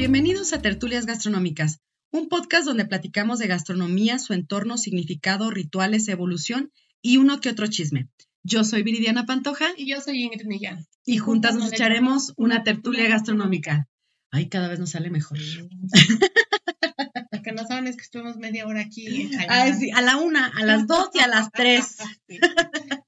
[0.00, 6.72] Bienvenidos a Tertulias Gastronómicas, un podcast donde platicamos de gastronomía, su entorno, significado, rituales, evolución
[7.02, 8.08] y uno que otro chisme.
[8.42, 10.86] Yo soy Viridiana Pantoja Y yo soy Ingrid Millán.
[11.04, 13.88] y juntas nos echaremos una tertulia gastronómica.
[14.30, 15.36] Ay, cada vez nos sale mejor.
[17.32, 19.30] Lo que no saben es que estuvimos media hora aquí.
[19.50, 21.98] Ay, sí, a la una, a las dos y a las tres.
[22.26, 22.38] Sí.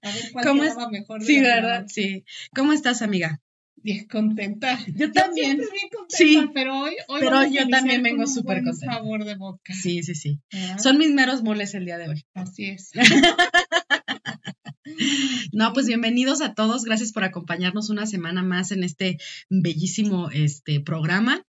[0.02, 1.24] A ver cuál ¿Cómo quedaba mejor.
[1.24, 1.86] Sí, ¿verdad?
[1.88, 2.24] Sí.
[2.54, 3.40] ¿Cómo estás, amiga?
[3.82, 4.78] Bien contenta.
[4.94, 5.56] Yo también.
[5.58, 6.50] siempre bien contenta, Sí.
[6.54, 8.94] pero hoy, hoy Pero yo también vengo súper contenta.
[8.94, 9.74] sabor de boca.
[9.74, 10.40] Sí, sí, sí.
[10.78, 12.24] Son mis meros moles el día de hoy.
[12.34, 12.92] Así es.
[15.52, 16.84] No, pues bienvenidos a todos.
[16.84, 21.44] Gracias por acompañarnos una semana más en este bellísimo este, programa.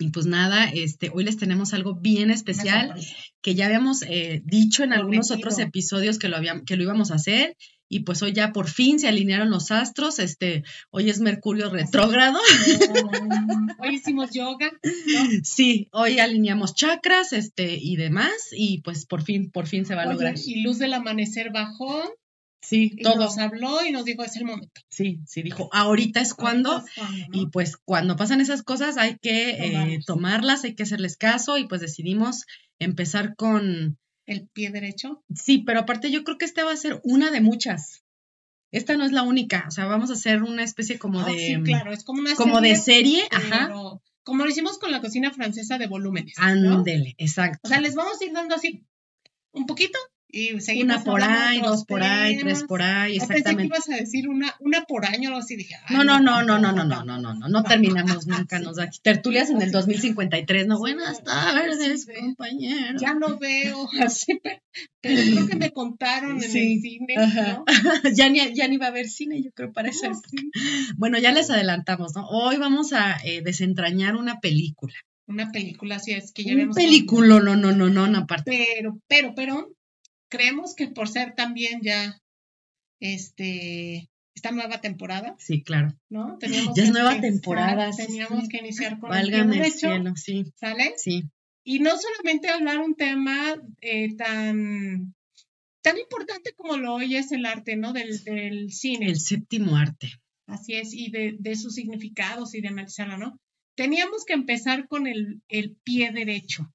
[0.00, 2.94] Y pues nada, este, hoy les tenemos algo bien especial
[3.42, 5.48] que ya habíamos eh, dicho en algunos Prometido.
[5.48, 7.54] otros episodios que lo, habíamos, que lo íbamos a hacer.
[7.92, 10.20] Y pues hoy ya por fin se alinearon los astros.
[10.20, 12.38] Este, hoy es Mercurio retrógrado.
[12.88, 14.70] Um, hoy hicimos yoga.
[14.82, 14.90] ¿no?
[15.42, 18.32] Sí, hoy alineamos chakras, este, y demás.
[18.52, 20.34] Y pues por fin, por fin se va a Oye, lograr.
[20.42, 22.04] y Luz del Amanecer bajó
[22.62, 23.16] Sí, y todo.
[23.16, 24.80] nos habló y nos dijo es el momento.
[24.88, 26.72] Sí, sí, dijo, ahorita es cuando.
[26.72, 27.40] Ahorita es cuando, ¿no?
[27.40, 30.64] Y pues cuando pasan esas cosas hay que eh, Tomarlas.
[30.64, 32.44] hay que hacerles caso y pues decidimos
[32.78, 33.98] empezar con...
[34.26, 35.24] el pie derecho.
[35.34, 38.02] Sí, pero aparte yo creo que esta va a ser una de muchas.
[38.72, 41.32] Esta no es la única, o sea, vamos a hacer una especie como de...
[41.38, 43.72] sí, claro, es como una Como de serie, serie, ajá.
[44.22, 46.34] como lo hicimos con la cocina francesa de volúmenes.
[46.38, 46.76] ¿no?
[46.76, 47.58] Ándele, exacto.
[47.64, 48.84] O sea, les vamos a ir dando así
[49.52, 49.98] un poquito
[50.32, 53.66] y seguimos Una por ahí, dos por ahí, tres por ahí, Yo pensé que exactamente.
[53.66, 55.76] ibas a decir una, una por año o así, dije.
[55.90, 58.90] No, no, no, no, no, no, no, no, no, no, no terminamos nunca, nos da
[59.02, 62.12] tertulias en el 2053, no, buenas tardes, Sí.
[62.18, 63.00] compañeros.
[63.00, 64.40] Ya lo veo, así,
[65.00, 67.14] pero, creo que me contaron en el cine.
[67.16, 67.64] ¿no?
[68.14, 70.10] ya, ni, ya ni va a haber cine, yo creo, para eso.
[70.96, 72.26] Bueno, ya les adelantamos, ¿no?
[72.28, 74.94] Hoy vamos a eh, desentrañar una película.
[75.26, 78.50] Una película así es que ya Un película, no, no, no, no, no, aparte.
[78.50, 79.70] Pero, pero, pero,
[80.30, 82.18] creemos que por ser también ya,
[83.00, 85.94] este, esta nueva temporada, Sí, claro.
[86.08, 86.38] ¿no?
[86.38, 88.48] Teníamos Ya es nueva temporada, Teníamos sí.
[88.48, 90.94] que iniciar con el Válgame pie el derecho, cielo, sí, ¿sale?
[90.96, 91.24] sí.
[91.62, 95.14] Y no solamente hablar un tema eh, tan,
[95.82, 97.92] tan importante como lo hoy es el arte, ¿no?
[97.92, 99.06] Del, del cine.
[99.06, 100.08] El séptimo arte.
[100.46, 103.38] Así es, y de, de sus significados y de analizarlo, ¿no?
[103.76, 106.72] Teníamos que empezar con el, el pie derecho.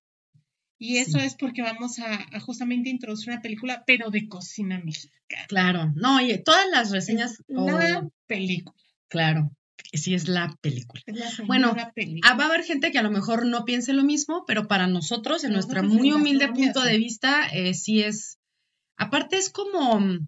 [0.85, 1.25] Y eso Sí.
[1.25, 5.45] es porque vamos a, a justamente introducir una película, pero de cocina mexicana.
[5.47, 5.91] Claro.
[5.95, 7.43] No, oye, todas las reseñas.
[7.47, 8.75] La oh, película.
[9.07, 9.51] claro,
[9.93, 11.01] sí es la película.
[11.07, 12.21] Es la Bueno, película.
[12.31, 14.87] Ah, va a haber gente que a lo mejor no piense lo mismo, pero para
[14.87, 18.37] nosotros, en nuestro muy humilde punto de vista, eh, sí es.
[18.97, 19.99] Aparte, es como.
[19.99, 20.27] mm,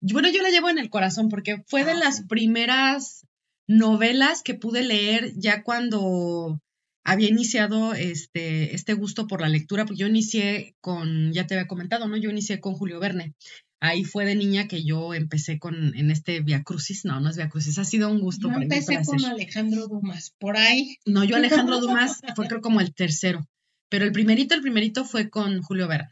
[0.00, 2.22] Bueno, yo la llevo en el corazón porque fue de Ah, las sí.
[2.28, 3.26] primeras
[3.66, 6.60] novelas que pude leer ya cuando
[7.08, 11.66] había iniciado este, este gusto por la lectura, porque yo inicié con, ya te había
[11.66, 12.18] comentado, ¿no?
[12.18, 13.34] Yo inicié con Julio Verne.
[13.80, 17.06] Ahí fue de niña que yo empecé con en este Via Crucis.
[17.06, 18.64] No, no es Via Crucis, ha sido un gusto Yo para mí.
[18.64, 19.30] empecé para con hacer.
[19.30, 20.98] Alejandro Dumas, por ahí.
[21.06, 23.48] No, yo Alejandro Dumas fue creo como el tercero,
[23.88, 26.10] pero el primerito, el primerito fue con Julio Verne.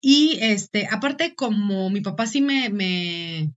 [0.00, 3.52] Y este, aparte como mi papá sí me, me,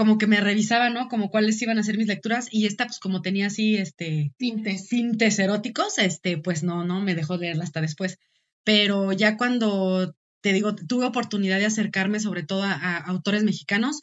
[0.00, 1.08] como que me revisaba, ¿no?
[1.08, 4.88] Como cuáles iban a ser mis lecturas y esta pues como tenía así, este, Tintes.
[4.88, 8.18] tintes eróticos, este, pues no, no, me dejó leerla hasta después.
[8.64, 14.00] Pero ya cuando, te digo, tuve oportunidad de acercarme sobre todo a, a autores mexicanos,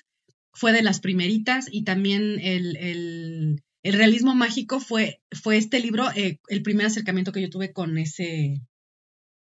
[0.53, 6.11] fue de las primeritas y también el, el, el realismo mágico fue, fue este libro,
[6.15, 8.61] eh, el primer acercamiento que yo tuve con ese,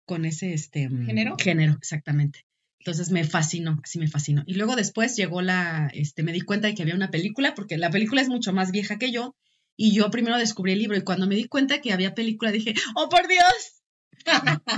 [0.06, 1.36] con ese, este, ¿Género?
[1.38, 2.45] Género, exactamente.
[2.86, 4.44] Entonces me fascinó, así me fascinó.
[4.46, 7.76] Y luego después llegó la, este, me di cuenta de que había una película, porque
[7.76, 9.34] la película es mucho más vieja que yo,
[9.76, 12.74] y yo primero descubrí el libro, y cuando me di cuenta que había película, dije,
[12.94, 13.82] ¡oh, por Dios!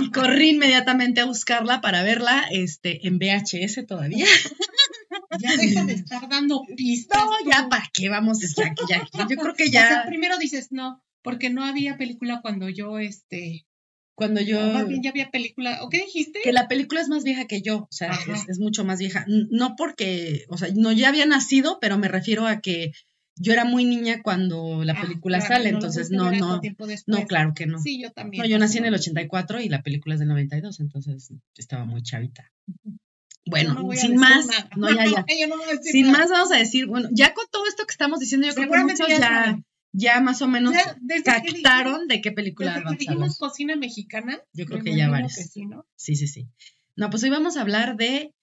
[0.01, 4.25] y corrí inmediatamente a buscarla para verla este, en VHS todavía.
[5.39, 7.23] Ya deja de estar dando pistas.
[7.23, 7.69] No, ya.
[7.69, 8.39] ¿para qué vamos?
[8.57, 12.41] Ya, ya, yo creo que O sea, ya primero dices no, porque no había película
[12.41, 13.67] cuando yo, este,
[14.19, 14.61] cuando yo...
[14.73, 15.79] más bien ya había película.
[15.81, 16.39] ¿O qué dijiste?
[16.43, 19.25] Que la película es más vieja que yo, o sea, es, es mucho más vieja.
[19.27, 22.91] No porque, o sea, no ya había nacido, pero me refiero a que
[23.41, 26.61] yo era muy niña cuando la Ah, película claro, sale, no entonces no, no,
[27.07, 27.79] no, claro que no.
[27.79, 28.43] Sí, yo también.
[28.43, 29.03] No, yo nací en el pasó.
[29.11, 32.51] 84 y la película es del 92, entonces estaba muy chavita.
[33.45, 34.69] Bueno, no sin más, nada.
[34.75, 35.25] no, ya, ya.
[35.39, 36.19] Yo no voy a decir Sin nada.
[36.19, 38.79] más vamos a decir, bueno, ya con todo esto que estamos diciendo, yo creo que
[38.79, 39.59] muchos ya ya.
[39.91, 43.37] Ya más o menos Ya, desde que dijimos- captaron de qué película Desde que dijimos
[43.37, 44.39] cocina mexicana.
[44.53, 45.35] Yo creo que ya varios.
[45.35, 45.85] que sí, ¿no?
[45.95, 46.47] Sí, sí, sí.
[46.95, 48.33] No, pues hoy vamos a hablar de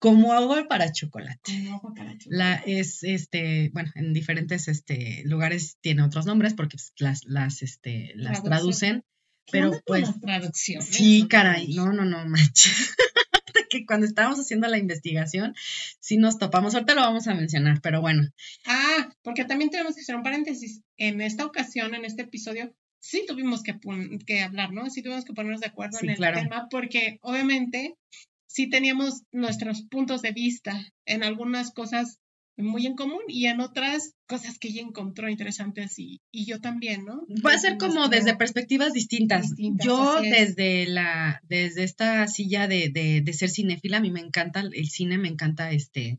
[0.00, 1.40] como agua para chocolate.
[1.52, 2.26] Con ojo para chocolate.
[2.30, 7.62] La es este, bueno, en diferentes este lugares tiene otros nombres porque pues, las las
[7.62, 8.50] este las Traducción.
[8.50, 9.04] traducen,
[9.46, 10.86] ¿Qué pero pues las traducciones?
[10.88, 12.94] sí, caray, no, no, no, manches.
[13.68, 15.54] que cuando estábamos haciendo la investigación
[16.00, 18.28] sí nos topamos, ahorita lo vamos a mencionar, pero bueno,
[18.66, 20.82] Ah, porque también tenemos que hacer un paréntesis.
[20.96, 23.76] En esta ocasión, en este episodio, sí tuvimos que,
[24.26, 24.90] que hablar, ¿no?
[24.90, 26.40] Sí tuvimos que ponernos de acuerdo Sí, en el claro.
[26.40, 27.94] tema, porque obviamente
[28.46, 30.72] sí teníamos nuestros puntos de vista
[31.06, 32.18] en algunas cosas
[32.58, 37.04] muy en común y en otras cosas que ella encontró interesantes y, y yo también,
[37.04, 37.24] ¿no?
[37.46, 39.42] Va a ser como desde perspectivas distintas.
[39.50, 44.20] Distintas, Yo desde la, desde esta silla de, de, de ser cinéfila, a mí me
[44.20, 46.18] encanta el cine, me encanta este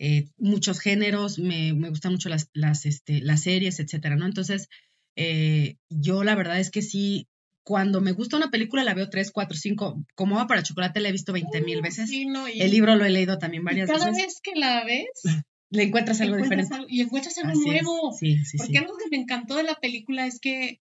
[0.00, 4.26] eh, muchos géneros, me, me gustan mucho las, las, este, las series, etcétera, ¿no?
[4.26, 4.68] Entonces,
[5.16, 7.26] eh, yo la verdad es que sí,
[7.64, 11.08] cuando me gusta una película la veo tres, cuatro, cinco, como va para chocolate la
[11.08, 12.08] he visto veinte mil veces.
[12.08, 14.24] Sí, no, y- El libro lo he leído también y varias cada veces.
[14.24, 15.06] vez que la ves,
[15.70, 16.74] Le encuentras algo encuentras diferente.
[16.76, 18.12] algo- y encuentras algo Así nuevo.
[18.18, 18.78] Sí, sí, Porque sí.
[18.78, 20.80] algo que me encantó de la película es que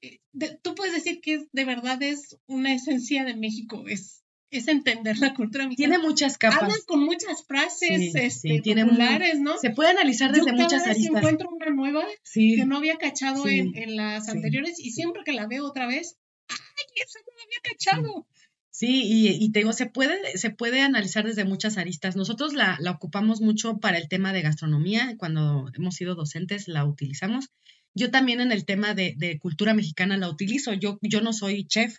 [0.00, 4.68] eh, de- tú puedes decir que de verdad es una esencia de México, es, es
[4.68, 5.98] entender la cultura Tiene mexicana.
[6.08, 6.62] muchas capas.
[6.62, 9.56] Hablan con muchas frases este, tiene populares, ¿no?
[9.58, 11.16] Se puede analizar Yo desde cada muchas vez aristas.
[11.16, 12.04] encuentro una nueva
[12.34, 16.16] que no había cachado en, en las anteriores y siempre que la veo otra vez,
[16.48, 16.56] ¡ay,
[16.96, 18.26] esa no la había cachado!
[18.74, 22.16] Sí, y, y te digo, se puede, se puede analizar desde muchas aristas.
[22.16, 26.86] Nosotros la, la ocupamos mucho para el tema de gastronomía, cuando hemos sido docentes la
[26.86, 27.50] utilizamos.
[27.94, 30.72] Yo también en el tema de, de cultura mexicana la utilizo.
[30.72, 31.98] Yo, yo no soy chef.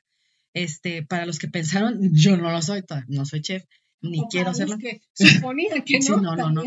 [0.55, 3.65] Este, para los que pensaron, yo no lo soy, no soy chef,
[4.01, 6.35] ni O quiero que suponía que Sí, no.
[6.35, 6.63] no, no.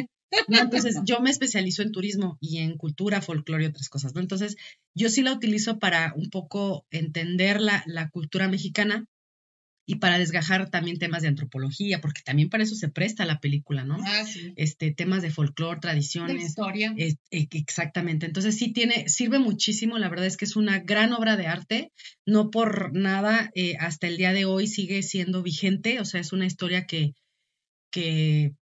[0.48, 4.20] No, entonces yo me especializo en turismo y en cultura, folclore y otras cosas, ¿no?
[4.20, 4.56] Entonces
[4.94, 9.06] yo sí la utilizo para un poco entender la, la cultura mexicana
[9.88, 13.84] y para desgajar también temas de antropología, porque también para eso se presta la película,
[13.84, 13.96] ¿no?
[14.04, 14.52] Ah, sí.
[14.56, 16.44] Este, temas de folclore, De tradiciones.
[16.44, 16.92] historia.
[16.96, 18.26] es- e- exactamente.
[18.26, 19.96] Entonces sí tiene, sirve muchísimo.
[19.98, 21.92] La verdad es que es una gran obra de arte.
[22.26, 26.00] No por nada, eh, hasta el día de hoy sigue siendo vigente.
[26.00, 27.14] O sea, es una historia que,
[27.90, 28.52] que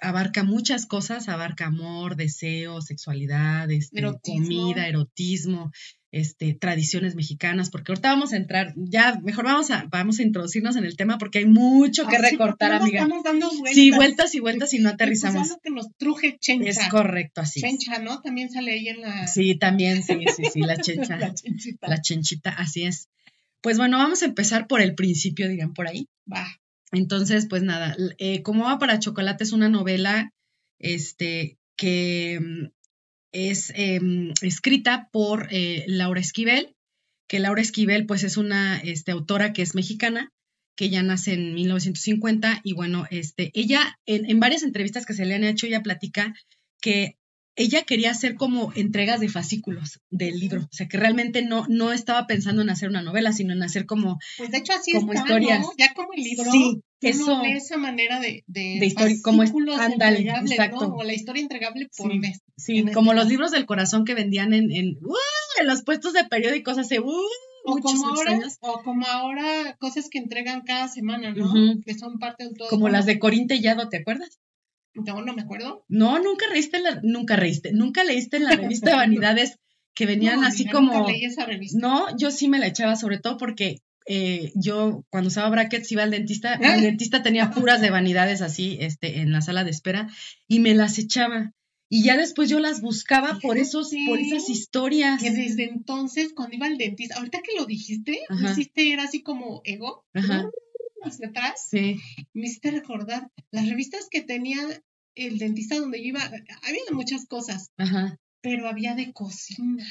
[0.00, 4.42] abarca muchas cosas, abarca amor, deseo, sexualidad, este, Erotismo.
[4.42, 5.70] comida, erotismo,
[6.14, 10.76] este, tradiciones mexicanas, porque ahorita vamos a entrar, ya mejor vamos a, vamos a introducirnos
[10.76, 13.02] en el tema porque hay mucho que Así, recortar, amiga.
[13.02, 13.74] Estamos dando vueltas.
[13.74, 15.56] Sí, vueltas y vueltas y no pues aterrizamos.
[15.60, 16.70] que nos truje Chencha.
[16.70, 17.60] Es correcto, así.
[17.60, 18.20] Chencha, ¿no?
[18.22, 19.26] También sale ahí en la...
[19.26, 21.88] Sí, también, sí, sí, sí, la chencha, la chenchita.
[21.88, 23.08] la chenchita, así es.
[23.60, 26.06] Pues bueno, vamos a empezar por el principio, digan por ahí.
[26.32, 26.46] Va.
[26.92, 30.32] Entonces, pues nada, eh, Como va para chocolate es una novela,
[30.78, 32.70] este, que
[33.34, 36.74] es em, escrita por eh, Laura Esquivel,
[37.28, 40.32] que Laura Esquivel, pues es una este, autora que es mexicana,
[40.76, 45.26] que ya nace en 1950 y bueno, este, ella en, en varias entrevistas que se
[45.26, 46.34] le han hecho, ella platica
[46.80, 47.16] que
[47.56, 51.92] ella quería hacer como entregas de fascículos del libro, o sea que realmente no, no
[51.92, 55.12] estaba pensando en hacer una novela, sino en hacer como Pues de hecho así Como
[55.12, 55.60] está, historias.
[55.60, 55.72] ¿no?
[55.78, 56.50] Ya como el libro.
[56.50, 60.88] Sí, eso- esa manera de, de, De historia- como es- fascículos ándale, entregables, exacto.
[60.88, 60.94] ¿no?
[60.96, 62.18] O la historia entregable por Sí.
[62.18, 62.40] mes.
[62.56, 65.14] Sí, en este como los libros del corazón que vendían en, en, ¡uh!
[65.60, 67.10] en los puestos de periódicos hace ¡uh!
[67.66, 68.58] O muchos, como, ahora, años.
[68.60, 69.74] o como ahora de
[70.10, 71.52] que entregan cada semana, ¿no?
[71.84, 72.68] Que son parte de todo.
[72.68, 74.38] Como las de Corín Tellado, ¿te acuerdas?
[74.94, 75.84] No, no me acuerdo.
[75.88, 79.58] No, nunca reíste, la, nunca reíste, nunca leíste en la revista de Vanidades
[79.94, 80.92] que venían No, así como...
[80.92, 81.78] nunca leí esa revista.
[81.80, 86.02] No, yo sí me la echaba, sobre todo porque eh, yo cuando usaba brackets iba
[86.02, 90.08] al dentista, el dentista tenía puras de vanidades así, este, en la sala de espera,
[90.48, 91.52] y me las echaba.
[91.88, 95.22] Y ya después yo las buscaba por esos, por esas historias.
[95.22, 98.52] Que desde entonces, cuando iba al dentista, ahorita que lo dijiste, Ajá.
[98.52, 100.48] hiciste era así como ego, Ajá.
[101.02, 101.96] hacia atrás, Sí,
[102.32, 104.58] me hiciste recordar las revistas que tenía
[105.14, 109.86] el dentista donde yo iba, había de muchas cosas, ajá, pero había de cocina,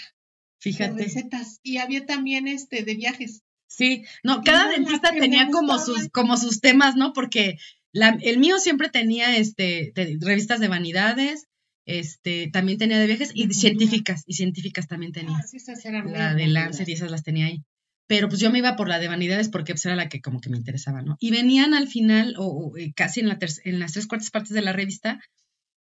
[0.60, 1.04] fíjate.
[1.04, 3.44] recetas, y había también este de viajes.
[3.76, 7.12] Sí, no, cada dentista tenía como sus, como sus temas, ¿no?
[7.14, 7.58] Porque
[7.92, 11.48] la- el mío siempre tenía este, revistas de vanidades,
[11.86, 15.38] este, también tenía de viajes y científicas, y científicas también tenía.
[15.38, 16.48] Ah, sí, esas eran muy la de.
[16.48, 17.64] Lancet y esas las tenía ahí.
[18.08, 20.40] Pero pues yo me iba por la de vanidades porque pues era la que como
[20.40, 21.18] que me interesaba, ¿no?
[21.20, 24.52] Y venían al final, o, o, eh, casi en, la en las tres cuartas partes
[24.52, 25.20] de la revista,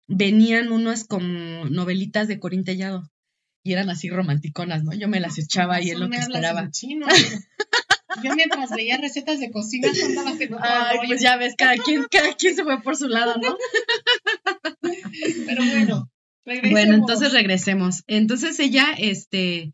[0.07, 3.11] venían unas como novelitas de Corín Tellado
[3.63, 4.93] y eran así romanticonas, ¿no?
[4.93, 6.71] Yo me las echaba y es lo que esperaba.
[6.71, 7.07] Chino,
[8.23, 12.35] yo mientras veía recetas de cocina andaba haciendo Ay, pues ya ves, cada quien, cada
[12.35, 13.57] quien se fue por su lado, ¿no?
[15.47, 16.11] Pero bueno,
[16.45, 16.73] regresemos.
[16.73, 18.03] Bueno, entonces regresemos.
[18.07, 19.73] Entonces ella, este,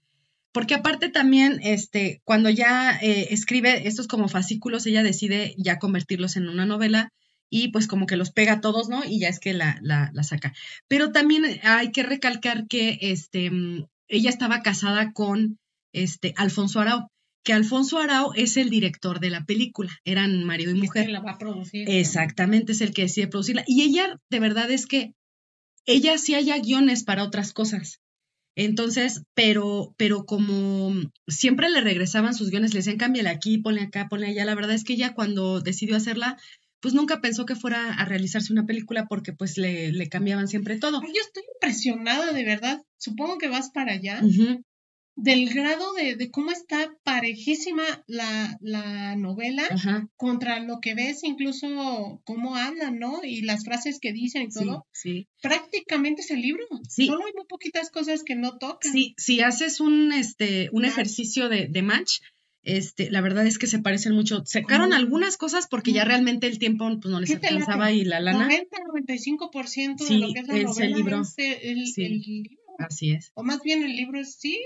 [0.52, 6.36] porque aparte también, este, cuando ya eh, escribe estos como fascículos, ella decide ya convertirlos
[6.36, 7.12] en una novela
[7.50, 9.04] y pues como que los pega a todos, ¿no?
[9.04, 10.52] Y ya es que la, la, la saca.
[10.88, 15.58] Pero también hay que recalcar que este, mm, ella estaba casada con
[15.92, 17.08] este, Alfonso Arau,
[17.42, 21.10] que Alfonso Arau es el director de la película, eran marido y Es que mujer.
[21.10, 21.88] la va a producir.
[21.88, 23.64] Exactamente, es el que decide producirla.
[23.66, 25.14] Y ella, de verdad, es que
[25.86, 28.00] ella sí haya guiones para otras cosas.
[28.56, 30.92] Entonces, pero, pero como
[31.28, 34.44] siempre le regresaban sus guiones, le decían, cámbiale aquí, ponle acá, ponle allá.
[34.44, 36.36] La verdad es que ella cuando decidió hacerla,
[36.80, 40.78] pues nunca pensó que fuera a realizarse una película porque pues le, le cambiaban siempre
[40.78, 41.00] todo.
[41.02, 42.82] Ay, yo estoy impresionada, de verdad.
[42.98, 44.20] Supongo que vas para allá.
[45.16, 51.24] Del grado de, de cómo está parejísima la, la novela Ajá, contra lo que ves,
[51.24, 53.20] incluso cómo hablan, ¿no?
[53.24, 54.86] Y las frases que dicen y sí, todo.
[54.92, 55.28] sí.
[55.42, 56.64] Prácticamente es el libro.
[56.88, 57.06] Sí.
[57.06, 58.90] Solo hay muy poquitas cosas que no tocan.
[58.92, 60.92] Sí, si haces un, este, un Match.
[60.92, 62.20] ejercicio de, de match,
[62.62, 64.42] este, la verdad es que se parecen mucho.
[64.46, 64.92] Sacaron Mm.
[64.94, 68.20] algunas cosas porque ya realmente el tiempo pues, no les ¿Qué te alcanzaba y la
[68.20, 68.48] lana.
[68.48, 71.20] 90-95% de Sí, lo que es la es el novela libro.
[71.22, 72.04] es el, Sí.
[72.04, 72.56] el libro.
[72.78, 73.30] Así es.
[73.34, 74.58] O más bien el libro es, sí,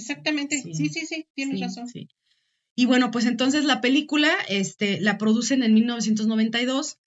[0.00, 0.60] exactamente.
[0.60, 0.74] Sí.
[0.74, 1.88] Sí, sí, sí, tienes sí, razón.
[1.88, 2.08] sí.
[2.76, 6.98] Y bueno, pues entonces la película este, la producen en 1992.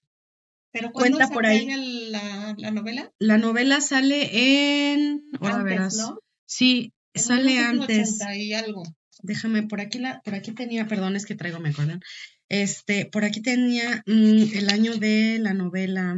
[0.71, 1.59] Pero ¿cuándo Cuenta por ahí.
[1.59, 3.11] ella la, la novela?
[3.19, 5.23] La novela sale en.
[5.39, 5.97] Ahora Antes, verás.
[5.97, 6.19] ¿no?
[6.45, 8.19] Sí, En sale antes.
[8.19, 8.83] 1980 y algo.
[9.21, 12.01] Déjame, por aquí la, por aquí tenía, perdón, es que traigo, me acuerdan.
[12.49, 16.17] Este, por aquí tenía mm, el año de la novela.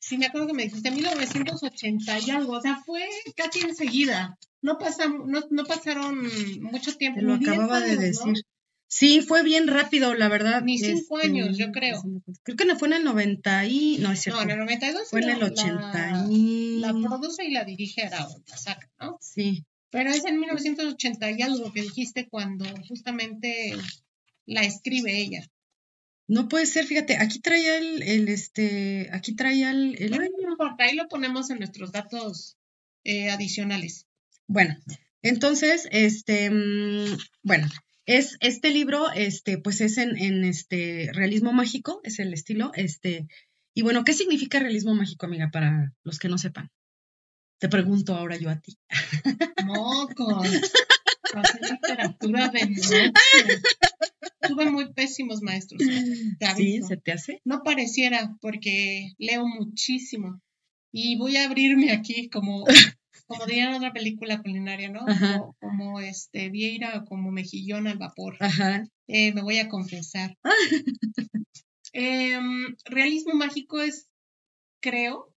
[0.00, 3.02] Sí, me acuerdo que me dijiste 1980 y algo, o sea, fue
[3.36, 4.38] casi enseguida.
[4.60, 6.28] No, pasam- no, no pasaron
[6.60, 7.20] mucho tiempo.
[7.20, 8.34] Te lo ni 10 acababa de decir.
[8.90, 10.62] Sí, fue bien rápido, la verdad.
[10.62, 12.02] Ni cinco este, años, yo creo.
[12.42, 13.98] Creo que no fue en el 90 y...
[13.98, 14.40] No, es cierto.
[14.40, 16.80] No, en el 92 fue en el 80 la, y...
[16.80, 19.18] la produce y la dirige Arau, la saca, ¿no?
[19.20, 23.76] Sí, Pero es en 1980 y algo que dijiste cuando justamente
[24.46, 25.46] la escribe ella.
[26.26, 30.84] no puede ser, fíjate, aquí traía el, el este, aquí traía el, el no importa,
[30.84, 32.56] ahí lo ponemos en nuestros datos
[33.04, 34.07] eh, adicionales.
[34.48, 34.76] Bueno,
[35.22, 37.68] entonces, este, mm, bueno,
[38.06, 43.28] es este libro, este, pues es en, en este realismo mágico, es el estilo, este,
[43.74, 46.70] y bueno, ¿qué significa realismo mágico, amiga, para los que no sepan?
[47.58, 48.76] Te pregunto ahora yo a ti.
[49.66, 50.48] Mocos.
[51.60, 53.12] Literatura de noche.
[54.48, 55.82] Tuve muy pésimos maestros.
[56.38, 56.82] te ¿Sí?
[56.82, 57.40] ¿Se te hace?
[57.44, 60.40] No pareciera, porque leo muchísimo.
[60.90, 62.64] Y voy a abrirme aquí como,
[63.26, 65.00] como diría en otra película culinaria, ¿no?
[65.00, 68.36] Como, como este Vieira o como mejillón al vapor.
[68.40, 68.86] Ajá.
[69.06, 70.36] Eh, me voy a confesar.
[71.94, 74.08] Em, realismo mágico es,
[74.80, 75.32] creo,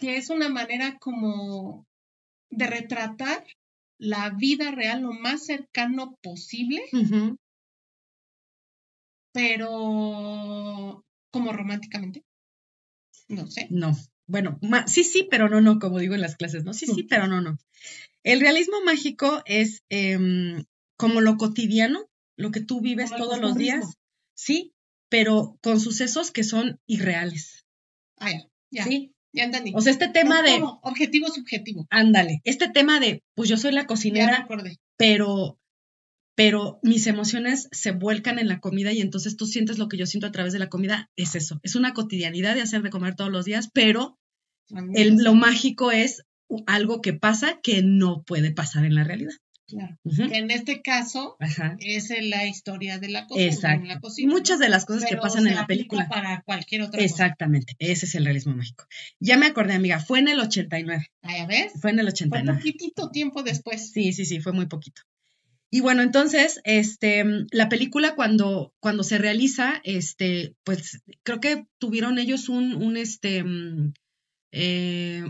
[0.00, 1.86] que es una manera como
[2.50, 3.44] de retratar
[3.98, 6.82] la vida real lo más cercano posible,
[9.32, 12.24] pero como románticamente.
[13.28, 13.66] No sé.
[13.70, 13.92] No.
[14.28, 16.74] Bueno, ma- sí, sí, pero no, no, como digo en las clases, ¿no?
[16.74, 17.58] Sí, sí, pero no, no.
[18.22, 20.64] El realismo mágico es em,
[20.96, 23.96] como lo cotidiano, lo que tú vives Como todos los días,
[24.34, 24.74] sí,
[25.08, 27.64] pero con sucesos que son irreales,
[28.18, 29.14] Ah, ya, ya, ¿sí?
[29.32, 29.72] ya entendí.
[29.74, 31.86] O sea, este tema de, objetivo subjetivo.
[31.88, 34.46] ándale, este tema de, pues yo soy la cocinera,
[34.98, 35.57] pero,
[36.38, 40.06] pero mis emociones se vuelcan en la comida y entonces tú sientes lo que yo
[40.06, 43.16] siento a través de la comida, es eso, es una cotidianidad de hacer de comer
[43.16, 44.16] todos los días, pero
[44.94, 46.22] el- lo mágico es
[46.68, 49.32] algo que pasa que no puede pasar en la realidad.
[49.66, 49.98] Claro.
[50.30, 51.76] Que en este caso Ajá.
[51.80, 53.50] es la historia de la cocina.
[53.50, 53.82] Exacto.
[53.82, 56.08] en la cocina, Muchas de las cosas que pasan en la película.
[56.08, 57.04] Para cualquier otra cosa.
[57.04, 58.86] Exactamente, ese es el realismo mágico.
[59.20, 61.08] Ya me acordé, amiga, fue en el 89.
[61.22, 61.72] Ah, ¿ya ves?
[61.82, 62.58] Fue en el Fue 89.
[62.58, 63.90] poquitito tiempo después.
[63.90, 65.02] Sí, sí, sí, fue muy poquito.
[65.70, 72.18] Y bueno, entonces, este, la película cuando, cuando se realiza, este, pues creo que tuvieron
[72.18, 73.92] ellos un, un este, mm,
[74.52, 75.24] eh,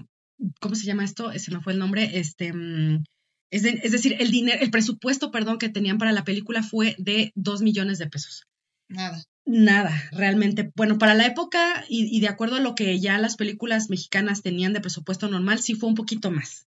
[0.61, 1.33] ¿cómo se llama esto?
[1.39, 3.05] Se me fue el nombre, este, mm,
[3.51, 6.95] es, de- es decir, el dinero, el presupuesto, perdón, que tenían para la película fue
[6.99, 8.45] de dos millones de pesos.
[8.89, 9.23] Nada.
[9.45, 10.71] Nada, realmente.
[10.77, 14.43] Bueno, para la época y, y de acuerdo a lo que ya las películas mexicanas
[14.43, 16.67] tenían de presupuesto normal, sí fue un poquito más,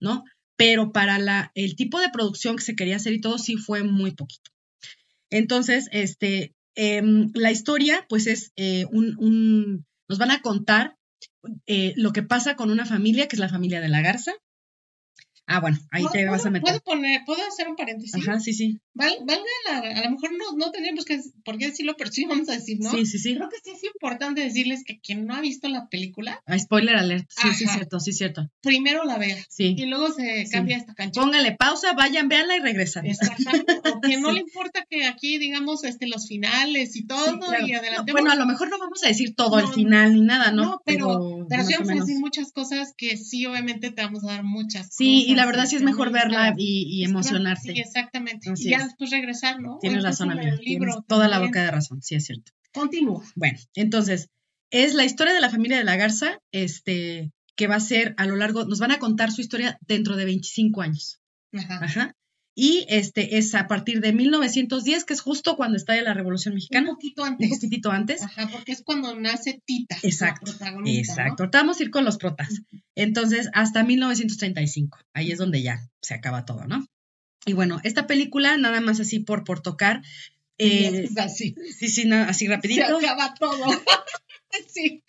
[0.00, 0.24] ¿no?
[0.60, 4.10] Pero para el tipo de producción que se quería hacer y todo, sí fue muy
[4.12, 4.50] poquito.
[5.30, 10.96] Entonces, este, em, la historia, pues es eh, un, un- nos van a contar
[11.66, 14.32] eh, lo que pasa con una familia, que es la familia de la Garza.
[15.52, 16.62] Ah, bueno, ahí te vas a meter.
[16.62, 18.14] ¿Puedo poner, puedo hacer un paréntesis?
[18.14, 18.78] Ajá, sí, sí.
[18.94, 22.24] Val, valga la, a lo mejor no, no tenemos que, por qué decirlo, pero sí
[22.24, 22.90] vamos a decir, ¿no?
[22.92, 23.34] Sí, sí, sí.
[23.34, 26.94] Creo que sí es importante decirles que quien no ha visto la película, Ah, spoiler
[26.96, 27.26] alert.
[27.30, 27.74] Sí, sí, Ajá.
[27.74, 28.48] cierto, sí, cierto.
[28.60, 29.74] primero la vea Sí.
[29.76, 30.52] y luego se Sí.
[30.52, 31.20] cambia esta cancha.
[31.20, 33.06] Póngale pausa, vayan, véanla y regresan.
[33.06, 33.80] Exactamente.
[33.92, 34.34] O que no Sí.
[34.34, 37.66] le importa que aquí digamos este los finales y todo Sí, claro.
[37.66, 38.12] y No, adelante.
[38.12, 40.62] bueno, a lo mejor no vamos a decir todo No, final ni nada, ¿no?
[40.62, 44.28] no, pero, pero, sí vamos a decir muchas cosas que sí, obviamente te vamos a
[44.28, 47.72] dar muchas Sí, y la verdad sí es mejor verla y, emocionarte.
[47.72, 48.50] Sí, exactamente.
[48.50, 48.84] Así y ya es.
[48.84, 49.78] después regresar, ¿no?
[49.80, 50.58] Tienes incluso razón, amiga.
[50.58, 52.52] Tienes toda la boca de razón, sí es cierto.
[52.72, 53.22] Continúa.
[53.34, 54.28] Bueno, entonces,
[54.70, 58.26] es la historia de la familia de la Garza, este, que va a ser a
[58.26, 61.20] lo largo, nos van a contar su historia dentro de 25 años.
[61.52, 61.80] Ajá.
[61.82, 62.14] Ajá.
[62.54, 66.56] Y este es a partir de 1910, que es justo cuando estalla la Revolución Un
[66.56, 67.48] Mexicana, poquito un antes.
[67.50, 68.22] poquitito antes.
[68.22, 69.96] Ajá, porque es cuando nace Tita.
[70.02, 70.86] la Exacto, ¿no?
[70.86, 71.44] Exacto.
[71.44, 72.62] Ahorita vamos a ir con los protas.
[72.94, 74.98] Entonces, hasta 1935.
[75.14, 76.86] Ahí es donde ya se acaba todo, ¿no?
[77.46, 80.02] Y bueno, esta película, nada más así por, por tocar.
[80.58, 81.54] Eh, es así.
[81.78, 82.98] sí, sí, así Se rapidito.
[82.98, 83.64] acaba todo.
[84.68, 85.02] sí.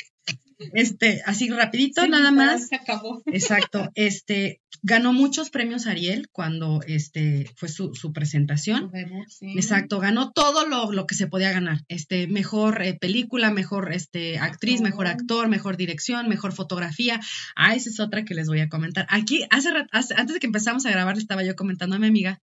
[0.74, 2.68] Este, así rapidito, Sí, nada más.
[2.68, 3.22] Se acabó.
[3.26, 3.90] Exacto.
[3.96, 8.92] Este, ganó muchos premios Ariel cuando este fue su, su presentación.
[9.28, 9.54] Sí.
[9.56, 11.82] Exacto, ganó todo lo, lo que se podía ganar.
[11.88, 17.20] Este, mejor eh, película, mejor este, actriz, mejor actor, mejor dirección, mejor fotografía.
[17.56, 19.06] Ah, esa es otra que les voy a comentar.
[19.10, 22.42] Aquí, hace, antes de que empezamos a grabar, le estaba yo comentando a mi amiga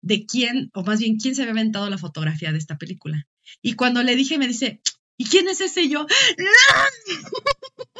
[0.00, 3.26] de quién, o más bien, quién se había inventado la fotografía de esta película.
[3.62, 4.80] Y cuando le dije, me dice,
[5.18, 5.82] ¿y quién es ese?
[5.82, 6.06] Y yo,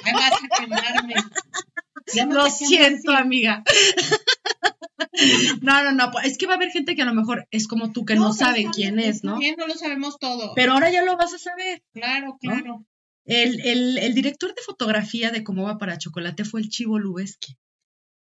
[0.05, 1.15] Ay, vas a quemarme.
[2.15, 3.23] Ya no lo siento, así.
[3.23, 3.63] amiga.
[5.61, 7.67] No, no, no, pues, es que va a haber gente que a lo mejor es
[7.69, 9.39] como tú, que no, saben está quién es, ¿no?
[9.39, 10.53] bien, no lo sabemos todo.
[10.55, 11.83] Pero ahora ya lo vas a saber.
[11.93, 12.85] claro, claro.
[13.25, 17.59] El, el- el director de fotografía de Cómo va para Chocolate fue el Chivo Lubeski.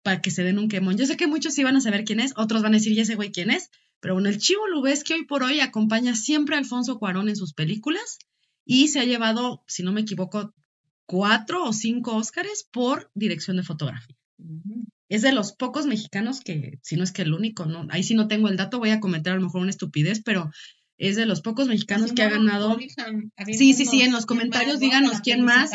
[0.04, 0.98] Para que se den un quemón.
[0.98, 3.02] Yo sé que muchos sí van a saber quién es, otros van a decir, ¿y
[3.02, 3.70] ese güey quién es?
[4.00, 7.54] Pero bueno, el Chivo Lubeski hoy por hoy acompaña siempre a Alfonso Cuarón en sus
[7.54, 8.18] películas
[8.70, 10.54] y se ha llevado, si no me equivoco,
[11.08, 14.16] cuatro o cinco Óscares por dirección de fotografía.
[15.10, 17.88] Es de los pocos mexicanos que, si no es que el único, ¿no?
[17.90, 20.52] Ahí sí no tengo el dato, voy a comentar a lo mejor una estupidez, pero
[21.00, 22.78] es de los pocos mexicanos que ha ganado.
[23.48, 25.72] Sí, sí, sí, en los comentarios díganos quién más.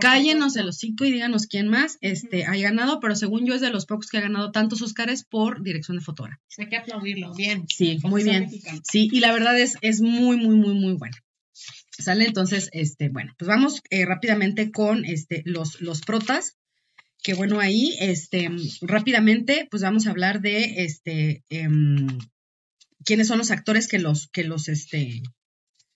[0.00, 3.68] Cállenos el hocico y díganos quién más este, ha ganado, pero según yo es de
[3.68, 6.42] los pocos que ha ganado tantos Óscares por dirección de fotografía.
[6.56, 7.66] Hay que aplaudirlo, bien.
[7.68, 8.44] Sí, muy bien.
[8.44, 8.80] mexicano.
[8.90, 11.14] Sí, y la verdad es, es muy, muy, muy, muy bueno.
[11.98, 12.26] ¿Sale?
[12.26, 16.56] Entonces, este, bueno, pues vamos eh, rápidamente con este, los, los protas.
[17.22, 18.48] Que bueno, ahí, este,
[18.80, 22.06] rápidamente, pues vamos a hablar de este em,
[23.04, 25.22] quiénes son los actores que los, que los, este,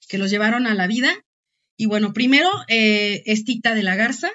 [0.09, 1.15] que los llevaron a la vida.
[1.77, 4.31] Y bueno, primero eh, es Tita de la Garza.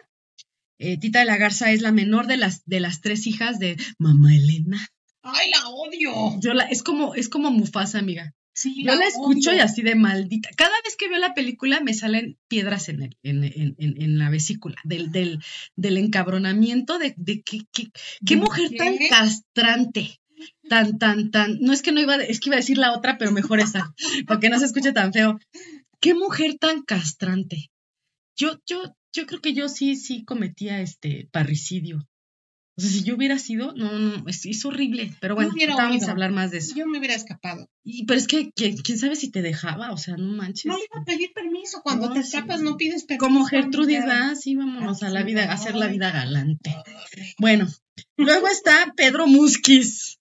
[0.80, 3.76] Eh, Tita de la Garza es la menor de las, de las tres hijas de
[4.00, 4.88] Mamá Elena.
[5.22, 6.40] ¡Ay, la odio!
[6.40, 8.34] Yo la, es como, es como Mufasa, amiga.
[8.60, 10.50] Sí, Yo la escucho y así de maldita.
[10.58, 14.18] Cada vez que veo la película me salen piedras en, el, en, en- en- en
[14.18, 15.40] la vesícula, del, del,
[15.76, 17.92] del encabronamiento de, de qué, qué-
[18.26, 18.78] qué ¿De mujer qué?
[18.78, 20.20] tan castrante,
[20.68, 21.60] tan, tan, tan.
[21.62, 23.60] No es que no iba, a- es que iba a decir la otra, pero mejor
[23.60, 23.94] esa,
[24.26, 25.38] para que no se escuche tan feo.
[26.00, 27.70] Qué mujer tan castrante.
[28.36, 28.82] Yo, yo,
[29.14, 32.08] yo creo que yo sí, sí cometía este parricidio.
[32.78, 35.12] O sea, si yo hubiera sido, no, no, es, es horrible.
[35.20, 36.76] Pero bueno, vamos a hablar más de eso.
[36.76, 37.68] Yo me hubiera escapado.
[37.84, 39.92] Y, pero es que, ¿quién, quién sabe si te dejaba?
[39.92, 40.66] O sea, no manches.
[40.66, 41.82] No iba a pedir permiso.
[41.82, 42.36] Cuando No, te sí.
[42.36, 43.26] escapas no pides permiso.
[43.26, 46.76] Como Gertrudis, va, sí, vámonos a la vida, a hacer la vida galante.
[47.40, 47.68] Bueno,
[48.16, 50.20] luego está Pedro Musquiz.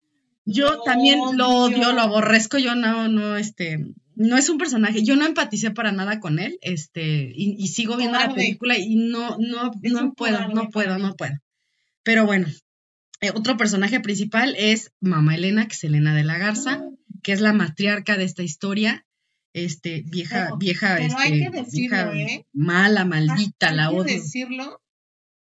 [0.45, 5.15] Yo también lo odio, lo aborrezco, yo no, no, este, no es un personaje, yo
[5.15, 9.37] no empaticé para nada con él, este, y, y sigo viendo la película y no,
[9.37, 11.35] no, no puedo, no puedo, no puedo.
[12.09, 12.47] Pero bueno,
[13.21, 16.81] eh, otro personaje principal es Mamá Elena, que es Elena de la Garza,
[17.21, 19.05] que es la matriarca de esta historia,
[19.53, 22.45] este, vieja, Pero- vieja, pero este, hay que decirlo, vieja ¿eh?
[22.51, 24.03] mala, maldita, Hay la que odio.
[24.15, 24.81] decirlo.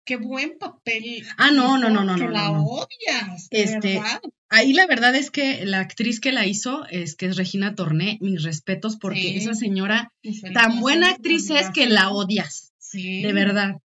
[0.06, 1.26] Qué buen papel.
[1.38, 3.48] Ah, no, no, no, no, que no, la no, odias.
[3.50, 4.20] Este, verdad.
[4.50, 8.18] Ahí la verdad es que la actriz que la hizo es que es Regina Torné,
[8.20, 9.38] mis respetos, porque Sí.
[9.38, 10.12] esa señora
[10.54, 13.22] tan buena actriz es que la odias, Sí.
[13.22, 13.78] de verdad.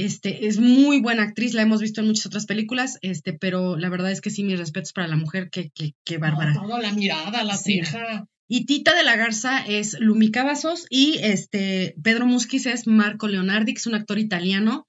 [0.00, 3.88] Este, es muy buena actriz, la hemos visto en muchas otras películas, este, pero la
[3.88, 6.54] verdad es que sí, mis respetos para la mujer, que, que, que bárbara.
[6.54, 7.80] No, la mirada, la Sí.
[7.84, 8.26] ceja.
[8.46, 13.74] Y Tita de la Garza es Lumi Cavazos y este Pedro Musquiz es Marco Leonardi,
[13.74, 14.86] que es un actor italiano,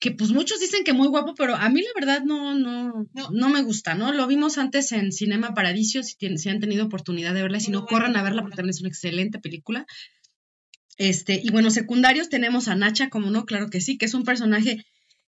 [0.00, 3.30] que pues muchos dicen que muy guapo, pero a mí la verdad no, no, No.
[3.30, 4.12] no, me gusta, ¿no?
[4.12, 7.70] Lo vimos antes en Cinema Paradiso, si, tienen- si han tenido oportunidad de verla, si
[7.70, 9.86] no, corran a verla porque también es una excelente película.
[11.00, 14.24] Este, y bueno, secundarios tenemos a Nacha, como no, claro que sí, que es un
[14.24, 14.84] personaje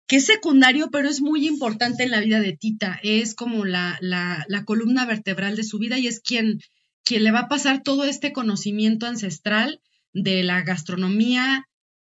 [0.06, 2.98] que es secundario, pero es muy importante en la vida de Tita.
[3.02, 6.60] Es como la, la, la columna vertebral de su vida y es quien,
[7.04, 9.82] quien le va a pasar todo este conocimiento ancestral
[10.14, 11.66] de la gastronomía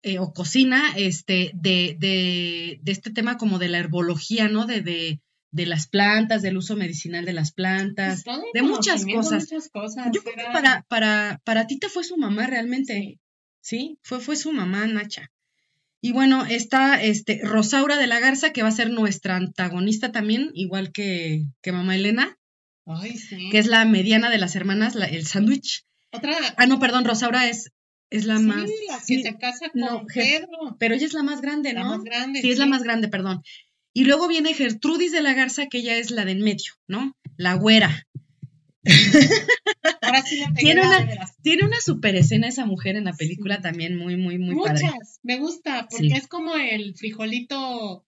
[0.04, 4.66] eh, o cocina, este, de, de, de, este tema como de la herbología, ¿no?
[4.66, 9.44] De, de, de las plantas, del uso medicinal de las plantas, Pues de muchas cosas.
[9.50, 10.08] muchas cosas.
[10.14, 13.20] Yo creo que para, para, para Tita fue su mamá realmente, ¿sí?
[14.04, 15.32] Fue, fue su mamá, Nacha.
[16.02, 20.52] Y bueno, está este, Rosaura de la Garza, que va a ser nuestra antagonista también,
[20.54, 22.38] igual que, que mamá Elena,
[22.86, 23.50] Ay, sí.
[23.50, 25.84] que es la mediana de las hermanas, la- el sándwich.
[26.12, 26.36] Otra.
[26.58, 27.72] Ah, no, perdón, Rosaura es,
[28.12, 28.70] es la sí, más...
[28.88, 30.48] la que sí, se casa con no, Pedro.
[30.80, 31.90] pero ella es la más grande, La ¿no?
[31.90, 32.42] más grande.
[32.42, 33.42] Sí, es la más grande, perdón.
[33.92, 37.16] Y luego viene Gertrudis de la Garza, que ella es la de en medio, ¿no?
[37.38, 38.06] La güera.
[40.02, 41.32] Ahora sí la pegué Tiene una-.
[41.42, 43.62] Tiene una super escena esa mujer en la película Sí.
[43.64, 44.82] también muy, muy, muy Muchas.
[44.82, 44.94] padre.
[45.24, 46.14] Me gusta, porque Sí.
[46.16, 48.06] es como el frijolito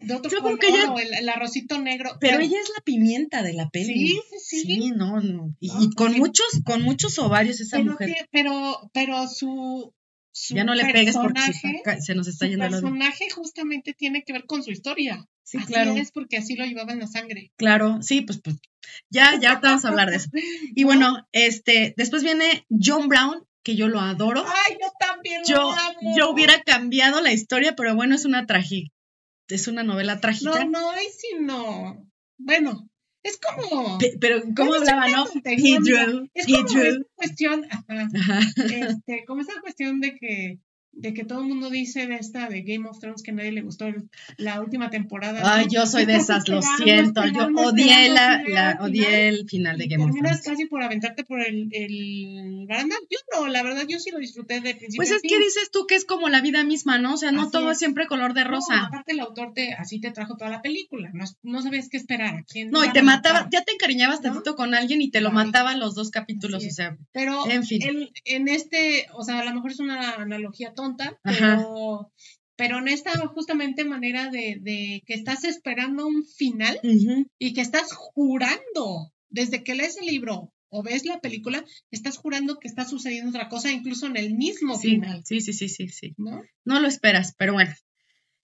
[0.00, 2.16] de otro Yo creo color que ella- o el, el arrocito negro.
[2.20, 4.08] Pero ella es la pimienta de la peli.
[4.08, 4.90] Sí, sí, sí.
[4.94, 5.54] no, no.
[5.60, 8.08] Y, No, y con muchos, con muchos ovarios esa pero, mujer.
[8.08, 9.92] que- pero, pero su,
[10.38, 13.92] su Ya no le pegues porque se, se nos está su yendo el personaje justamente
[13.92, 15.26] tiene que ver con su historia.
[15.42, 15.92] Sí, así claro.
[15.94, 17.52] es porque así lo llevaba en la sangre.
[17.56, 18.56] Claro, sí, pues, pues.
[19.10, 20.30] Ya, ya te vamos a hablar de eso.
[20.76, 20.86] Y ¿No?
[20.86, 24.44] bueno, este, después viene John Brown, que yo lo adoro.
[24.46, 26.16] Ay, yo también Yo, lo amo.
[26.16, 28.90] yo hubiera cambiado la historia, pero bueno, es una trágica.
[29.48, 30.64] Es una novela trágica.
[30.64, 32.06] No, no, ahí sí no.
[32.36, 32.88] Bueno,
[33.28, 33.98] es como.
[33.98, 35.26] Pe- Pero, ¿cómo hablaba, no?
[35.44, 36.84] He drew, Es he como drew.
[36.92, 38.40] esta cuestión, ajá, Ajá.
[38.56, 40.58] este, como esa cuestión de que,
[41.00, 43.52] de que todo el mundo dice de esta de Game of Thrones que a nadie
[43.52, 43.86] le gustó
[44.36, 45.40] la última temporada.
[45.44, 45.72] Ay, ¿no?
[45.72, 47.24] yo soy de esas, lo siento.
[47.26, 49.04] Yo odié la, la, final.
[49.14, 50.42] el final de Game of Thrones.
[50.42, 52.98] casi por aventarte por el, el barandal.
[53.10, 55.86] Yo no, la verdad, yo sí lo disfruté de principio Pues es que dices tú
[55.86, 57.14] que es como la vida misma, ¿no?
[57.14, 57.78] O sea, no Así todo es.
[57.78, 58.86] siempre color de No, rosa.
[58.86, 62.34] aparte el autor te, así te trajo toda la película, no, no sabías qué esperar.
[62.34, 63.32] a quién No, y te matar.
[63.34, 64.30] mataba, ya te encariñabas ¿No?
[64.32, 67.82] tantito con alguien y te lo mataba los dos capítulos, o sea, Pero En fin.
[67.82, 70.87] el- en este, o sea, a lo mejor es una analogía tonta,
[71.22, 72.12] Pero,
[72.56, 76.78] pero en esta justamente manera de, de que estás esperando un final
[77.38, 82.58] y que estás jurando, desde que lees el libro o ves la película, estás jurando
[82.58, 85.88] que está sucediendo otra cosa, incluso en el mismo sí, final, sí, sí, sí, sí,
[85.88, 86.14] sí.
[86.18, 86.42] ¿no?
[86.64, 87.72] No lo esperas, pero bueno.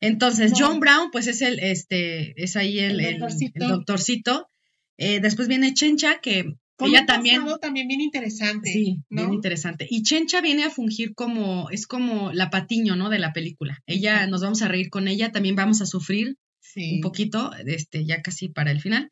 [0.01, 0.57] Entonces, No.
[0.59, 3.65] John Brown, pues es el, este, es ahí el, El el- doctorcito.
[3.65, 4.49] el doctorcito.
[4.97, 6.45] Eh, después viene Chencha, que
[6.77, 9.23] Con ella un también, también bien interesante, sí, ¿no?
[9.23, 9.87] bien interesante.
[9.89, 13.11] Y Chencha viene a fungir como, es como la patiño, ¿no?
[13.11, 13.81] De la película.
[13.87, 14.31] Ella, Exacto.
[14.33, 16.95] nos vamos a reír con ella, también vamos a sufrir Sí.
[16.97, 19.11] un poquito, este, ya casi para el final.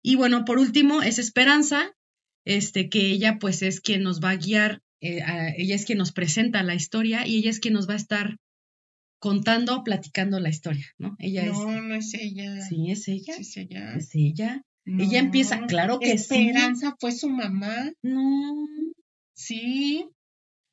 [0.00, 1.92] Y bueno, por último, es Esperanza,
[2.46, 5.98] este, que ella pues es quien nos va a guiar, eh, a- ella es quien
[5.98, 8.36] nos presenta la historia y ella es quien nos va a estar
[9.18, 11.14] contando, platicando la historia, ¿no?
[11.18, 12.58] Ella No, no es ella.
[12.58, 13.94] es, sí, es ella, Sí, es ella.
[13.96, 14.62] es ella.
[14.84, 15.02] No.
[15.02, 16.12] Ella empieza, claro que sí.
[16.12, 17.92] Esperanza fue su mamá.
[18.02, 18.66] No.
[19.34, 20.08] Sí.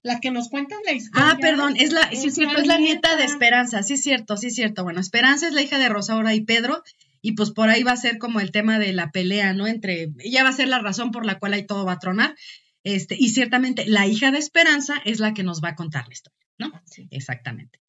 [0.01, 1.31] La que nos cuenta la historia.
[1.31, 3.31] Ah, perdón, es la, sí es cierto, la es la nieta de nieta.
[3.31, 4.83] Esperanza, sí es cierto, sí es cierto.
[4.83, 6.83] Bueno, Esperanza es la hija de Rosaura y Pedro,
[7.21, 9.67] y pues por ahí va a ser como el tema de la pelea, ¿no?
[9.67, 12.35] Entre, ella va a ser la razón por la cual ahí todo va a tronar.
[12.83, 16.13] Este, y ciertamente la hija de Esperanza es la que nos va a contar la
[16.13, 16.71] historia, ¿no?
[16.85, 17.07] Sí.
[17.11, 17.79] Exactamente.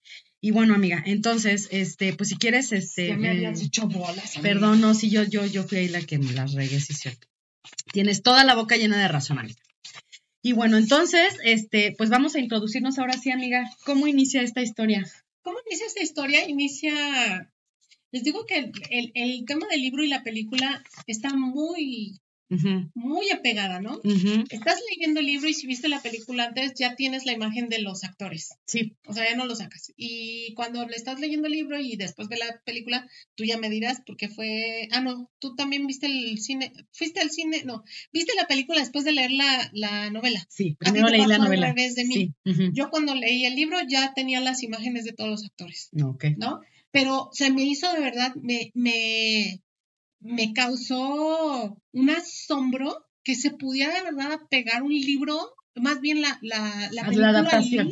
[0.43, 3.09] Y bueno, amiga, entonces, este, pues si quieres, este.
[3.09, 4.37] Ya me eh, habías dicho bolas.
[4.37, 4.43] amiga.
[4.43, 6.99] Perdón, no, si yo, yo, yo fui ahí la que me las regué, sí es
[7.01, 7.29] cierto.
[7.93, 9.61] Tienes toda la boca llena de razón, amiga.
[10.43, 13.65] Y bueno, entonces, este, pues vamos a introducirnos ahora sí, amiga.
[13.85, 15.07] ¿Cómo inicia esta historia?
[15.43, 16.49] ¿Cómo inicia esta historia?
[16.49, 17.51] Inicia.
[18.11, 22.19] Les digo que el- el tema del libro y la película está muy,
[22.95, 24.01] Muy apegada, ¿no?
[24.51, 27.79] Estás leyendo el libro y si viste la película antes, ya tienes la imagen de
[27.81, 28.51] los actores.
[28.67, 29.93] Sí, O sea, ya no lo sacas.
[29.97, 33.71] Y cuando le estás leyendo el libro y después ve la película, tú ya me
[33.71, 34.89] dirás porque fue.
[34.91, 36.73] Ah, no, tú también viste el cine.
[36.93, 37.63] ¿Fuiste al cine?
[37.65, 40.45] No, viste la película después de leer la, la novela.
[40.51, 40.77] sí.
[40.79, 41.67] Primero leí la pasó al novela.
[41.69, 42.35] revés de mí.
[42.45, 42.71] Sí.
[42.73, 46.25] Yo cuando leí el libro ya tenía las imágenes de todos los actores, No, ok.
[46.37, 46.61] ¿no?
[46.93, 49.61] Pero se me hizo de verdad, me, me,
[50.21, 56.39] me causó un asombro que se pudiera de verdad pegar un libro, más bien la,
[56.43, 57.91] la, la película adaptación.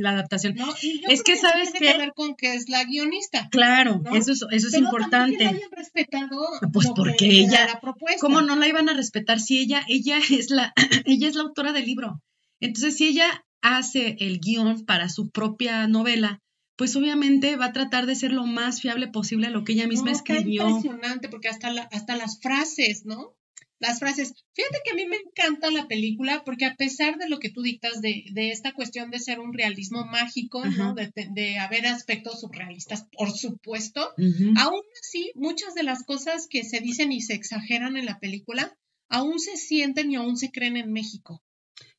[0.00, 0.54] la adaptación.
[0.56, 0.66] ¿no?
[0.82, 3.48] Y yo Es creo que, ¿sabes tiene que ver con que es la guionista.
[3.50, 4.14] Claro, ¿no?
[4.16, 5.38] eso es, eso es Pero importante.
[5.38, 8.20] que la hayan respetado Pues porque que ella- la propuesta.
[8.20, 10.72] ¿Cómo no la iban a respetar si ella, ella es la,
[11.06, 12.20] ella es la autora del libro?
[12.60, 16.40] Entonces, si ella hace el guion para su propia novela,
[16.76, 19.86] pues obviamente va a tratar de ser lo más fiable posible a lo que ella
[19.86, 20.68] misma No, escribió.
[20.68, 23.36] impresionante porque hasta, la, hasta las frases, ¿no?
[23.84, 24.32] las frases.
[24.54, 27.62] Fíjate que a mí me encanta la película porque a pesar de lo que tú
[27.62, 30.94] dictas de, de esta cuestión de ser un realismo mágico, ¿no?
[30.94, 34.12] De, de, haber aspectos surrealistas, por supuesto,
[34.56, 38.76] aún así, muchas de las cosas que se dicen y se exageran en la película,
[39.08, 41.42] aún se sienten y aún se creen en México.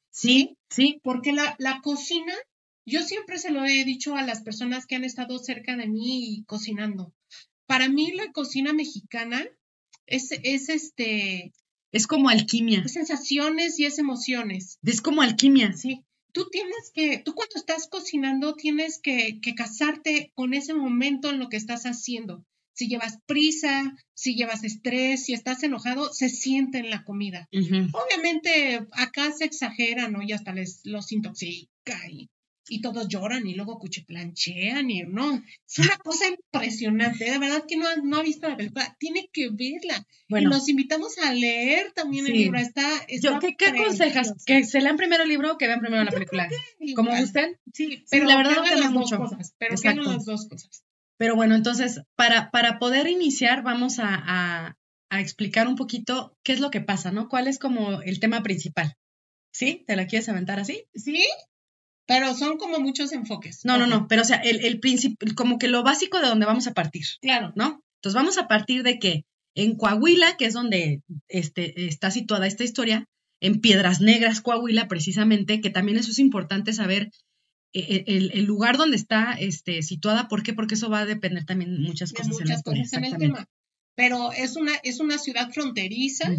[0.09, 0.99] Sí, sí.
[1.03, 2.33] Porque la, la cocina,
[2.85, 6.35] yo siempre se lo he dicho a las personas que han estado cerca de mí
[6.35, 7.13] y cocinando.
[7.65, 9.45] Para mí la cocina mexicana
[10.05, 11.53] es, es este...
[11.91, 12.83] Es como alquimia.
[12.85, 14.79] Es sensaciones y es emociones.
[14.83, 15.73] Es como alquimia.
[15.73, 16.03] Sí.
[16.33, 21.39] Tú tienes que, tú cuando estás cocinando tienes que, que casarte con ese momento en
[21.39, 22.45] lo que estás haciendo.
[22.73, 27.47] Si llevas prisa, si llevas estrés, si estás enojado, se siente en la comida.
[27.53, 30.21] Obviamente acá se exagera, ¿no?
[30.21, 32.29] Y hasta les los intoxica y
[32.67, 35.35] y todos lloran y luego cuchiplanchean y no,
[35.67, 39.49] es una cosa impresionante, de verdad que no, no ha visto la película, tiene que
[39.49, 40.05] verla.
[40.29, 42.87] Bueno, y nos invitamos a leer también el libro, está,
[43.21, 44.33] Yo, ¿qué, ¿qué aconsejas?
[44.45, 46.49] ¿Que se lean primero el libro o que vean primero la película?
[46.95, 47.57] ¿Como usted?
[47.73, 49.17] Sí, pero la verdad no mucho.
[49.17, 50.83] Cosas, pero que las dos cosas.
[51.17, 54.77] Pero bueno, entonces, para, para poder iniciar, vamos a, a,
[55.09, 57.29] a explicar un poquito qué es lo que pasa, ¿no?
[57.29, 58.95] ¿Cuál es como el tema principal?
[59.51, 59.85] ¿Sí?
[59.87, 60.83] ¿Te la quieres aventar así?
[60.93, 61.25] Sí,
[62.05, 63.65] pero son como muchos enfoques.
[63.65, 66.67] No, no, no, pero o sea, el, el como que lo básico de donde vamos
[66.67, 67.05] a partir.
[67.21, 67.51] Claro.
[67.55, 67.83] ¿No?
[67.97, 72.63] Entonces vamos a partir de que en Coahuila, que es donde este, está situada esta
[72.63, 73.05] historia,
[73.41, 77.09] en Piedras Negras, Coahuila, precisamente, que también eso es importante saber
[77.73, 80.53] eh, eh, el, el, lugar donde está este, situada, ¿por qué?
[80.53, 82.83] Porque eso va a depender también muchas cosas muchas en la historia.
[82.83, 83.49] Cosas en el tema.
[83.95, 86.29] Pero es una, es una ciudad fronteriza,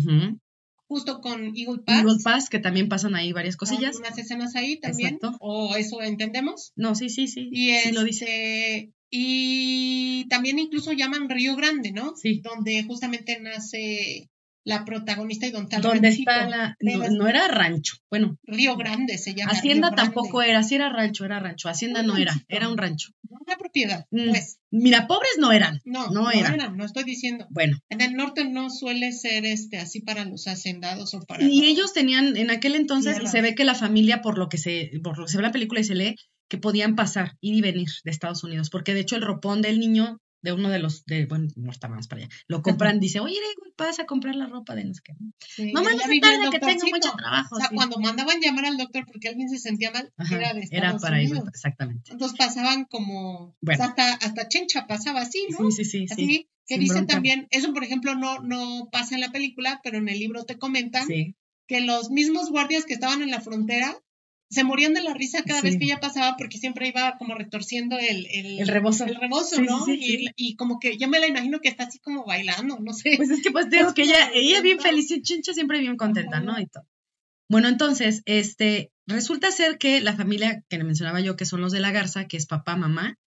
[0.89, 1.99] justo con Eagle Pass.
[1.99, 3.97] Eagle Pass, que también pasan ahí varias cosillas.
[3.97, 5.15] unas escenas ahí también.
[5.15, 5.37] Exacto.
[5.41, 6.73] O eso entendemos.
[6.77, 7.49] No, sí, sí, sí.
[7.53, 8.25] Y sí lo dice.
[8.25, 12.17] Este, y también incluso llaman Río Grande, ¿no?
[12.17, 12.41] Sí.
[12.43, 14.31] Donde justamente nace
[14.67, 18.37] la protagonista y don tal ¿Dónde está la, no, era rancho, bueno.
[18.43, 19.53] Río Grande se llama.
[19.53, 21.69] Hacienda tampoco era, sí era rancho, era rancho.
[21.69, 23.13] Hacienda no, era, era un rancho.
[23.29, 24.59] Una propiedad, mm, pues.
[24.73, 25.81] Mira, pobres no eran.
[25.85, 26.77] No, no, eran.
[26.77, 27.47] No estoy diciendo.
[27.51, 27.79] Bueno.
[27.91, 31.45] En el norte no suele ser este así para los hacendados o para.
[31.45, 34.91] Y ellos tenían, en aquel entonces, se ve que la familia, por lo que se,
[35.05, 36.17] por lo que se ve la película y se lee,
[36.49, 39.79] que podían pasar, ir y venir de Estados Unidos, porque de hecho el ropón del
[39.79, 43.19] niño de uno de los, de, bueno, no está más para allá, lo compran, dice,
[43.19, 43.37] oye,
[43.77, 45.13] vas a comprar la ropa de no sé qué.
[45.73, 47.57] no me tarde que tengo mucho trabajo.
[47.57, 50.71] O sea, cuando mandaban llamar al doctor porque alguien se sentía mal, era de Estados
[50.71, 51.49] Era para Unidos.
[51.49, 52.13] exactamente.
[52.13, 53.85] Entonces pasaban como, bueno.
[53.85, 55.71] hasta, hasta Chencha pasaba así, ¿no?
[55.73, 56.07] Sí, sí, sí.
[56.11, 60.09] Así, que dicen también, eso por ejemplo no, no pasa en la película, pero en
[60.09, 61.07] el libro te comentan
[61.67, 63.97] que los mismos guardias que estaban en la frontera
[64.49, 67.99] se morían de la risa cada vez que ella pasaba porque siempre iba como retorciendo
[67.99, 69.85] el, el, el rebozo, el rebozo ¿no?
[69.89, 73.15] y, y, como que yo me la imagino que está así como bailando, no sé.
[73.17, 76.41] Pues es que pues digo que ella, ella bien feliz y chincha siempre bien contenta,
[76.41, 76.61] ¿no?
[76.61, 76.87] Y todo.
[77.49, 81.73] Bueno, entonces, este, resulta ser que la familia que le mencionaba yo, que son los
[81.73, 83.19] de la Garza, que es papá, mamá,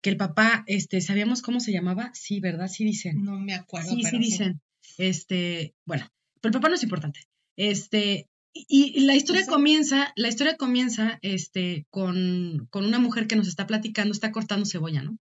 [0.00, 2.10] que el papá, este, ¿sabíamos cómo se llamaba?
[2.14, 2.68] Sí, ¿verdad?
[2.68, 3.24] Sí dicen.
[3.24, 3.90] No me acuerdo.
[3.90, 4.60] Sí, sí dicen.
[4.96, 6.08] Este, bueno,
[6.40, 7.20] pero el papá no es importante.
[7.56, 13.48] Este, y, la historia comienza, la historia comienza este, con, con, una mujer que nos
[13.48, 15.18] está platicando, está cortando cebolla, ¿no?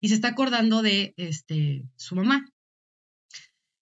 [0.00, 2.46] Y se está acordando de este, su mamá.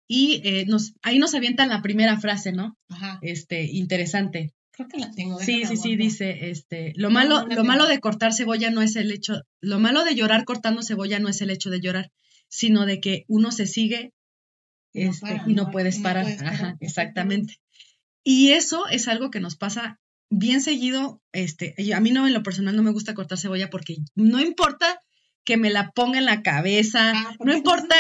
[0.09, 2.77] Y eh, nos, ahí nos avientan la primera frase, ¿no?
[2.89, 3.19] Ajá.
[3.23, 4.53] Este, interesante.
[4.73, 5.39] Creo que la tengo.
[5.39, 9.11] Sí, sí, sí, dice, este, lo malo, lo malo de cortar cebolla no es el
[9.11, 12.11] hecho, lo malo de llorar cortando cebolla no es el hecho de llorar,
[12.49, 14.13] sino de que uno se sigue
[14.95, 16.27] este, y no, puedes parar.
[16.27, 17.62] Ajá, exactamente.
[18.25, 19.99] Y eso es algo que nos pasa
[20.31, 21.21] bien seguido.
[21.33, 25.01] Este, a mí no, en lo personal, no me gusta cortar cebolla porque no importa
[25.45, 27.97] que me la ponga en la cabeza, ah, no importa,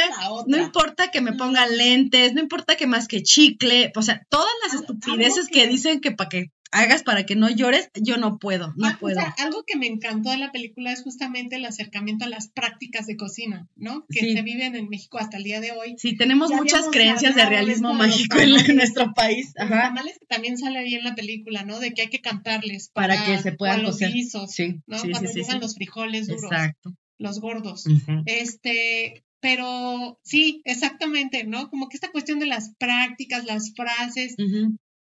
[0.46, 4.52] no importa que me ponga lentes, no importa que más que chicle, o sea, todas
[4.64, 8.72] las estupideces que dicen que para que hagas para que no llores, yo no puedo,
[8.76, 9.20] no ah, puedo.
[9.38, 13.16] algo que me encantó de la película es justamente el acercamiento a las prácticas de
[13.16, 14.06] cocina, ¿no?
[14.08, 15.94] Que se viven en México hasta el día de hoy.
[15.98, 19.52] Sí, tenemos muchas creencias de realismo mágico en, nuestro país.
[19.58, 19.94] Ajá.
[19.94, 21.78] Que también sale ahí en la película, ¿no?
[21.78, 24.98] De que hay que cantarles para, que se puedan los guisos, sí, ¿no?
[24.98, 26.96] Cuando llegan los frijoles duros, Exacto.
[27.18, 27.85] los gordos.
[28.24, 31.68] Este, pero sí, exactamente, ¿no?
[31.68, 34.37] Como que esta cuestión de las prácticas, las frases,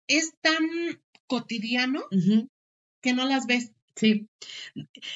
[0.07, 0.63] es tan
[1.33, 2.01] cotidiano
[3.01, 3.71] que no las ves.
[3.95, 4.27] Sí,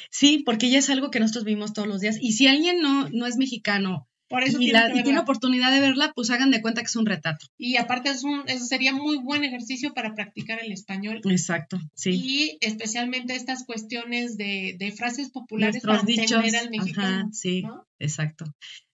[0.10, 2.18] sí, porque ya es algo que nosotros vimos todos los días.
[2.20, 5.80] Y si alguien no, no es mexicano Por eso y, la, y tiene oportunidad de
[5.80, 7.46] verla, pues hagan de cuenta que es un retrato.
[7.58, 11.22] Y aparte es un, eso sería muy buen ejercicio para practicar el español.
[11.30, 12.12] Exacto, sí.
[12.12, 16.32] Y especialmente estas cuestiones de, de frases populares Nuestros para dichos.
[16.32, 17.08] entender al mexicano.
[17.08, 17.88] Ajá, sí, ¿no?
[18.00, 18.46] exacto.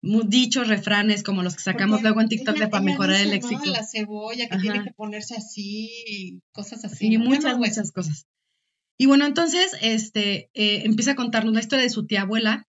[0.01, 3.41] Dichos, refranes, como los que sacamos Porque luego en TikTok de para mejorar el dice,
[3.41, 3.49] ¿no?
[3.51, 3.65] léxico.
[3.77, 4.61] La cebolla que Ajá.
[4.61, 7.05] tiene que ponerse así y cosas así.
[7.05, 8.25] Y muchas, muchas cosas.
[8.97, 12.67] Y bueno, entonces, este, eh, empieza a contarnos la historia de su tía abuela,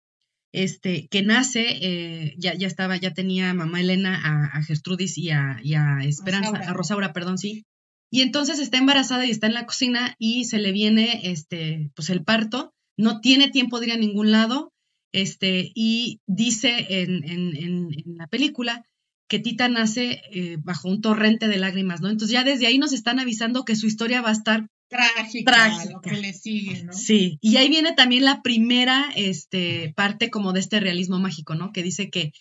[0.53, 5.31] este, que nace, eh, ya, ya estaba, ya tenía mamá Elena a, a Gertrudis y
[5.31, 6.71] a, y a Esperanza, Rosaura.
[6.71, 7.65] a Rosaura, perdón, sí.
[8.11, 12.11] Y entonces está embarazada y está en la cocina y se le viene, este, pues
[12.11, 14.73] el parto, no tiene tiempo de ir a ningún lado,
[15.13, 18.85] este, y dice en, en, en, en la película
[19.29, 22.11] que Tita nace eh, bajo un torrente de lágrimas, ¿no?
[22.11, 25.93] Entonces ya desde ahí nos están avisando que su historia va a estar Trágica, Trágica.
[25.93, 26.93] lo que le sigue, ¿no?
[26.93, 31.73] Sí, y ahí viene también la primera este, parte como de este realismo mágico, ¿no?
[31.73, 32.33] Que dice que,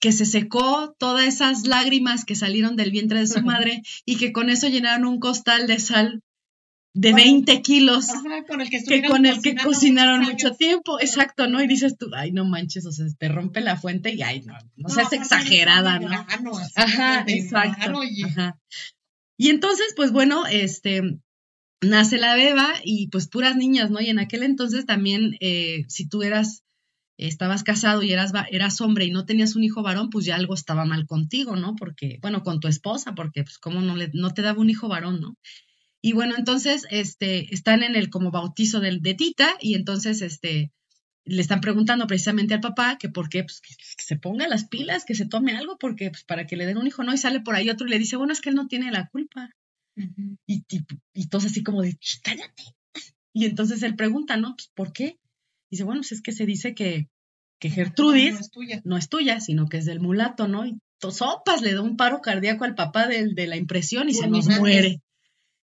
[0.00, 4.32] que se secó todas esas lágrimas que salieron del vientre de su madre y que
[4.32, 6.22] con eso llenaron un costal de sal
[6.94, 11.46] de Con- 20 kilos Ajá, con el que, con el que cocinaron mucho tiempo, exacto,
[11.46, 11.62] ¿no?
[11.62, 14.54] Y dices tú, ay, no manches, o sea, te rompe la fuente y ay, no,
[14.76, 16.10] no seas aparte exagerada, ¿no?
[16.74, 18.00] Ajá, exacto.
[18.26, 18.58] ajá.
[19.36, 21.20] Y entonces, pues bueno, este,
[21.80, 24.00] nace la beba y pues puras niñas, ¿no?
[24.00, 26.64] Y en aquel entonces también, eh, si tú eras,
[27.16, 30.54] estabas casado y eras, eras hombre y no tenías un hijo varón, pues ya algo
[30.54, 31.76] estaba mal contigo, ¿no?
[31.76, 34.88] Porque, bueno, con tu esposa, porque pues cómo no, le, no te daba un hijo
[34.88, 35.36] varón, ¿no?
[36.00, 40.72] Y bueno, entonces, este, están en el como bautizo del, de Tita y entonces, este,
[41.24, 44.66] le están preguntando precisamente al papá que por qué, pues que, que se ponga las
[44.68, 47.12] pilas, que se tome algo, porque pues para que le den un hijo, ¿no?
[47.14, 49.08] Y sale por ahí otro y le dice, bueno, es que él no tiene la
[49.08, 49.50] culpa.
[50.46, 50.80] Y, y,
[51.14, 52.62] y todos así como de, "Sh, cállate.
[53.32, 54.54] Y entonces él pregunta, ¿no?
[54.56, 55.18] Pues, ¿por qué?
[55.70, 57.08] Dice, bueno, pues es que se dice que,
[57.60, 58.80] que Gertrudis No es tuya.
[58.84, 60.66] no es tuya, sino que es del mulato, ¿no?
[60.66, 60.78] Y
[61.10, 64.46] sopas le da un paro cardíaco al papá del- de, la impresión y se nos
[64.60, 65.00] muere.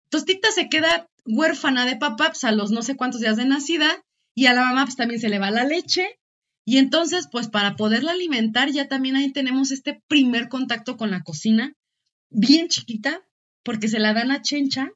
[0.05, 3.45] Entonces Tita se queda huérfana de papá pues, a los no sé cuántos días de
[3.45, 4.03] nacida
[4.35, 6.05] y a la mamá pues también se le va la leche.
[6.65, 11.23] Y entonces, pues para poderla alimentar, ya también ahí tenemos este primer contacto con la
[11.23, 11.73] cocina,
[12.29, 13.21] bien chiquita,
[13.63, 14.89] porque se la dan a Chencha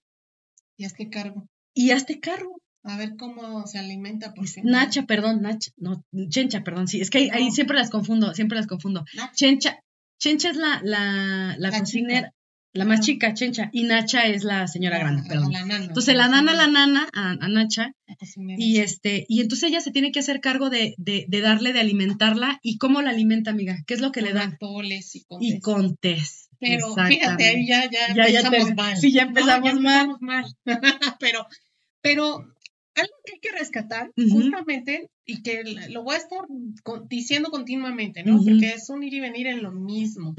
[0.78, 1.48] Y que cargo.
[1.74, 2.58] y hazte cargo.
[2.84, 4.34] A ver cómo se alimenta.
[4.36, 8.58] Porque Nacha, perdón, Nacha, no, Chencha, perdón, sí, es que ahí, siempre las confundo, siempre
[8.58, 9.04] las confundo.
[9.16, 9.32] Nacha.
[9.34, 9.80] Chencha,
[10.20, 12.34] Chencha es la, la, la, La cocinera, chica.
[12.74, 15.52] la más chica, Chencha, y Nacha es la señora grande, perdón.
[15.52, 17.10] la nana, Entonces la dan a la nana.
[17.14, 17.92] a, a Nacha,
[18.58, 21.80] y este, y entonces ella se tiene que hacer cargo de, de, de darle, de
[21.80, 24.58] alimentarla, y cómo la alimenta, amiga, qué es lo que le dan.
[25.42, 26.45] Y con Y.
[26.60, 28.98] Pero fíjate, ahí ya, ya, Ya, ya empezamos te- mal.
[28.98, 30.10] sí, ya empezamos ya mal.
[30.18, 30.46] empezamos mal.
[31.20, 31.46] pero,
[32.02, 32.26] pero
[32.96, 34.30] algo que hay que rescatar, Ujú.
[34.30, 36.40] justamente, y que lo voy a estar
[37.10, 38.38] diciendo continuamente, ¿no?
[38.44, 40.34] Porque es un ir y venir en lo mismo.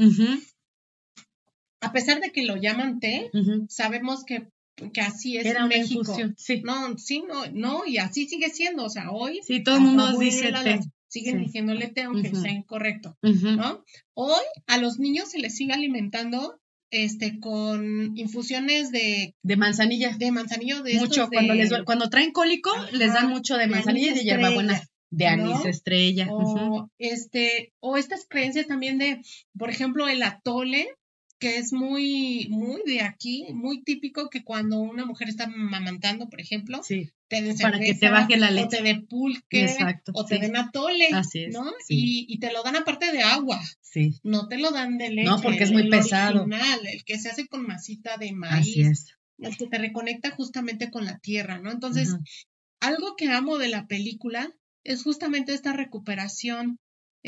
[1.81, 3.31] A pesar de que lo llaman té,
[3.69, 4.49] sabemos que,
[4.93, 6.01] que así es Era en México.
[6.01, 6.63] infusión, sí.
[6.65, 8.85] No, sí, no, no, y así sigue siendo.
[8.85, 10.51] O sea, hoy Sí, todo el mundo dice té.
[10.53, 11.45] las siguen Sí.
[11.47, 13.17] diciéndole aunque sea incorrecto.
[13.23, 13.85] ¿no?
[14.15, 20.17] Hoy a los niños se les sigue alimentando este con infusiones de, De manzanilla.
[20.17, 23.57] de manzanillo de estos mucho, de- cuando les cuando traen cólico, Ajá, les dan mucho
[23.57, 25.67] de manzanilla y de hierbabuena, de anís ¿no?
[25.67, 26.29] estrella.
[26.99, 29.21] este o estas creencias también de
[29.59, 30.89] por ejemplo el atole
[31.39, 36.41] que es muy muy de aquí muy típico que cuando una mujer está mamantando por
[36.41, 38.69] ejemplo Sí, te den Para que te baje la o leche.
[38.79, 42.27] te den pulque Exacto, o te den atole Así es, no sí.
[42.29, 45.29] y, y te lo dan aparte de agua sí, no te lo dan de leche.
[45.29, 46.43] No, porque es muy el pesado.
[46.43, 49.07] original, el que se hace con masita de así maíz, es.
[49.39, 51.71] el que te reconecta justamente con la tierra, ¿no?
[51.71, 52.15] Entonces,
[52.81, 54.53] algo que amo de la película
[54.85, 56.79] es justamente esta recuperación.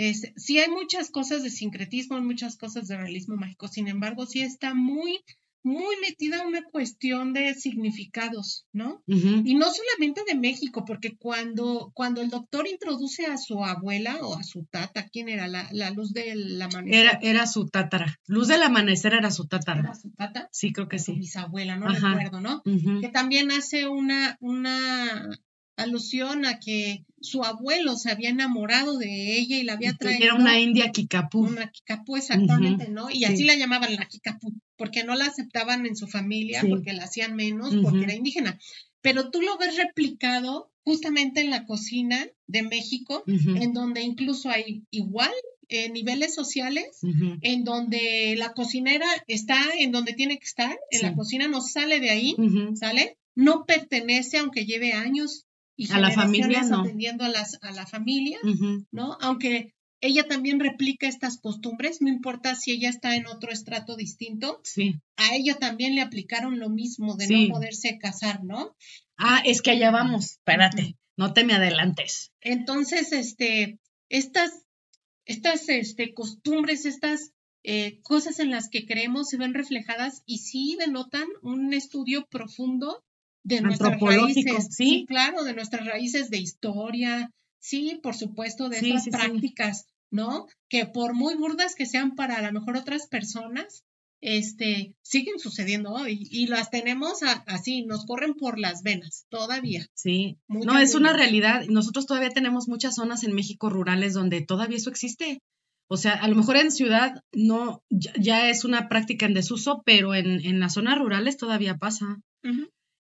[0.01, 4.27] Es, sí hay muchas cosas de sincretismo, hay muchas cosas de realismo mágico, sin embargo,
[4.27, 5.19] sí está muy,
[5.65, 9.03] muy metida una cuestión de significados, ¿no?
[9.09, 14.37] Y no solamente de México, porque cuando, cuando el doctor introduce a su abuela o
[14.39, 15.49] a su tata, ¿quién era?
[15.49, 17.01] La, la luz del amanecer.
[17.01, 18.21] Era, era su tátara.
[18.29, 19.95] Luz del amanecer era su ¿Era tátara.
[19.97, 21.19] su tata, Sí, creo que su sí.
[21.19, 22.11] bisabuela, no Ajá.
[22.15, 22.63] recuerdo, ¿no?
[23.01, 25.29] Que también hace una, una
[25.77, 30.25] alusión a que su abuelo se había enamorado de ella y la había traído.
[30.25, 31.41] Era una india kikapú.
[31.41, 33.11] una kikapú, exactamente, ¿no?
[33.11, 33.45] Y así sí.
[33.45, 36.69] la llamaban la kikapú, porque no la aceptaban en su familia, Sí.
[36.69, 38.59] porque la hacían menos, porque era indígena.
[39.01, 44.85] Pero tú lo ves replicado justamente en la cocina de México, en donde incluso hay
[44.91, 45.33] igual
[45.71, 47.01] eh, niveles sociales,
[47.43, 52.01] en donde la cocinera está en donde tiene que estar, en la cocina no sale
[52.01, 52.35] de ahí.
[52.75, 53.19] ¿sale?
[53.35, 55.45] No pertenece, aunque lleve años
[55.81, 56.81] y A la familia, no.
[56.81, 58.39] atendiendo a, las, a la familia.
[58.91, 59.17] ¿no?
[59.21, 64.61] Aunque ella también replica estas costumbres, no importa si ella está en otro estrato distinto.
[64.65, 64.97] Sí.
[65.17, 67.47] A ella también le aplicaron lo mismo de Sí.
[67.49, 68.75] no poderse casar, ¿no?
[69.17, 70.33] Ah, es que allá vamos.
[70.33, 72.33] Espérate, no te me adelantes.
[72.41, 74.51] Entonces, este, estas,
[75.27, 77.31] estas este, costumbres, estas
[77.63, 83.05] eh, cosas en las que creemos se ven reflejadas y sí denotan un estudio profundo
[83.49, 84.69] de nuestras raíces.
[84.71, 85.05] sí.
[85.09, 89.17] claro, de nuestras raíces de historia, sí, por supuesto, de Sí, estas sí, sí.
[89.17, 90.47] prácticas, ¿no?
[90.69, 93.83] Que por muy burdas que sean para a lo mejor otras personas,
[94.21, 99.87] este, siguen sucediendo hoy y las tenemos a- así, nos corren por las venas todavía.
[99.95, 100.39] Sí.
[100.49, 101.65] No, es una realidad.
[101.69, 105.41] Nosotros todavía tenemos muchas zonas en México rurales donde todavía eso existe.
[105.91, 109.83] O sea, a lo mejor en ciudad no, ya, ya es una práctica en desuso,
[109.87, 112.19] pero en, en las zonas rurales todavía pasa.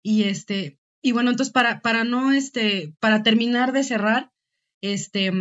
[0.09, 4.31] Y este, y bueno, entonces para, para no, este, para terminar de cerrar,
[4.81, 5.33] este,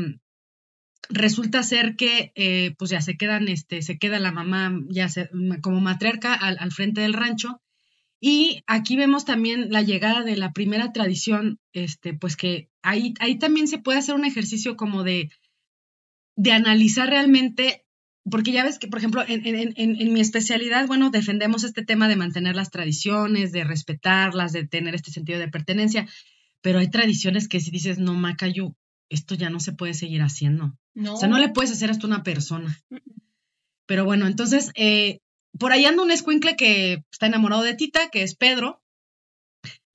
[1.10, 5.30] resulta ser que, eh, pues ya se quedan, este, se queda la mamá ya se-
[5.62, 7.62] como matriarca al, al frente del rancho.
[8.20, 13.38] Y aquí vemos también la llegada de la primera tradición, este, pues que ahí, ahí
[13.38, 15.30] también se puede hacer un ejercicio como de,
[16.36, 17.85] de analizar realmente,
[18.30, 21.84] porque ya ves que, por ejemplo, en, en, en, en mi especialidad, bueno, defendemos este
[21.84, 26.08] tema de mantener las tradiciones, de respetarlas, de tener este sentido de pertenencia,
[26.62, 28.76] pero hay tradiciones que si dices, no, Macayo,
[29.10, 30.78] esto ya no se puede seguir haciendo.
[30.96, 31.14] No.
[31.14, 32.80] O sea, no le puedes hacer esto a una persona.
[33.86, 35.20] Pero bueno, entonces, eh,
[35.60, 38.82] por ahí anda un escuincle que está enamorado de Tita, que es Pedro,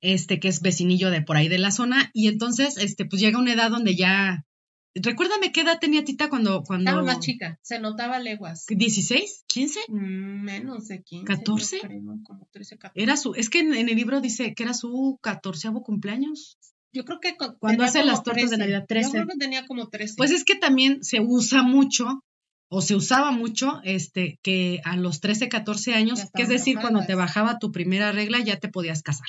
[0.00, 3.38] este, que es vecinillo de por ahí de la zona, y entonces, este, pues llega
[3.38, 4.46] una edad donde ya.
[4.94, 6.62] Recuérdame qué edad tenía Tita cuando.
[6.64, 8.66] cuando Estaba más chica, se notaba leguas.
[8.66, 9.44] ¿16?
[9.46, 9.76] ¿15?
[9.88, 11.22] Mm, Menos de 15.
[11.22, 11.80] yo 14?
[11.80, 13.00] creo, como 13, 14.
[13.02, 13.34] Era su.
[13.34, 16.58] Es que en, en el libro dice que era su catorceavo cumpleaños.
[16.92, 19.06] Yo creo que cu- Cuando como las tortas de Navidad, 13.
[19.06, 20.14] Yo creo que tenía como 13.
[20.16, 22.24] Pues es que también se usa mucho,
[22.68, 27.06] o se usaba mucho, este, que a los 13, 14 años, que es decir, cuando
[27.06, 29.28] te bajaba tu primera regla, ya te podías casar.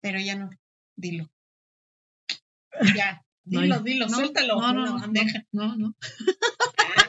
[0.00, 0.48] Pero ya no,
[0.96, 1.28] dilo.
[2.96, 4.60] Ya, dilo, dilo, No, suéltalo.
[4.60, 5.44] No, no, bandeja.
[5.52, 5.96] no, no.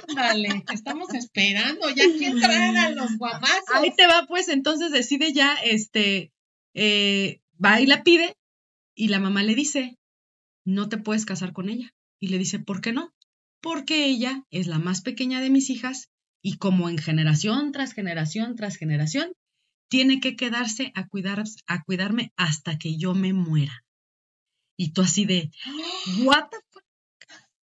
[0.08, 1.90] Ándale, estamos esperando.
[1.90, 3.64] Ya quién traga los guamazos.
[3.74, 6.32] Ahí te va, pues, entonces decide ya, este,
[6.74, 8.38] eh, va y la pide,
[8.96, 9.98] y la mamá le dice,
[10.66, 11.94] no te puedes casar con ella.
[12.20, 13.14] Y le dice, ¿por qué no?
[13.62, 16.10] Porque ella es la más pequeña de mis hijas,
[16.42, 19.34] y como en generación tras generación tras generación,
[19.90, 23.84] tiene que quedarse a, cuidar, a cuidarme hasta que yo me muera.
[24.82, 25.52] Y tú así de,
[26.24, 26.84] ¿what the fuck?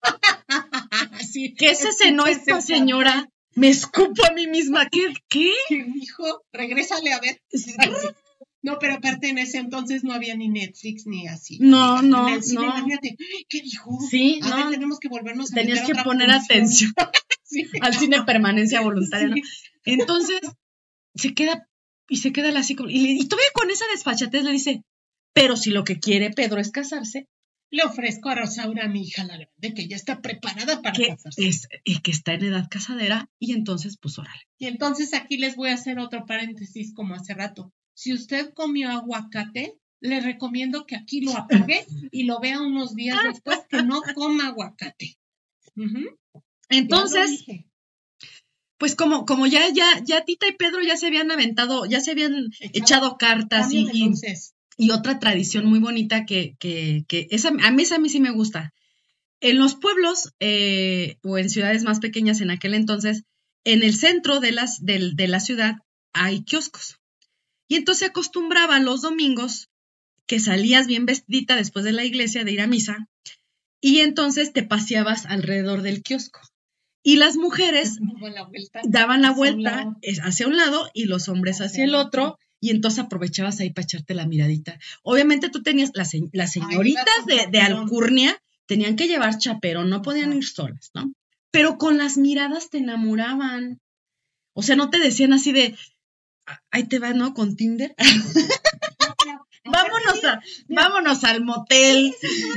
[1.33, 3.29] Sí, ¿Qué se cenó es esta señora?
[3.55, 4.89] Me escupo a mí misma.
[4.89, 5.13] ¿Qué?
[5.29, 5.53] ¿Qué?
[5.69, 6.25] ¿Qué dijo?
[6.53, 7.41] Regrésale a ver.
[8.65, 11.59] No, pero aparte en ese entonces no había ni Netflix ni así.
[11.61, 12.67] No, En no, el cine, no.
[12.77, 13.17] imagínate,
[13.49, 13.99] ¿qué dijo?
[14.09, 14.71] Sí, A ver, no.
[14.71, 16.45] tenemos que volvernos a Tenías que otra poner función.
[16.59, 16.93] atención
[17.43, 17.65] Sí.
[17.81, 19.35] al cine permanencia voluntaria.
[19.85, 20.41] Entonces,
[21.17, 21.67] se queda
[22.09, 24.85] y se queda así como, y, le- y todavía con esa desfachatez le dice,
[25.33, 27.27] pero si lo que quiere Pedro es casarse,
[27.71, 31.49] Le ofrezco a Rosaura, mi hija la grande, que ya está preparada para que casarse.
[31.49, 34.43] es y que está en edad casadera, y entonces, pues órale.
[34.59, 37.73] Y entonces aquí les voy a hacer otro paréntesis como hace rato.
[37.95, 43.17] Si usted comió aguacate, le recomiendo que aquí lo apague y lo vea unos días
[43.33, 45.17] después que no coma aguacate.
[46.69, 47.45] Entonces,
[48.79, 52.11] pues como, como ya, ya, ya Tita y Pedro ya se habían aventado, ya se
[52.11, 53.93] habían Echado- echado cartas y, de
[54.87, 58.21] y- otra tradición muy bonita que, que, que esa, a mí esa a mí sí
[58.21, 58.73] me gusta.
[59.41, 63.25] En los pueblos eh, o en ciudades más pequeñas en aquel entonces,
[63.65, 65.77] en el centro de, las, del- de la ciudad
[66.13, 66.97] hay kioscos.
[67.69, 69.69] Y entonces se acostumbraba los domingos
[70.27, 73.09] que salías bien vestidita después de la iglesia de ir a misa
[73.81, 76.41] y entonces te paseabas alrededor del kiosco.
[77.03, 78.81] Y las mujeres Daba la vuelta.
[78.85, 79.97] daban la Hacia un vuelta lado.
[80.23, 82.25] hacia un lado y los hombres Hacia hacia el el otro.
[82.27, 84.79] otro y entonces aprovechabas ahí para echarte la miradita.
[85.03, 87.59] Obviamente tú tenías, las, se- las señoritas de.
[87.61, 91.13] Alcurnia tenían que llevar chaperón, no podían ir solas, ¿no?
[91.51, 93.81] Pero con las miradas te enamoraban.
[94.55, 95.75] O sea, no te decían así de,
[96.47, 97.35] "Ah, ahí te va, ¿no?
[97.35, 97.95] Con Tinder.
[99.65, 102.15] vámonos, a, vámonos al motel.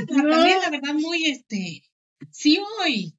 [0.08, 0.30] No.
[0.30, 1.82] También, la verdad, muy este.
[2.30, 3.14] Si hoy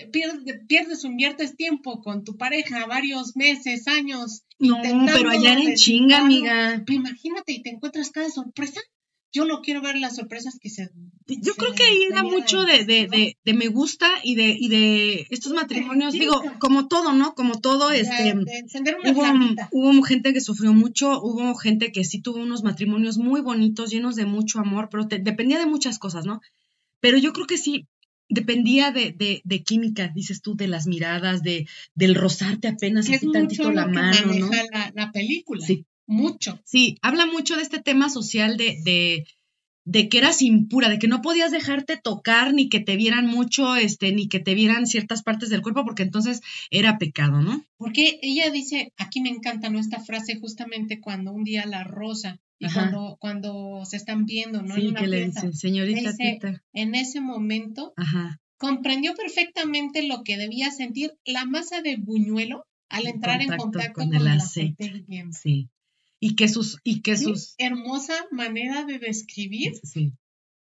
[0.00, 4.42] te pierdes, pierdes inviertes tiempo con tu pareja varios meses, años.
[4.58, 4.76] No,
[5.16, 6.82] pero allá en chinga, amiga.
[6.86, 8.80] pero imagínate y te encuentras cada sorpresa.
[9.32, 10.88] Yo no quiero ver las sorpresas que se.
[11.26, 14.56] Yo se creo que ahí tenían mucho de, de, de, de me gusta y de,
[14.58, 17.34] y de estos matrimonios, digo, como todo, ¿no?
[17.34, 18.32] Como todo, este,
[19.12, 19.22] hubo,
[19.72, 24.14] hubo gente que sufrió mucho, hubo gente que sí tuvo unos matrimonios muy bonitos, llenos
[24.16, 26.40] de mucho amor, pero te- dependía de muchas cosas, ¿no?
[27.00, 27.86] Pero yo creo que sí,
[28.28, 33.16] dependía de, de, de química, dices tú, de las miradas, de, del rozarte apenas es
[33.16, 34.50] así tantito la mano, ¿no?
[34.72, 35.64] la, la película.
[35.64, 35.84] Sí.
[36.08, 36.60] Mucho.
[36.64, 39.26] Sí, habla mucho de este tema social de, de,
[39.84, 43.74] de que eras impura, de que no podías dejarte tocar, ni que te vieran mucho,
[43.74, 47.64] este, ni que te vieran ciertas partes del cuerpo, porque entonces era pecado, ¿no?
[47.76, 49.80] Porque ella dice, aquí me encanta, ¿no?
[49.80, 52.74] Esta frase justamente cuando un día la rosa y Ajá.
[52.90, 54.74] cuando, cuando se están viendo, ¿no?
[54.74, 56.62] en sí, una que le dicen, señorita Dice, Tita.
[56.72, 58.40] En ese momento Ajá.
[58.58, 63.64] comprendió perfectamente lo que debía sentir la masa de buñuelo al En entrar en contacto
[63.64, 64.84] contacto con con, el aceite.
[64.84, 65.36] aceite hirviendo.
[65.36, 65.68] Sí.
[66.18, 70.12] Y que sus, y que Sí, sus, hermosa manera de describir sí.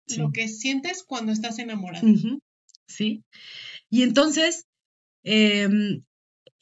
[0.08, 0.18] sí.
[0.18, 2.08] lo que sientes cuando estás enamorado.
[2.88, 3.24] Sí.
[3.90, 4.66] Y entonces,
[5.24, 6.04] em,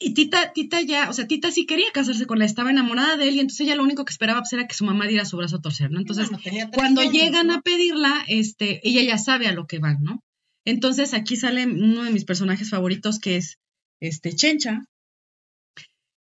[0.04, 3.28] y Tita, Tita ya, o sea, Tita sí quería casarse con él, estaba enamorada de
[3.28, 5.38] él y entonces ella lo único que esperaba pues, era que su mamá diera su
[5.38, 5.98] brazo a torcer, ¿no?
[5.98, 7.54] Entonces, Bueno, cuando años, llegan ¿no?
[7.54, 10.22] a pedirla, este, ella ya sabe a lo que van, ¿no?
[10.66, 13.58] Entonces aquí sale uno de mis personajes favoritos que es
[14.00, 14.84] este Chencha.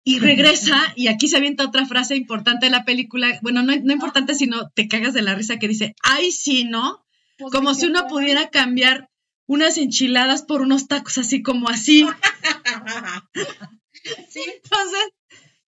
[0.05, 3.93] Y regresa, y aquí se avienta otra frase importante de la película, bueno, no, no
[3.93, 7.05] importante, sino te cagas de la risa que dice, ay, sí, ¿no?
[7.39, 9.09] Pues, Como ¿de si uno pudiera cambiar
[9.47, 12.07] unas enchiladas por unos tacos así como así.
[14.29, 15.09] sí, Entonces,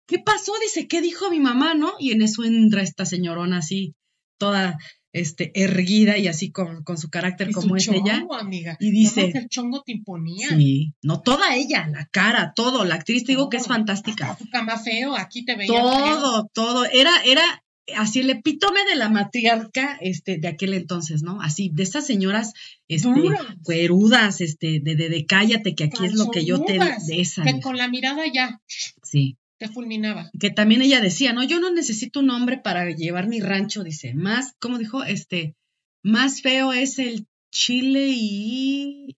[0.07, 0.53] ¿qué pasó?
[0.61, 1.93] Dice, ¿qué dijo mi mamá, no?
[1.99, 3.95] Y en eso entra esta señorona así,
[4.37, 4.77] toda
[5.13, 8.19] este, erguida y así con, con su carácter y su como es ella.
[8.19, 8.75] chongo, amiga.
[8.79, 10.49] Y dice- el chongo te imponía.
[10.49, 14.31] Sí, no toda ella, la cara, todo, la actriz te digo que es fantástica.
[14.31, 15.81] Hasta tu cama feo, aquí te veía feo.
[15.81, 17.63] Todo, todo, era, era
[17.95, 21.41] así el epítome de la matriarca este, de aquel entonces, ¿no?
[21.41, 22.53] Así, de esas señoras
[22.87, 23.41] este, Duras.
[23.63, 27.43] cuerudas, este, de, de, de cállate, que aquí es lo que yo te de esa.
[27.43, 28.61] Que con la mirada ya
[29.03, 29.37] Sí.
[29.57, 30.29] te fulminaba.
[30.39, 34.13] que también ella decía, no, yo no necesito un hombre para llevar mi rancho, dice,
[34.13, 35.03] más, ¿cómo dijo?
[35.03, 35.55] Este,
[36.03, 39.15] más feo es el chile y...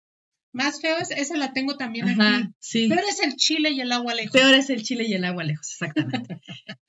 [0.56, 2.48] Más feo es, esa la tengo también Ajá, aquí.
[2.60, 2.88] sí.
[2.88, 4.32] Peor es el chile y el agua lejos.
[4.32, 6.40] Peor es el chile y el agua lejos, exactamente.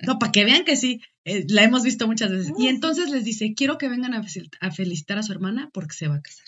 [0.06, 2.52] No, para que vean que sí, eh, la hemos visto muchas veces.
[2.58, 5.94] Y entonces les dice, quiero que vengan a, fel- a felicitar a su hermana porque
[5.94, 6.46] se va a casar.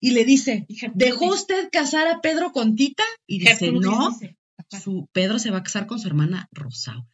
[0.00, 3.04] Y le dice, ¿dejó usted casar a Pedro con Tita?
[3.26, 4.18] Y dice, no,
[4.82, 7.06] su Pedro se va a casar con su hermana Rosaura.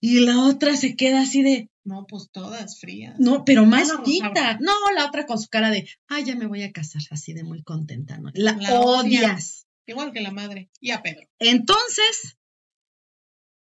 [0.00, 3.18] Y la otra se queda así de, No, pues todas frías.
[3.18, 4.28] No, pero más Tita.
[4.28, 4.58] Rosaura.
[4.60, 7.44] No, la otra con su cara de, ay, ya me voy a casar, así de
[7.44, 8.30] muy contenta, ¿no?
[8.34, 9.04] La, La odias.
[9.04, 9.66] odias.
[9.86, 10.70] Igual que la madre.
[10.80, 11.26] Y a Pedro.
[11.38, 12.38] Entonces,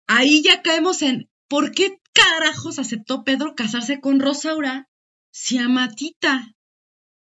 [0.08, 4.88] ahí ya caemos en, ¿por qué carajos aceptó Pedro casarse con Rosaura
[5.30, 6.54] si ama a Tita?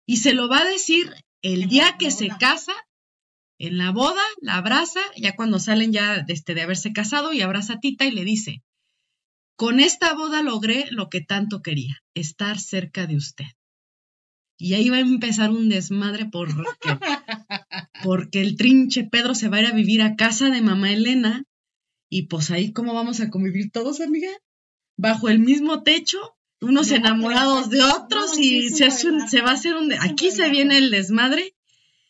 [0.06, 2.72] Y se lo va a decir el En día que se casa,
[3.58, 7.40] en la boda, la abraza, ya cuando salen ya de, este, de haberse casado y
[7.42, 8.62] abraza a Tita y le dice,
[9.56, 13.46] con esta boda logré lo que tanto quería, estar cerca de usted.
[14.58, 16.54] Y ahí va a empezar un desmadre porque,
[18.02, 21.44] porque el trinche Pedro se va a ir a vivir a casa de mamá Elena
[22.10, 24.30] y pues ahí cómo vamos a convivir todos, amiga,
[24.96, 26.18] bajo el mismo techo,
[26.60, 29.88] unos No, enamorados de otros no, y se, hace un- se va a hacer un...
[29.88, 31.53] de- Aquí se viene el desmadre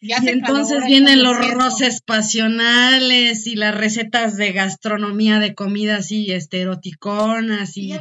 [0.07, 6.31] Ya y entonces vienen los roces pasionales y las recetas de gastronomía de comida así
[6.31, 8.01] este, eroticonas Y y,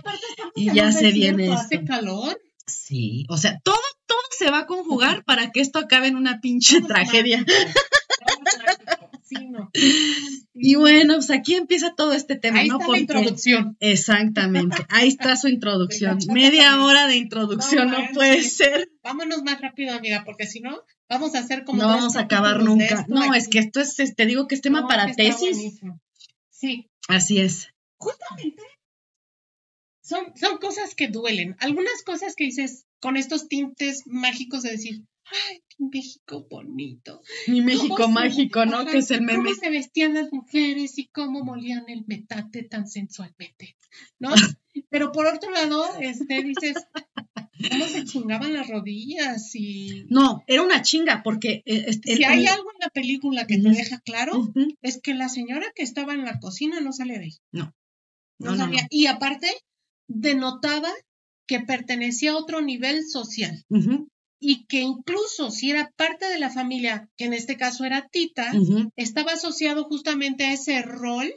[0.55, 2.41] y ya se viene Hace calor.
[2.67, 6.41] sí, o sea, todo, todo se va a conjugar para que esto acabe en una
[6.41, 7.45] pinche tragedia.
[10.53, 12.75] Y bueno, pues aquí empieza todo este tema, Ahí ¿no?
[12.75, 13.77] está la Porque- introducción.
[13.79, 16.19] Exactamente, ahí está su introducción.
[16.31, 18.89] Media hora de introducción, No no puede ser.
[19.03, 21.81] Vámonos más rápido, amiga, porque si no, vamos a hacer como.
[21.81, 23.05] No vamos a acabar nunca.
[23.09, 23.37] No, aquí.
[23.39, 25.39] es que esto es, te digo que es tema No, para tesis.
[25.39, 25.99] buenísimo.
[26.49, 27.69] Sí, Así es.
[27.97, 28.63] justamente
[30.01, 31.55] son, son cosas que duelen.
[31.59, 35.03] Algunas cosas que dices con estos tintes mágicos de decir,
[35.49, 37.21] ay, qué México bonito.
[37.47, 38.77] Mi México ¿Cómo se- mágico, ¿no?
[38.77, 39.43] ajá, Que es el meme.
[39.43, 43.75] Cómo se vestían las mujeres y cómo molían el metate tan sensualmente,
[44.19, 44.29] ¿no?
[44.89, 46.75] Pero por otro lado, este, dices,
[47.69, 50.05] cómo se chingaban las rodillas y...
[50.09, 53.45] No, era una chinga, porque eh, este, Si el- hay el- algo en la película
[53.47, 57.19] que te deja claro, es que la señora que estaba en la cocina no sale
[57.19, 57.33] de ahí.
[57.51, 57.73] No.
[58.39, 58.81] No, salía.
[58.81, 58.87] no.
[58.89, 59.47] Y aparte,
[60.07, 60.89] denotaba
[61.47, 64.09] que pertenecía a otro nivel social Ujú,
[64.45, 68.51] y que incluso si era parte de la familia, que en este caso era Tita,
[68.95, 71.33] estaba asociado justamente a ese rol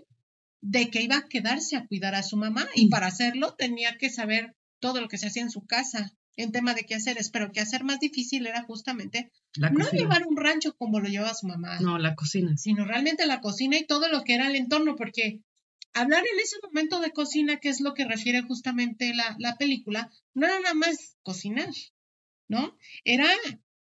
[0.61, 2.91] de que iba a quedarse a cuidar a su mamá y Mm.
[2.91, 6.75] para hacerlo tenía que saber todo lo que se hacía en su casa en tema
[6.75, 10.03] de quehaceres, pero que hacer más difícil era justamente La no cocina.
[10.03, 12.57] llevar un rancho como lo llevaba su mamá, No, la cocina.
[12.59, 15.41] sino realmente la cocina y todo lo que era el entorno, porque
[15.95, 20.11] hablar en ese momento de cocina, que es lo que refiere justamente la, la película,
[20.35, 21.71] no era nada más cocinar,
[22.49, 22.77] ¿no?
[23.05, 23.29] Era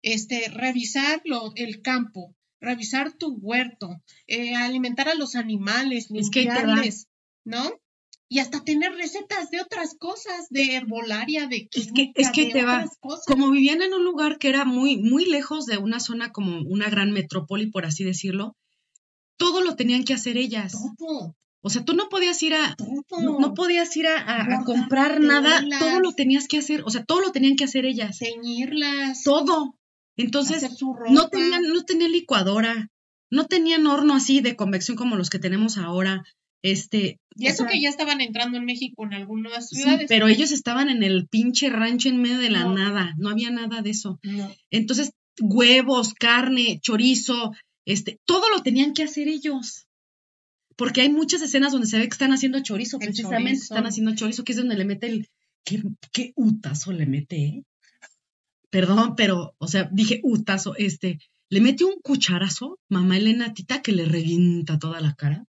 [0.02, 6.40] este, revisar lo- el campo, revisar tu huerto, eh, alimentar a los animales, Es que
[6.42, 7.08] limpiarles,
[7.44, 7.80] ¿no?
[8.28, 12.46] Y hasta tener recetas de otras cosas, de herbolaria, de Es que- química, es que
[12.46, 12.84] te va.
[13.00, 13.24] cosas.
[13.26, 16.88] Como vivían en un lugar que era muy, muy lejos de una zona como una
[16.88, 18.56] gran metrópoli, por así decirlo,
[19.36, 20.72] todo lo tenían que hacer ellas.
[20.98, 21.36] Todo,
[21.66, 22.76] O sea, tú no podías ir a,
[23.22, 26.82] no, no podías ir a, a- a Bordar comprar nada, todo lo tenías que hacer,
[26.84, 29.74] o sea, todo lo tenían que hacer ellas, Ceñirlas, todo.
[30.16, 30.68] Entonces,
[31.10, 32.88] no tenían, no tenían licuadora,
[33.30, 36.22] no tenían horno así de convección como los que tenemos ahora.
[36.62, 40.06] Este, Y eso sea, que ya estaban entrando en México en algunas sí, ciudades.
[40.08, 42.74] pero ellos estaban en el pinche rancho en medio de la No.
[42.74, 44.18] nada, no había nada de eso.
[44.22, 44.50] No.
[44.70, 45.10] Entonces,
[45.40, 47.52] huevos, carne, chorizo,
[47.86, 49.83] este, todo lo tenían que hacer ellos.
[50.76, 53.74] Porque hay muchas escenas donde se ve que están haciendo chorizo, El precisamente chorizo.
[53.74, 55.28] están haciendo chorizo, que es donde le mete el.
[55.64, 57.64] ¿Qué, qué utazo le mete, eh?
[58.70, 63.92] Perdón, pero, o sea, dije utazo, este, le mete un cucharazo, mamá Elena Tita, que
[63.92, 65.44] le revienta toda la cara.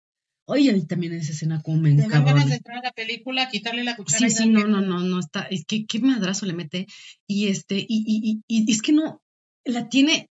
[0.47, 2.83] Oye, a mí también en esa escena como me Te dan ganas de entrar a
[2.83, 6.01] la película, quitarle la cuchara Sí, sí, no, no, no, no está, es que qué
[6.01, 6.87] madrazo le mete.
[7.27, 9.22] Y este, y, y, y, y es que no,
[9.64, 10.29] la tiene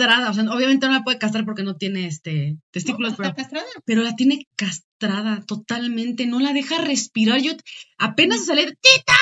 [0.00, 3.28] castrada, o sea, obviamente no la puede castrar porque no tiene este testículos, No, pero,
[3.30, 3.66] está castrada.
[3.84, 7.40] pero la tiene castrada totalmente, no la deja respirar.
[7.40, 7.52] Yo
[7.98, 9.16] apenas sale, ¡Tita!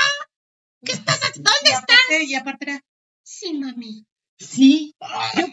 [0.85, 1.51] ¿Qué estás haciendo?
[1.65, 2.81] Y aparte, y aparte era,
[3.23, 4.05] sí, mami.
[4.41, 4.95] Sí,
[5.37, 5.47] Yo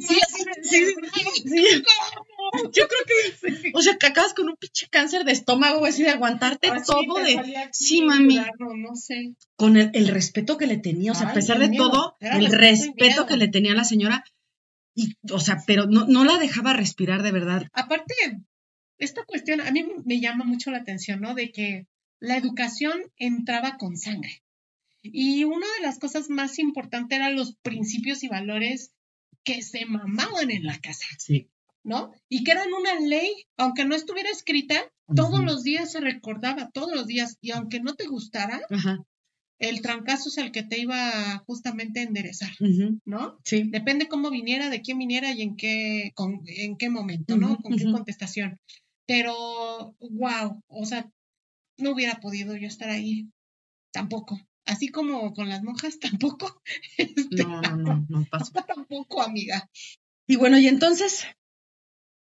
[0.00, 0.18] sí,
[0.62, 1.82] sí, sí, sí.
[2.72, 6.10] Yo creo que, o sea, que acabas con un pinche cáncer de estómago, así de
[6.10, 8.40] aguantarte todo de, sí, mami.
[8.58, 9.34] No sé.
[9.54, 11.88] con el, el respeto que le tenía, o sea, a pesar de miedo.
[11.88, 14.24] todo, el respeto que le tenía la señora,
[15.02, 17.62] y, o sea, pero no, no la dejaba respirar de verdad.
[17.72, 18.14] Aparte,
[18.98, 21.34] esta cuestión a mí me llama mucho la atención, ¿no?
[21.34, 21.86] De que
[22.20, 24.42] la educación entraba con sangre.
[25.02, 28.92] Y una de las cosas más importantes eran los principios y valores
[29.44, 31.48] que se mamaban en la casa, Sí.
[31.82, 32.12] ¿no?
[32.28, 36.92] Y que eran una ley, aunque no estuviera escrita, todos los días se recordaba, todos
[36.94, 37.38] los días.
[37.40, 38.98] Y aunque no te gustara, Ajá.
[39.60, 42.50] El trancazo es el que te iba justamente a enderezar,
[43.04, 43.38] ¿no?
[43.44, 43.64] Sí.
[43.70, 47.56] Depende cómo viniera, de quién viniera y en qué, con- en qué momento, ¿no?
[47.58, 48.58] Con qué contestación.
[49.06, 51.08] Pero, wow, o sea,
[51.78, 53.28] no hubiera podido yo estar ahí.
[53.92, 54.40] Tampoco.
[54.66, 56.62] Así como con las monjas, tampoco.
[56.96, 58.52] Este, No, no, no, no pasó.
[58.66, 59.68] Tampoco, amiga.
[60.26, 61.26] Y bueno, y entonces,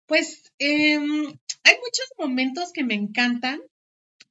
[0.07, 1.25] Pues em,
[1.63, 3.61] hay muchos momentos que me encantan.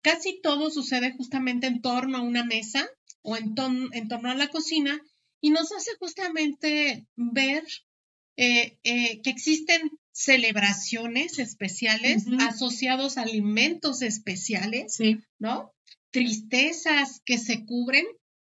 [0.03, 2.89] Casi todo sucede justamente en torno a una mesa
[3.23, 5.01] o en, ton- en torno a la cocina
[5.41, 7.65] y nos hace justamente ver
[8.37, 15.19] eh, eh, que existen celebraciones especiales asociados a alimentos especiales, sí.
[15.39, 15.73] ¿no?
[16.11, 18.05] Tristezas que se cubren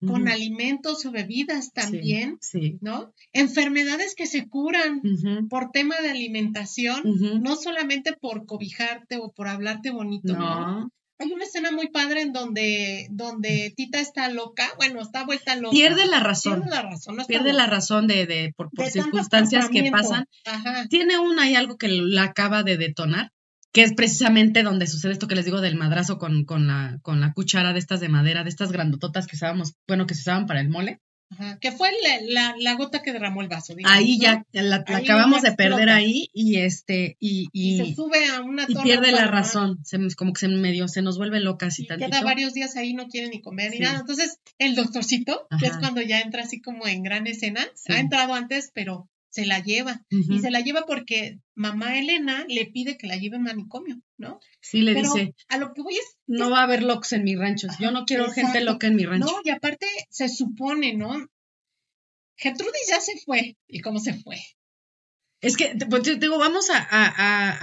[0.07, 2.79] con alimentos o bebidas también, Sí.
[2.81, 3.13] ¿no?
[3.33, 4.99] Enfermedades que se curan
[5.47, 7.03] por tema de alimentación,
[7.43, 10.79] no solamente por cobijarte o por hablarte bonito, ¿no?
[10.81, 10.91] No.
[11.21, 15.71] Hay una escena muy padre en donde, donde Tita está loca, bueno, está vuelta loca.
[15.71, 16.61] Pierde la razón.
[16.61, 20.25] Pierde la razón, no Pierde la razón de, de por, por De circunstancias que pasan.
[20.45, 20.87] Ajá.
[20.89, 23.31] Tiene una y algo que la acaba de detonar,
[23.71, 27.21] que es precisamente donde sucede esto que les digo del madrazo con, con, la, con
[27.21, 30.47] la cuchara de estas de madera, de estas grandototas que usábamos, bueno, que se usaban
[30.47, 30.99] para el mole.
[31.31, 32.19] Ajá, que fue la,
[32.51, 33.73] la- la gota que derramó el vaso.
[33.73, 34.23] digamos, Ahí ¿no?
[34.23, 38.25] ya la, la Ahí acabamos de perder ahí y este y, Y, y, se sube
[38.27, 41.39] a una y torre pierde la razón, se, como que se medio se nos vuelve
[41.39, 42.09] loca así Y tantito.
[42.09, 43.83] queda varios días ahí, no quiere ni comer ni Sí.
[43.83, 43.99] nada.
[43.99, 47.93] Entonces, el doctorcito, que es cuando ya entra así como en gran escena, Sí.
[47.93, 50.05] ha entrado antes, pero se la lleva.
[50.09, 54.39] Y se la lleva porque mamá Elena le pide que la lleve en manicomio, ¿no?
[54.59, 57.23] Sí le Pero dice, a lo que voy es, no va a haber locos en
[57.23, 59.25] mi rancho, yo no quiero gente loca en mi rancho.
[59.25, 61.27] no, y aparte se supone, ¿no?
[62.35, 63.57] Gertrudis ya se fue.
[63.67, 64.37] ¿Y cómo se fue?
[65.41, 67.57] Es que, pues, te digo, vamos a, a, a-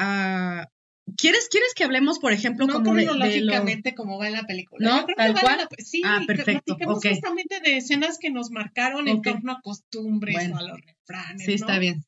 [0.62, 0.68] a-
[1.16, 3.12] ¿Quieres, ¿Quieres que hablemos, por ejemplo, No como de, de lo...
[3.14, 4.88] cronológicamente como va en la película.
[4.88, 4.98] ¿No?
[5.00, 5.56] Yo creo ¿Tal que cual?
[5.58, 7.06] la- sí, Ah, perfecto, platiquemos ok.
[7.10, 10.54] justamente de escenas que nos marcaron en torno a costumbres Bueno.
[10.56, 11.44] o a los refranes.
[11.44, 11.54] Sí, ¿no?
[11.54, 12.04] está bien.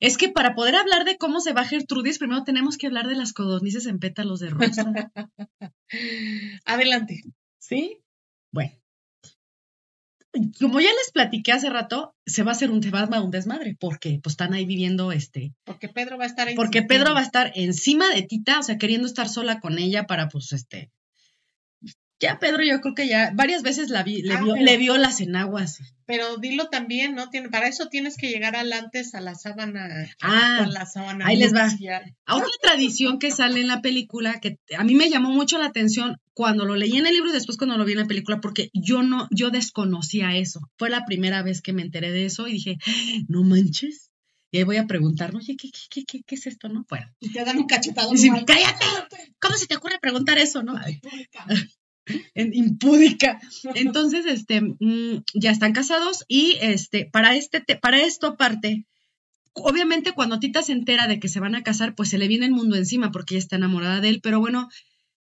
[0.00, 3.16] Es que para poder hablar de cómo se va Gertrudis, primero tenemos que hablar de
[3.16, 4.92] las codornices en pétalos de rosa.
[6.64, 7.22] Adelante.
[7.58, 7.98] ¿Sí?
[8.52, 8.72] Bueno.
[10.60, 13.22] Como ya les platiqué hace rato, se va a hacer un, se va a armar
[13.22, 16.54] un desmadre, porque pues están ahí viviendo este, Porque Pedro va a estar ahí.
[16.54, 20.06] porque Pedro va a estar encima de Tita, o sea, queriendo estar sola con ella
[20.06, 20.90] para pues este,
[22.20, 24.76] Ya Pedro, yo creo que ya varias veces la vi, le, Ah, vio, pero- le
[24.76, 25.78] vio las enaguas.
[26.04, 27.30] Pero dilo también, ¿no?
[27.30, 29.88] Tiene, para eso tienes que llegar al antes a la sábana.
[30.20, 31.70] Ah, la sábana ahí les va.
[32.26, 35.66] A Otra tradición que sale en la película que a mí me llamó mucho la
[35.66, 38.40] atención cuando lo leí en el libro y después cuando lo vi en la película
[38.40, 40.60] porque yo no, yo desconocía eso.
[40.76, 42.76] Fue la primera vez que me enteré de eso y dije,
[43.28, 44.10] no manches.
[44.52, 46.84] Y ahí voy a preguntar, oye, ¿qué, qué, qué, qué, qué es esto, no?
[46.90, 48.12] Bueno, Y te dan un cachetado.
[48.12, 48.44] y igual.
[48.44, 48.84] cállate,
[49.40, 50.74] ¿cómo se te ocurre preguntar eso, no?
[50.76, 51.00] Ay,
[52.34, 53.40] en- impúdica.
[53.74, 58.84] Entonces, este, mm, ya están casados y este, para este, te- para esto aparte,
[59.52, 62.46] obviamente cuando Tita se entera de que se van a casar, pues se le viene
[62.46, 64.68] el mundo encima porque ella está enamorada de él, pero bueno,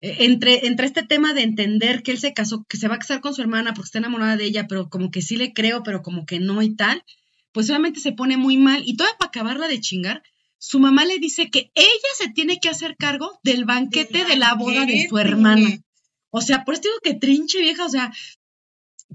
[0.02, 3.00] eh, entre, entre este tema de entender que él se casó, que se va a
[3.00, 5.84] casar con su hermana porque está enamorada de ella, pero como que sí le creo,
[5.84, 7.04] pero como que no y tal,
[7.52, 10.24] pues obviamente se pone muy mal y todavía para acabarla de chingar.
[10.58, 14.56] Su mamá le dice que ella se tiene que hacer cargo del banquete de la
[14.56, 15.70] boda de su hermana.
[16.38, 18.12] O sea, por eso digo que trinche vieja, o sea,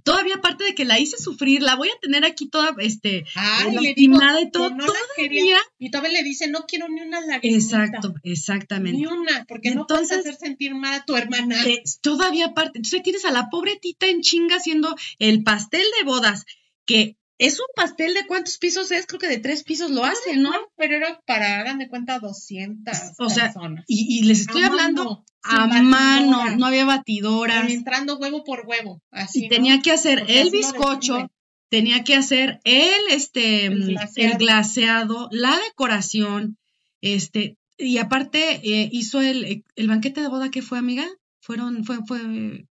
[0.05, 3.73] todavía aparte de que la hice sufrir, la voy a tener aquí toda, este, Ay,
[3.75, 5.59] lastimada y todo, no todavía.
[5.79, 7.57] Y todavía le dice, no quiero ni una lágrima.
[7.57, 8.99] Exacto, exactamente.
[8.99, 11.63] Ni una, porque no puedes Entonces- hacer sentir mal a tu hermana.
[11.67, 16.05] Eh, todavía aparte, entonces tienes a la pobre tita en chinga haciendo el pastel de
[16.07, 16.47] bodas,
[16.87, 20.37] que es un pastel de cuántos pisos es, creo que de tres pisos lo hace,
[20.37, 20.53] ¿no?
[20.77, 23.85] Pero era para, hagan de cuenta, 200 O sea, personas.
[23.89, 26.57] Y, y les estoy A hablando mano, a mano, batidora.
[26.57, 27.71] no había batidoras.
[27.71, 29.01] Entrando huevo por huevo.
[29.11, 31.31] Así, y tenía que hacer Porque el bizcocho,
[31.71, 34.33] tenía que hacer el, este, El mm, glaseado.
[34.33, 36.59] el glaseado, la decoración,
[37.01, 41.07] este, y aparte eh, hizo el, el banquete de boda que fue, amiga.
[41.41, 42.21] Fueron, fue, fue,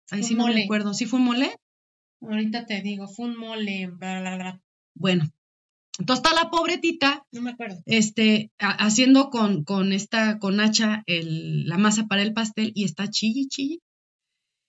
[0.10, 0.96] ahí sí no me acuerdo.
[0.96, 1.56] ¿Sí fue un mole?
[2.22, 4.62] Ahorita te digo, fue un mole, bla, bla, bla.
[4.96, 5.30] Bueno,
[6.00, 7.82] entonces está la pobre tita, No me acuerdo.
[7.86, 12.84] este, ha- haciendo con, con esta, con hacha, el, la masa para el pastel y
[12.86, 13.80] está chille, chille.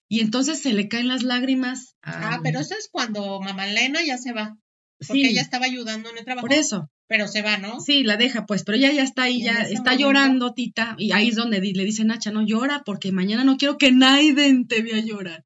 [0.08, 1.96] Y entonces se le caen las lágrimas.
[2.02, 4.56] Ah, al- pero eso es cuando mamá Elena ya se va.
[4.98, 6.46] Porque sí, ella estaba ayudando en el trabajo.
[6.46, 6.90] por eso.
[7.08, 7.80] Pero se va, ¿no?
[7.80, 11.12] Sí, la deja, pues, pero ella ya está ahí, ya está momento- llorando, tita, y
[11.12, 14.82] ahí es donde le dice Nacha, no llora, porque mañana no quiero que Naiden te
[14.82, 15.44] vea llorar,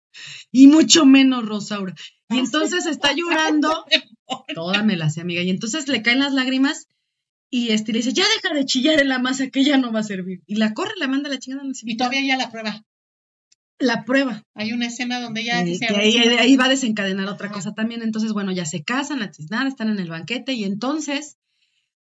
[0.51, 1.95] y mucho menos Rosaura.
[2.29, 3.85] Y entonces está llorando,
[4.55, 6.87] toda me la sé, amiga, y entonces le caen las lágrimas,
[7.51, 10.01] y este le dice, ya deja de chillar en la masa, que ya no va
[10.01, 10.43] a servir.
[10.47, 11.65] Y la corre, la manda a la chingada.
[11.83, 12.85] Y todavía ella la prueba.
[13.81, 14.45] La prueba.
[14.55, 17.57] Hay una escena donde Eh, se que ahí, ahí va a desencadenar otra Ajá.
[17.57, 18.03] cosa también.
[18.03, 21.39] Entonces, bueno, ya se casan, la tiznada, están en el banquete y entonces,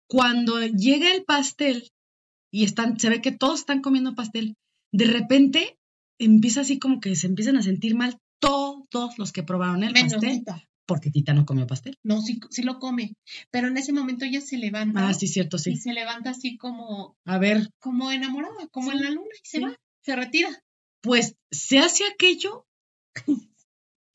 [0.06, 1.90] cuando llega el pastel
[2.52, 4.56] y están, se ve que todos están comiendo pastel,
[4.92, 5.79] de repente
[6.20, 10.12] empieza así como que se empiezan a sentir mal todos los que probaron el menos
[10.14, 10.64] pastel, Tita.
[10.86, 11.96] porque Tita no comió pastel.
[12.04, 13.14] No, sí, sí lo come.
[13.50, 15.08] Pero en ese momento ella se levanta.
[15.08, 15.76] Ah, sí, cierto, Y sí.
[15.76, 19.58] se levanta así como, A ver, como enamorada, como Sí, en la luna, y se
[19.58, 19.64] sí.
[19.64, 20.48] va, se retira.
[21.02, 22.66] pues se hace aquello.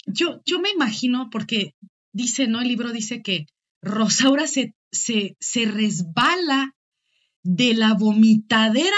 [0.08, 1.74] Yo, yo me imagino, porque
[2.14, 2.62] dice, ¿no?
[2.62, 3.48] El libro dice que
[3.82, 6.76] Rosaura se, se, se resbala
[7.44, 8.96] de la vomitadera,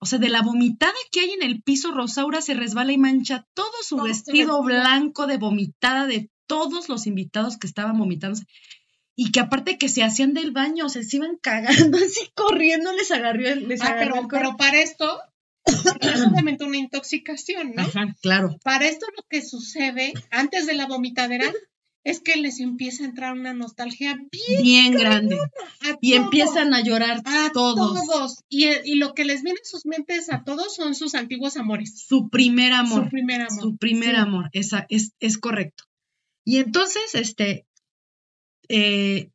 [0.00, 3.46] o sea, de la vomitada que hay en el piso, Rosaura se resbala y mancha
[3.54, 8.40] todo su Todo vestido blanco de vomitada de todos los invitados que estaban vomitando.
[9.16, 12.92] Y que aparte que se hacían del baño, o sea, se iban cagando así corriendo,
[12.92, 15.20] les agarró, el- les Ah, agarró pero, el pero para esto,
[16.00, 17.82] es obviamente una intoxicación, ¿no?
[17.82, 18.56] Ajá, claro.
[18.62, 21.52] Para esto lo que sucede antes de la vomitadera
[22.04, 25.36] es que les empieza a entrar una nostalgia bien Bien grande.
[26.00, 28.06] Y todos, empiezan a llorar a todos.
[28.06, 28.44] todos.
[28.48, 32.04] Y, y lo que les viene a sus mentes a todos son sus antiguos amores.
[32.06, 33.04] Su primer amor.
[33.04, 33.60] Su primer amor.
[33.62, 34.20] Su primer Sí.
[34.20, 34.48] amor.
[34.52, 35.84] Esa, es, es correcto.
[36.44, 37.66] Y entonces, este,
[38.68, 39.30] eh,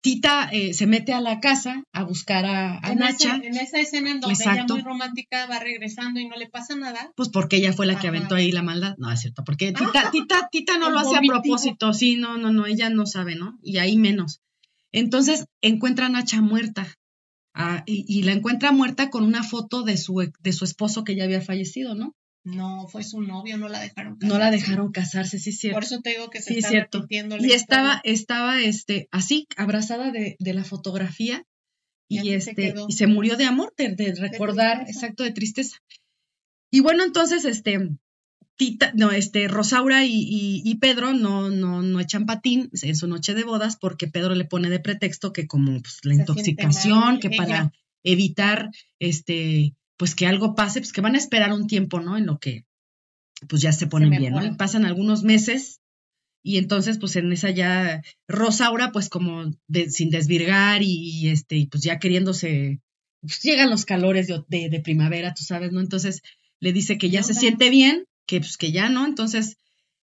[0.00, 3.56] Tita eh, se mete a la casa a buscar a, a en, Nacha, esa, en
[3.56, 4.74] esa escena en donde Exacto.
[4.74, 7.12] ella muy romántica va regresando y no le pasa nada.
[7.16, 8.94] pues porque ella fue la que aventó ahí la maldad.
[8.98, 11.92] No, es cierto, porque Tita, Tita, Tita no lo hace a propósito.
[11.92, 13.58] Sí, no, no, no, ella no sabe, ¿no?
[13.62, 14.40] Y ahí menos.
[14.92, 16.86] Entonces encuentra a Nacha muerta.
[17.54, 21.16] Ah, y, y la encuentra muerta con una foto de su, de su esposo que
[21.16, 22.14] ya había fallecido, ¿no?
[22.56, 24.56] No, fue su novio, no la dejaron No la casarse.
[24.58, 25.76] dejaron casarse, sí, cierto.
[25.76, 26.98] Por eso te digo que se Sí, está cierto.
[27.00, 28.12] repitiendo la Y estaba, historia.
[28.14, 31.44] estaba este, así, abrazada de, de la fotografía,
[32.08, 32.86] Y se este, quedó.
[32.88, 35.76] y se murió de amor, de, de recordar, exacto, de tristeza.
[36.70, 37.90] Y bueno, entonces, este,
[38.56, 43.06] Tita, no, este, Rosaura y, y- y Pedro no, no, no echan patín en su
[43.06, 47.20] noche de bodas porque Pedro le pone de pretexto que como pues, la Se intoxicación,
[47.20, 47.36] que ella.
[47.36, 47.72] para
[48.02, 52.16] evitar, este, pues que algo pase, pues que van a esperar un tiempo, ¿no?
[52.16, 52.64] En lo que,
[53.48, 54.56] pues ya se ponen bien, ¿no?
[54.56, 55.80] Pasan algunos meses
[56.42, 61.56] y entonces, pues en esa ya, Rosaura, pues como de- sin desvirgar y, y, este,
[61.56, 62.80] y pues ya queriéndose,
[63.20, 65.80] pues llegan los calores de, de- de primavera, tú sabes, ¿no?
[65.80, 66.22] Entonces
[66.60, 69.56] le dice que ya se siente bien, que pues que ya no, entonces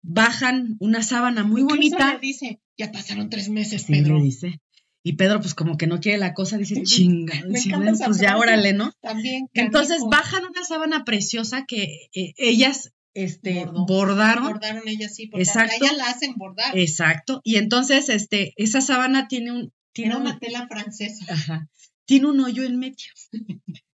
[0.02, 2.14] bajan una sábana muy Incluso bonita.
[2.14, 4.18] le dice, ya pasaron tres meses, Sí, Pedro.
[4.18, 4.60] le dice.
[5.04, 7.92] Y Pedro, pues como que no quiere la cosa, dice, chinga, Me dice, encanta "Bueno,
[7.94, 8.92] esa pues ya órale, ¿no?
[9.02, 9.48] También.
[9.54, 13.86] Entonces bajan una sábana preciosa que eh, ellas este, Bordó.
[13.88, 14.44] bordaron.
[14.46, 15.76] Bordaron ellas sí, porque Exacto.
[15.78, 16.78] acá ya la hacen bordar.
[16.78, 17.42] Exacto.
[17.44, 21.26] Y entonces, este, esa sábana tiene un, tiene Era un, una tela francesa.
[21.34, 21.68] ajá,
[22.06, 22.96] tiene un hoyo en medio.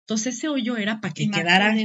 [0.01, 1.75] Entonces ese hoyo era para que quedara,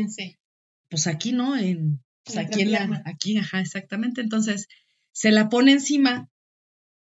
[0.89, 1.57] pues aquí, ¿no?
[1.57, 4.21] En, pues aquí en la, aquí, ajá, exactamente.
[4.21, 4.67] Entonces
[5.13, 6.30] se la pone encima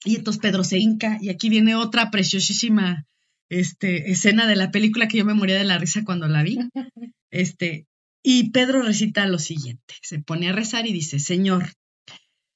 [0.03, 3.05] y entonces Pedro se hinca y aquí viene otra preciosísima
[3.49, 6.57] este, escena de la película que yo me moría de la risa cuando la vi.
[7.29, 7.85] Este,
[8.23, 11.73] y Pedro recita lo siguiente, se pone a rezar y dice, Señor,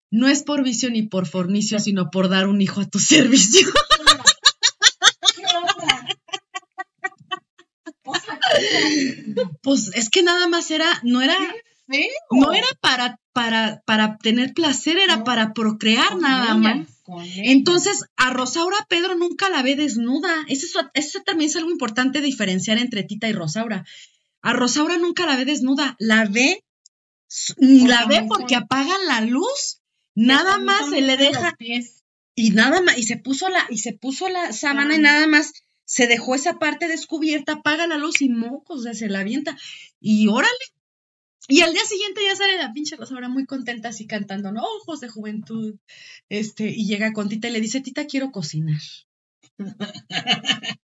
[0.10, 3.68] no es por vicio ni por fornicio, sino por dar un hijo a tu servicio.
[9.64, 11.38] Pues es que nada más era, no era,
[12.32, 15.24] no era para, para, para tener placer, era No.
[15.24, 16.88] para procrear nada más.
[17.46, 20.46] Entonces, a Rosaura Pedro nunca la ve desnuda.
[20.48, 23.86] Eso, es- eso también es algo importante diferenciar entre Tita y Rosaura.
[24.42, 26.64] A Rosaura nunca la ve desnuda, la ve,
[27.58, 29.80] ni la ve porque apagan la luz,
[30.16, 31.56] nada más se le deja,
[32.36, 35.54] y nada más, y se puso la, y se puso la sábana y nada más
[35.86, 39.58] se dejó esa parte descubierta, apaga la luz y mocos, o sea, se la avienta.
[40.00, 40.52] Y órale.
[41.52, 44.62] Y al día siguiente ya sale la pinche Rosaura muy contenta así cantando, ¿no?
[44.64, 45.76] Ojos de juventud.
[46.30, 48.80] Este, y llega con Tita y le dice, Tita, quiero cocinar.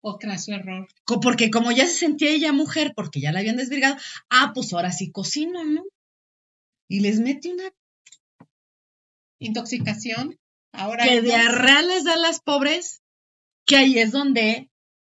[0.00, 0.86] O craso error.
[1.04, 3.96] Co- Porque como ya se sentía ella mujer, porque ya la habían desvirgado,
[4.30, 5.82] ah, pues ahora sí cocino, ¿no?
[6.88, 7.64] Y les mete una
[9.40, 10.38] Intoxicación.
[10.72, 13.02] Ahora que ellos- diarrea les da a las pobres,
[13.66, 14.70] que ahí es donde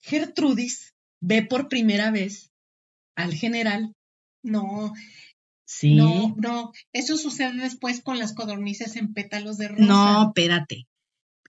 [0.02, 2.50] Gertrudis ve por primera vez
[3.16, 3.94] al general.
[4.42, 4.92] No,
[5.64, 5.94] Sí.
[5.94, 6.72] no, no.
[6.92, 9.84] Eso sucede después con las codornices en pétalos de rosa.
[9.84, 10.86] No, espérate.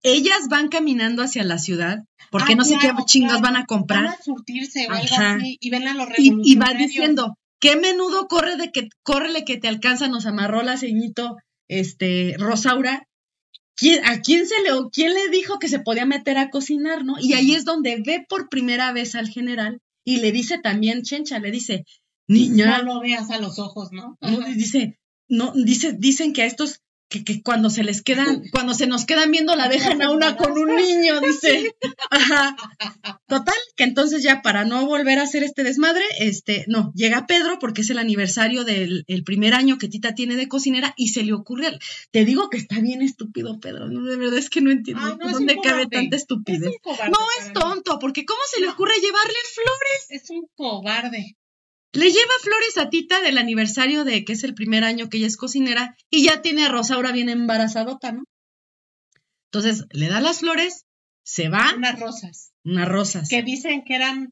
[0.04, 2.00] Ellas van caminando hacia la ciudad
[2.32, 3.44] porque Ah, no sé claro, qué chingas claro.
[3.54, 4.04] van a comprar.
[4.06, 5.36] Van a surtirse o algo Ajá.
[5.36, 6.88] así y ven a los y, y va revolucionarios.
[6.88, 11.38] diciendo, qué menudo corre de que, córrele que te alcanza, nos amarró la ceñito,
[11.68, 13.08] este, Rosaura.
[13.76, 17.04] ¿Quién, ¿A quién se le, o quién le dijo que se podía meter a cocinar,
[17.06, 17.16] no?
[17.20, 21.40] Y ahí es donde ve por primera vez al general y le dice también, Chencha,
[21.40, 21.86] le dice,
[22.32, 24.18] niña, No lo veas a los ojos, ¿no?
[24.22, 28.74] no, dice, no, dice, dicen que a estos, que, que cuando se les quedan, cuando
[28.74, 31.76] se nos quedan viendo, la dejan a una con un niño, dice.
[32.10, 32.56] Ajá.
[33.28, 37.60] Total, que entonces ya para no volver a hacer este desmadre, este, no, llega Pedro
[37.60, 41.24] porque es el aniversario del el primer año que Tita tiene de cocinera y se
[41.24, 41.80] le ocurre,
[42.12, 45.14] te digo que está bien estúpido Pedro, no, de verdad es que no entiendo Ay,
[45.18, 46.74] no, es dónde cabe tanta Es estupidez.
[46.82, 50.24] cobarde No es tonto, porque ¿cómo se le ocurre llevarle flores?
[50.24, 51.38] Es un cobarde.
[51.94, 55.28] Le lleva flores a Tita del aniversario de que es el primer año que ella
[55.28, 58.24] es cocinera y ya tiene a Rosaura bien embarazadota, ¿no?
[59.52, 60.86] Entonces le da las flores,
[61.24, 62.52] se va, Unas rosas.
[62.64, 63.28] unas rosas.
[63.30, 64.30] Que dicen que eran,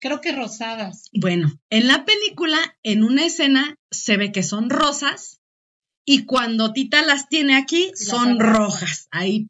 [0.00, 1.08] creo que rosadas.
[1.12, 5.40] Bueno, en la película, en una escena, se ve que son rosas
[6.04, 9.08] y cuando Tita las tiene aquí, Las son rojas.
[9.10, 9.46] Ahí,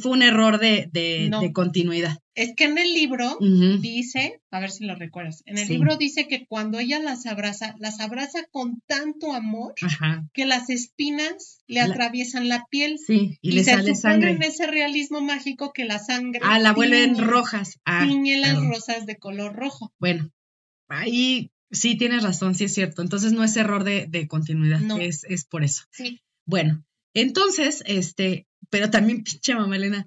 [0.00, 1.40] fue un error de, de- No.
[1.42, 2.18] de continuidad.
[2.40, 3.36] Es que en el libro
[3.80, 5.72] dice, a ver si lo recuerdas, en el Sí.
[5.72, 10.70] libro dice que cuando ella las abraza, las abraza con tanto amor Ajá, que las
[10.70, 12.98] espinas le La- atraviesan la piel.
[13.04, 14.30] sí, y, le se sale sangre.
[14.30, 17.80] en ese realismo mágico que la sangre Ah, la vuelven rojas.
[17.84, 19.92] Ah, tiñe las rosas de color rojo.
[19.98, 20.30] Bueno,
[20.88, 23.02] ahí sí tienes razón, sí es cierto.
[23.02, 24.96] Entonces no es error de, de continuidad, No.
[24.98, 25.82] es, es por eso.
[25.90, 26.20] Sí.
[26.46, 26.84] Bueno,
[27.14, 30.06] entonces, este, pero también pinche mamá Elena,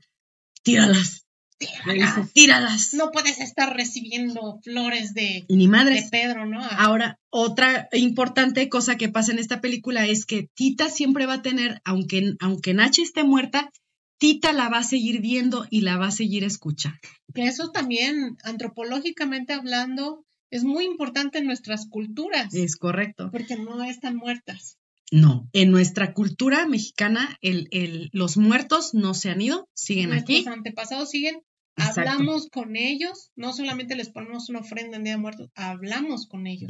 [1.68, 2.32] tíralas.
[2.34, 2.93] Tíralas.
[2.93, 6.09] No puedes estar recibiendo flores de, ni de madres.
[6.09, 6.62] Pedro, ¿no?
[6.62, 11.41] Ahora, otra importante cosa que pasa en esta película es que Tita siempre va a
[11.41, 13.70] tener, aunque, aunque Nachi esté muerta,
[14.18, 16.99] Tita la va a seguir viendo y la va a seguir escuchando.
[17.34, 23.30] Que eso también, antropológicamente hablando, es muy importante en nuestras culturas, Es correcto.
[23.32, 24.78] porque no están muertas.
[25.14, 30.39] No, en nuestra cultura mexicana, el, el, los muertos no se han ido, siguen Nuestros
[30.39, 30.47] aquí.
[30.47, 31.41] antepasados siguen,
[31.89, 32.09] Exacto.
[32.11, 36.47] hablamos con ellos, no solamente les ponemos una ofrenda en Día de Muertos, hablamos con
[36.47, 36.69] ellos,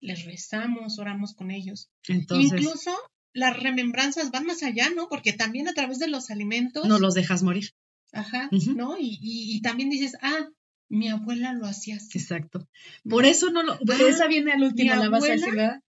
[0.00, 1.90] les rezamos, oramos con ellos.
[2.08, 2.92] Entonces, Incluso
[3.32, 5.08] las remembranzas van más allá, ¿no?
[5.08, 7.70] Porque también a través de los alimentos, no los dejas morir.
[8.12, 8.48] ajá.
[8.74, 8.96] ¿no?
[8.98, 10.48] Y, y- y también dices, ah,
[10.88, 12.18] mi abuela lo hacía así.
[12.18, 12.68] Exacto.
[13.08, 13.72] Por eso no lo.
[13.74, 13.78] Ah,
[14.08, 15.80] esa viene al último, la vas a decir, abuela- ¿verdad?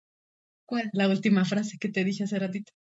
[0.65, 0.89] ¿Cuál?
[0.91, 2.73] La última frase que te dije hace ratito.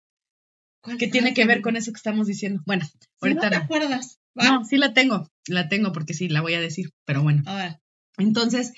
[0.82, 2.62] ¿Cuál Que tiene que ver con eso que estamos diciendo.
[2.66, 3.64] Bueno, Si no ahorita te no.
[3.64, 4.46] acuerdas, ¿va?
[4.50, 5.30] No, sí la tengo.
[5.48, 6.92] La tengo porque sí, la voy a decir.
[7.06, 7.44] Pero bueno.
[7.46, 7.80] A ver,
[8.18, 8.74] Entonces,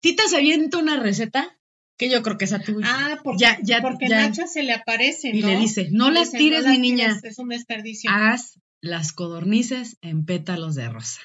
[0.00, 1.58] Tita se avienta una receta
[1.98, 2.80] Que yo creo que esa tú.
[2.84, 4.20] Ah, porque, ya, ya, porque ya.
[4.28, 5.48] Nacha se le aparece, Y ¿no?
[5.48, 7.18] le dice, no las Dice, tires, "No mi niña.
[7.22, 8.10] Es un desperdicio.
[8.12, 11.20] Haz las codornices en pétalos de rosa.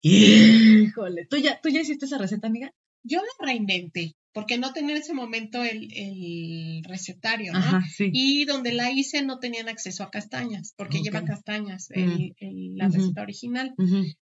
[0.00, 1.26] Híjole.
[1.26, 2.72] ¿Tú ya, ¿Tú ya hiciste esa receta, amiga?
[3.08, 7.58] Yo la reinventé, porque no tenía en ese momento el, el recetario, ¿no?
[7.58, 8.10] Ajá, sí.
[8.12, 12.88] Y donde la hice no tenían acceso a castañas, porque lleva castañas el- el- la
[12.88, 13.74] receta original.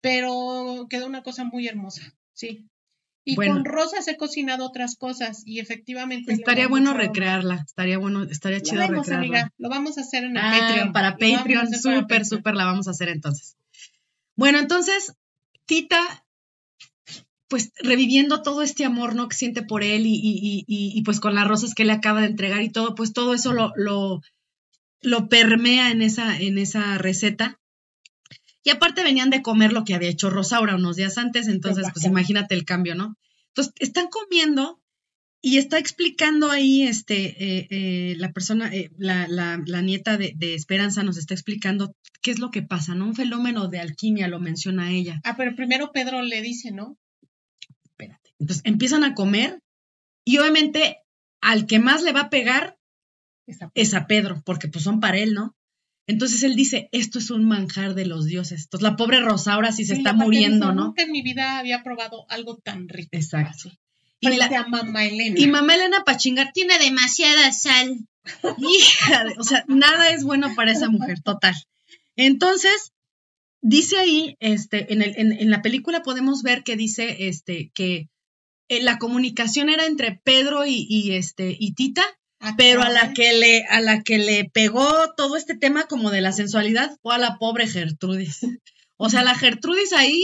[0.01, 2.65] Pero quedó una cosa muy hermosa, sí.
[3.25, 3.55] Y Bueno.
[3.55, 6.33] con rosas he cocinado otras cosas y efectivamente.
[6.33, 7.63] Estaría bueno recrearla.
[7.65, 9.17] Estaría bueno, estaría chido recrearla.
[9.17, 10.93] amiga, lo vamos a hacer en el Ah, Patreon.
[10.93, 13.55] para Patreon, súper, súper la vamos a hacer entonces.
[14.35, 15.13] Bueno, entonces,
[15.65, 15.99] Tita,
[17.49, 19.27] pues reviviendo todo este amor, ¿no?
[19.27, 21.91] Que siente por él y, y- y- y- y, pues con las rosas que le
[21.93, 24.21] acaba de entregar y todo, pues todo eso lo, lo,
[25.01, 27.59] lo permea en esa, en esa receta.
[28.63, 32.05] Y aparte venían de comer lo que había hecho Rosaura unos días antes, entonces, pues
[32.05, 33.15] imagínate el cambio, ¿no?
[33.47, 34.79] Entonces, están comiendo
[35.41, 40.33] y está explicando ahí, este, eh, eh, la persona, eh, la, la- la nieta de,
[40.35, 43.05] de Esperanza nos está explicando qué es lo que pasa, ¿no?
[43.05, 45.21] Un fenómeno de alquimia, lo menciona ella.
[45.23, 46.97] Ah, pero primero Pedro le dice, ¿no?
[48.39, 49.59] Entonces empiezan a comer
[50.25, 50.97] y obviamente
[51.41, 52.77] al que más le va a pegar
[53.73, 55.55] es a Pedro, porque pues son para él, ¿no?
[56.07, 58.63] Entonces él dice, esto es un manjar de los dioses.
[58.63, 60.85] Entonces la pobre Rosaura sí se Sí, está muriendo, dice, ¿no?
[60.87, 63.09] Nunca en mi vida había probado algo tan rico.
[63.11, 63.69] Exacto.
[63.69, 63.77] Así.
[64.21, 65.39] Y, la- a mamá Elena.
[65.39, 67.99] y mamá Elena para chingar tiene demasiada sal.
[68.57, 71.55] Hija de- o sea, nada es bueno para esa mujer, total.
[72.15, 72.91] Entonces,
[73.61, 78.09] dice ahí, este, en, el- en- en la película podemos ver que dice este, que
[78.69, 82.03] eh, la comunicación era entre Pedro y, y, este, y Tita,
[82.41, 86.09] Ah, pero a la que le, a la que le pegó todo este tema como
[86.09, 88.39] de la sensualidad fue a la pobre Gertrudis.
[88.95, 90.23] O sea, la Gertrudis ahí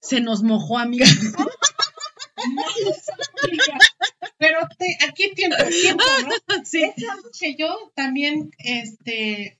[0.00, 1.06] se nos mojó, amiga.
[4.38, 6.62] Pero te- aquí tiempo, tiempo, ¿no?
[6.64, 6.82] Sí.
[6.84, 9.58] Es algo que yo también, este,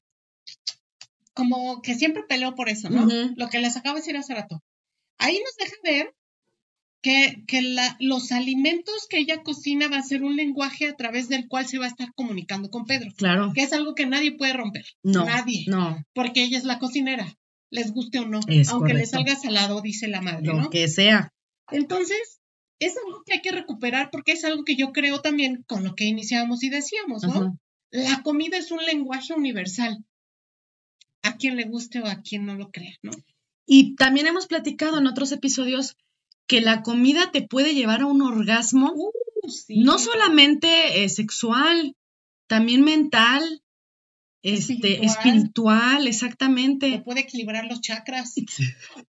[1.35, 3.09] como que siempre peleo por eso, ¿no?
[3.37, 4.63] Lo que les acabo de decir hace rato.
[5.19, 6.15] Ahí nos deja ver
[7.03, 11.29] que, que la- los alimentos que ella cocina va a ser un lenguaje a través
[11.29, 13.53] del cual se va a estar comunicando con Pedro, Claro.
[13.55, 14.85] que es algo que nadie puede romper.
[15.03, 15.25] No.
[15.25, 15.65] Nadie.
[15.69, 16.03] No.
[16.13, 17.37] Porque ella es la cocinera,
[17.71, 18.41] les guste o no.
[18.49, 19.17] Es aunque le correcto.
[19.17, 20.71] salga salado, dice la madre, Lo ¿no?
[20.71, 21.33] que sea.
[21.71, 22.41] Entonces,
[22.81, 25.95] es algo que hay que recuperar porque es algo que yo creo también con lo
[25.95, 27.31] que iniciamos y decíamos, ¿no?
[27.31, 27.53] Ajá.
[27.91, 30.05] La comida es un lenguaje universal.
[31.23, 33.11] A quien le guste o a quien no lo crea, ¿no?
[33.67, 35.97] Y también hemos platicado en otros episodios
[36.49, 39.13] que la comida te puede llevar a un orgasmo, Uh,
[39.51, 39.81] sí.
[39.81, 41.95] no solamente eh, sexual,
[42.49, 43.63] también mental,
[44.43, 45.05] este, Espiritual.
[45.05, 47.03] espiritual, Te exactamente.
[47.05, 48.35] puede equilibrar los chakras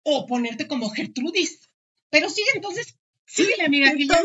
[0.03, 1.61] o ponerte como Gertrudis.
[2.11, 4.23] Pero sí, entonces, síguele, amiga, que ya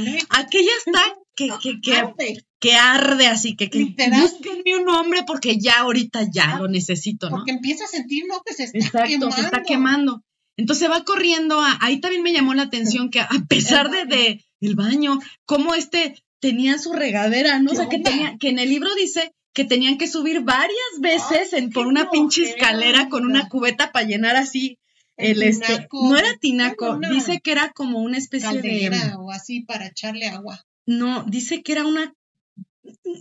[0.00, 0.18] me.
[0.30, 1.00] Aquella está
[1.34, 2.44] que, que, que, Arde.
[2.58, 3.78] que arde así, que, que
[4.10, 7.36] búsquenme un hombre porque ya ahorita ya lo necesito, ¿no?
[7.36, 8.40] Porque empieza a sentir, ¿no?
[8.44, 9.30] Que se está Exacto, quemando.
[9.36, 10.22] se está quemando.
[10.56, 14.44] Entonces va corriendo, a- ahí también me llamó la atención que a pesar de, de
[14.60, 17.70] el baño, como este tenía su regadera, ¿no?
[17.70, 21.00] O ¿Qué sea, que tenía, que en el libro dice que tenían que subir varias
[21.00, 24.78] veces en, por una pinche escalera con una cubeta para llenar así
[25.16, 26.08] El el, este, tinaco.
[26.10, 30.62] no era tinaco, dice que era como una especie de, o así para echarle agua.
[30.86, 32.12] no, dice que era una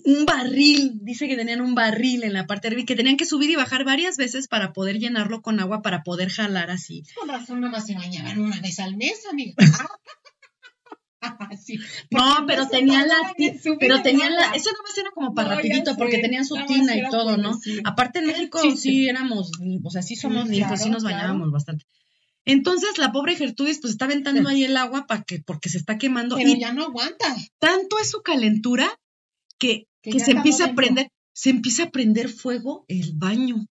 [0.03, 3.25] un barril, dice que tenían un barril en la parte de arriba que tenían que
[3.25, 7.03] subir y bajar varias veces para poder llenarlo con agua para poder jalar así.
[7.19, 9.55] Con razón, nada más se bañaban una vez al mes, amiga.
[11.59, 11.79] Sí,
[12.11, 13.15] No, pero se tenían la,
[13.79, 17.01] pero tenían la, eso nomás era como para No, rapidito, porque tenían su tina y
[17.09, 17.55] todo, ¿no?
[17.55, 17.81] decir.
[17.83, 19.49] Aparte en México sí éramos,
[19.83, 21.15] o sea, sí somos Sí, limpios, sí claro, nos claro.
[21.17, 21.85] bañábamos bastante.
[22.45, 25.97] Entonces la pobre Gertrudis pues está aventando ahí el agua para que, porque se está
[25.97, 27.35] quemando Pero y ya no aguanta.
[27.57, 28.87] tanto es su calentura
[29.67, 33.67] que, Que que ya se empieza a prender, se empieza a prender fuego el baño.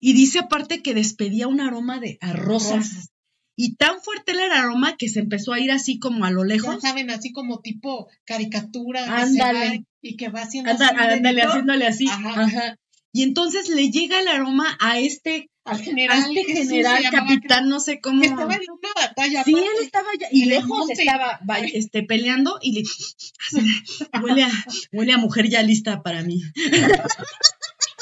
[0.00, 2.76] Y dice aparte que despedía un aroma de a rosas.
[2.92, 3.10] Rosas.
[3.56, 6.42] Y tan fuerte era el aroma que se empezó a ir así como a lo
[6.42, 6.82] Ya lejos.
[6.82, 9.22] saben, así como tipo caricatura.
[9.22, 9.84] Ándale.
[10.02, 12.06] y que va haciendo así ándale, haciéndole así.
[12.08, 12.42] Ajá.
[12.42, 12.76] Ajá.
[13.12, 16.36] Y entonces le llega el aroma a este, al general.
[16.36, 18.20] este general, capitán, no sé cómo.
[18.20, 19.44] Que estaba en una batalla.
[19.44, 19.68] Sí, aparte.
[19.78, 21.40] él estaba ya, y lejos estaba
[21.72, 22.82] este, peleando y le
[24.22, 24.50] huele a,
[24.92, 26.42] huele a mujer ya lista para mí.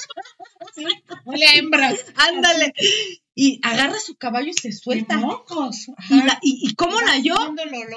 [1.25, 1.99] Huele a hembras.
[2.16, 2.73] Ándale.
[3.35, 5.14] Y agarra su caballo y se suelta.
[5.14, 5.87] Y mocos.
[6.11, 7.35] Y, la- y- y cómo la yo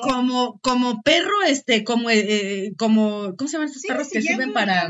[0.02, 2.20] como, como perro, este, como, eh,
[2.68, 4.90] eh, como, ¿cómo se llaman estos Sí, perros que sirven para?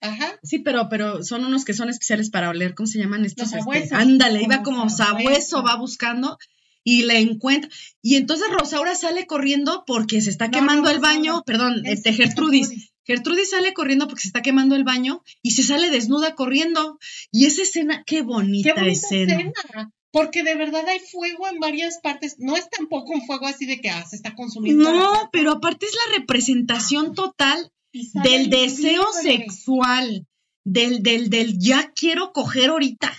[0.00, 0.38] Ajá.
[0.42, 2.74] Sí, pero, pero son unos que son especiales para oler.
[2.74, 3.52] ¿Cómo se llaman estos?
[3.52, 6.38] Este, ándale, iba Como sabueso, va buscando.
[6.84, 7.68] y le encuentra.
[8.00, 11.98] Y entonces Rosaura sale corriendo porque se está No, quemando no, el baño, perdón, Es
[11.98, 12.92] este Gertrudis.
[13.08, 16.98] Gertrudis sale corriendo porque se está quemando el baño y se sale desnuda corriendo.
[17.32, 19.32] Y esa escena, qué bonita, Qué bonita escena.
[19.34, 19.92] escena.
[20.12, 22.36] Porque de verdad hay fuego en varias partes.
[22.38, 24.92] No es tampoco un fuego así de que ah, se está consumiendo.
[24.92, 29.38] No, pero aparte es la representación total Y sale del deseo libre.
[29.38, 30.26] sexual,
[30.64, 33.12] del, del, del ya quiero coger ahorita.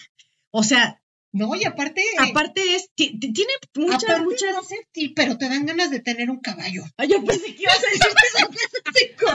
[0.52, 0.99] O sea,
[1.32, 2.03] No, y aparte.
[2.17, 4.53] aparte es, ti- ti- tiene muchas, aparte, muchas.
[4.55, 6.84] no sé ti, pero te dan ganas de tener un caballo.
[6.97, 9.15] Ay, yo pensé que ibas a decir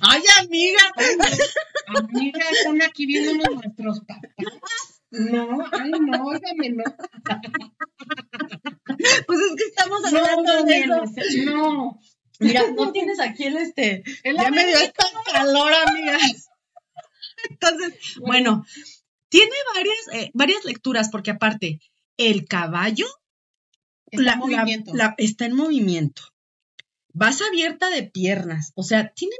[0.00, 0.80] Ay, amiga.
[1.86, 4.30] Amiga, están aquí viéndonos nuestros papás.
[5.10, 6.84] No, ay, no, óigame, no.
[9.26, 11.04] Pues es que estamos hablando no, de eso.
[11.44, 12.00] no.
[12.40, 14.02] Mira, no tienes aquí el este.
[14.22, 16.48] El Ya me dio esta calor, amigas.
[17.50, 18.64] Entonces, bueno,
[19.28, 21.80] tiene varias, eh, varias lecturas, porque aparte,
[22.16, 23.06] el caballo
[24.10, 24.94] Está la- en movimiento.
[24.94, 26.22] la- está en movimiento.
[27.12, 28.72] Vas abierta de piernas.
[28.74, 29.34] O sea, tiene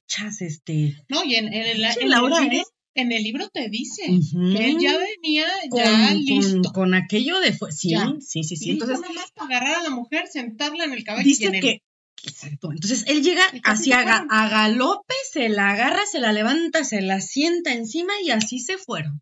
[0.00, 0.96] muchas, este.
[1.08, 2.64] No, y en, en el, Sí, en Laura, el libro, ¿eh?
[2.94, 6.72] en el libro te dice que él ya venía con, ya con- listo.
[6.72, 8.12] con aquello de sí, Ya.
[8.20, 11.46] sí, sí, Entonces, nomás para agarrar a la mujer, sentarla en el caballo y dice
[11.46, 11.82] en el- que.
[12.24, 12.70] Exacto.
[12.70, 14.28] Entonces él llega Y hacia fueron.
[14.30, 18.78] a galope, se la agarra, se la levanta, se la sienta encima y así se
[18.78, 19.20] fueron.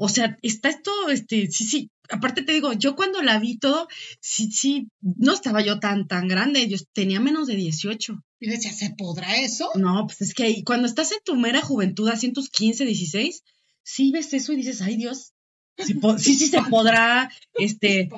[0.00, 1.90] O sea, está esto, este, sí, sí.
[2.08, 3.88] Aparte te digo, yo cuando la vi todo,
[4.20, 8.24] sí, sí, no estaba yo tan, tan grande, yo tenía menos de 18.
[8.40, 9.68] Y decía, ¿se podrá eso?
[9.74, 12.86] No, pues es que ahí, cuando estás en tu mera juventud, así en tus 15,
[12.86, 13.42] 16,
[13.82, 15.32] sí ves eso y dices, ay Dios,
[15.76, 18.08] sí, sí, sí se podrá, este,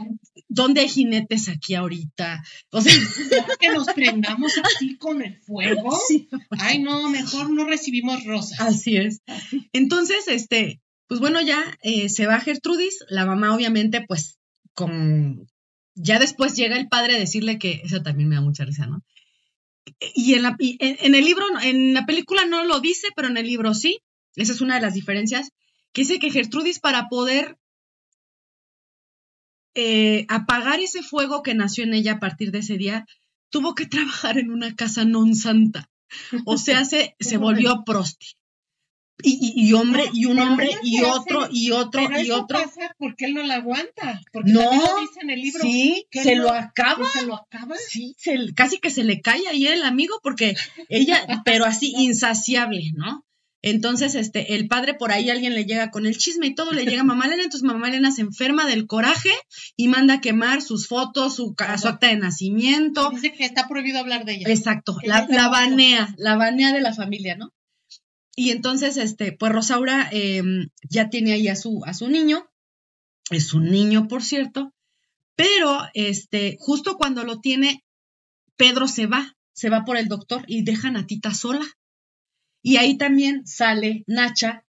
[0.48, 2.44] ¿dónde hay jinetes aquí ahorita?
[2.70, 5.98] O sea, ¿Será que nos prendamos así con el fuego?
[6.06, 8.60] sí, Ay, no, mejor no recibimos rosas.
[8.60, 9.22] así es.
[9.72, 14.38] Entonces, este, pues bueno, ya eh, se va Gertrudis, la mamá obviamente, pues,
[14.74, 15.44] con,
[15.96, 19.02] ya después llega el padre a decirle que, eso también me da mucha risa, ¿no?
[20.14, 23.26] Y en, la, y en, en el libro, en la película no lo dice, pero
[23.26, 23.98] en el libro sí.
[24.36, 25.50] Esa es una de las diferencias.
[25.92, 27.58] Que dice que Gertrudis, para poder
[29.74, 33.04] eh, apagar ese fuego que nació en ella a partir de ese día,
[33.48, 35.90] tuvo que trabajar en una casa non santa.
[36.46, 38.38] O sea, se, se volvió prosti.
[39.22, 42.58] Y, y- y hombre, y un hombre, y otro, y otro, Pero y eso otro.
[42.62, 44.20] pasa porque él no la aguanta.
[44.32, 45.62] Porque No, lo dice en el libro.
[45.62, 47.06] Sí, que se no- lo acaba.
[47.08, 47.74] se lo acaba.
[47.88, 50.54] Sí, se- casi que se le cae ahí el amigo porque
[50.88, 53.24] ella, pero así insaciable, ¿no?
[53.62, 56.86] Entonces, este, el padre por ahí alguien le llega con el chisme y todo, le
[56.86, 59.28] llega a mamá Elena, entonces mamá Elena se enferma del coraje
[59.76, 63.10] y manda a quemar sus fotos, su, su acta de nacimiento.
[63.10, 64.48] Dice que está prohibido hablar de ella.
[64.48, 67.52] Exacto, la, la banea, la banea de la familia, ¿no?
[68.36, 70.42] Y entonces, este, pues Rosaura eh,
[70.88, 72.48] ya tiene ahí a su, a su niño,
[73.30, 74.72] es un niño, por cierto,
[75.36, 77.84] pero este, justo cuando lo tiene,
[78.56, 81.64] Pedro se va, se va por el doctor y dejan a Tita sola.
[82.62, 84.64] Y ahí también sale Nacha,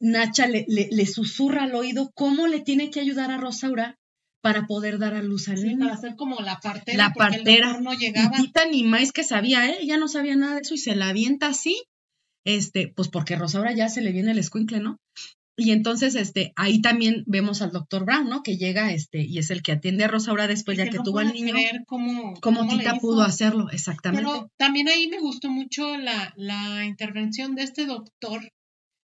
[0.00, 3.98] Nacha le, le, le susurra al oído cómo le tiene que ayudar a Rosaura
[4.40, 5.80] para poder dar a luz al Sí, niño.
[5.80, 6.98] para hacer como la partera.
[6.98, 7.80] La el partera.
[7.80, 8.36] no Y llegaba.
[8.36, 9.78] Tita ni más que sabía, ¿eh?
[9.80, 11.80] Ella no sabía nada de eso y se la avienta así,
[12.44, 14.98] este, pues porque Rosaura ya se le viene el escuincle, ¿no?
[15.56, 18.42] Y entonces, este, ahí también vemos al doctor Brown, ¿no?
[18.42, 21.18] Que llega, este, y es el que atiende a Rosaura después ya que, no tuvo
[21.18, 24.26] al niño, creer cómo, cómo Tita pudo hacerlo, exactamente.
[24.26, 28.50] Pero también ahí me gustó mucho la, la intervención de este doctor,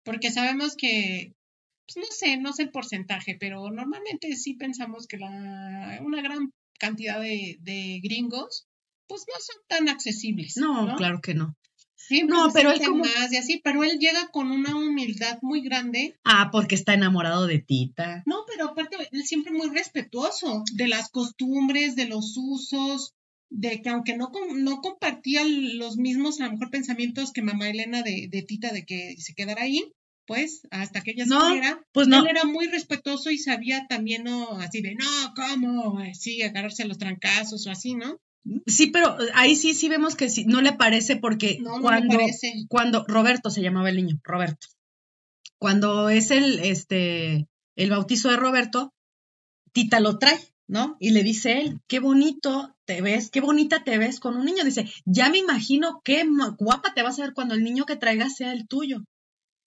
[0.04, 1.32] porque sabemos que,
[1.86, 6.50] pues no sé, no sé el porcentaje, pero normalmente sí pensamos que la, una gran
[6.80, 8.66] cantidad de, de gringos,
[9.06, 10.56] pues no son tan accesibles.
[10.56, 11.54] no, No, claro que no.
[12.06, 15.38] Siempre No, se pero él como- más y así, pero él llega con una humildad
[15.42, 16.16] muy grande.
[16.24, 18.22] Ah, porque está enamorado de Tita.
[18.26, 23.14] No, pero aparte, él siempre muy respetuoso de las costumbres, de los usos,
[23.50, 28.02] de que aunque no, no compartía los mismos, a lo mejor, pensamientos que mamá Elena
[28.02, 29.92] de, de Tita de que se quedara ahí,
[30.26, 33.86] pues, hasta que ella se No, muriera, Pues no, él era muy respetuoso y sabía
[33.88, 34.52] también, ¿no?
[34.58, 35.98] Así de, no, ¿cómo?
[36.14, 38.18] Sí, agarrarse a los trancazos o así, ¿no?
[38.66, 41.82] Sí, pero ahí sí, sí vemos que sí, no le parece porque No, no me
[41.82, 42.52] cuando, parece.
[42.68, 44.66] cuando Roberto se llamaba el niño, Roberto.
[45.58, 48.92] Cuando es el, este, el bautizo de Roberto,
[49.72, 50.96] Tita lo trae, ¿no?
[50.98, 54.64] Y le dice él, qué bonito te ves, qué bonita te ves con un niño.
[54.64, 56.24] Dice, ya me imagino qué
[56.58, 59.04] guapa te vas a ver cuando el niño que traigas sea el tuyo.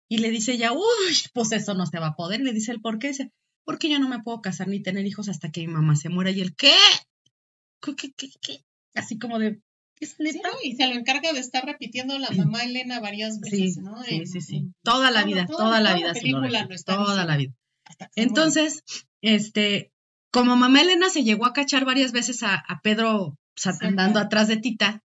[0.08, 0.82] Y le dice ya, uy,
[1.34, 2.42] pues eso no se va a poder.
[2.42, 3.10] Y le dice él, ¿por qué?
[3.10, 3.32] Dice,
[3.66, 6.32] porque yo no me puedo casar ni tener hijos hasta que mi mamá se muera.
[6.32, 6.74] Y él, ¿qué?
[7.82, 8.64] ¿Qué, qué, qué, qué?
[8.96, 9.62] Así como de,
[10.00, 10.50] ¿es Sí, neta?
[10.50, 10.58] ¿no?
[10.64, 14.02] Y se lo encarga de estar repitiendo la mamá Elena varias Sí, veces, ¿no?
[14.04, 14.56] sí, En- sí, sí.
[14.58, 16.14] en Toda la vida, toda- la vida
[16.86, 17.54] toda la vida.
[18.16, 18.84] Entonces,
[19.22, 19.92] este,
[20.32, 23.38] como mamá Elena se llegó a cachar varias veces a, a Pedro
[23.82, 25.04] andando atrás de Tita,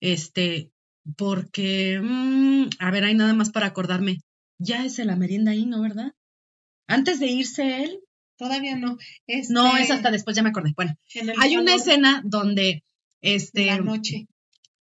[0.00, 0.70] este,
[1.16, 4.20] porque, mm, a ver, hay nada más para acordarme,
[4.58, 6.12] ya es la merienda ahí, ¿no, verdad?
[6.86, 8.00] Antes de irse él.
[8.36, 8.98] Todavía no.
[9.50, 10.72] No, es este, hasta después, ya me acordé.
[10.76, 10.96] Bueno,
[11.40, 12.84] hay una escena donde,
[13.20, 14.26] este, la noche.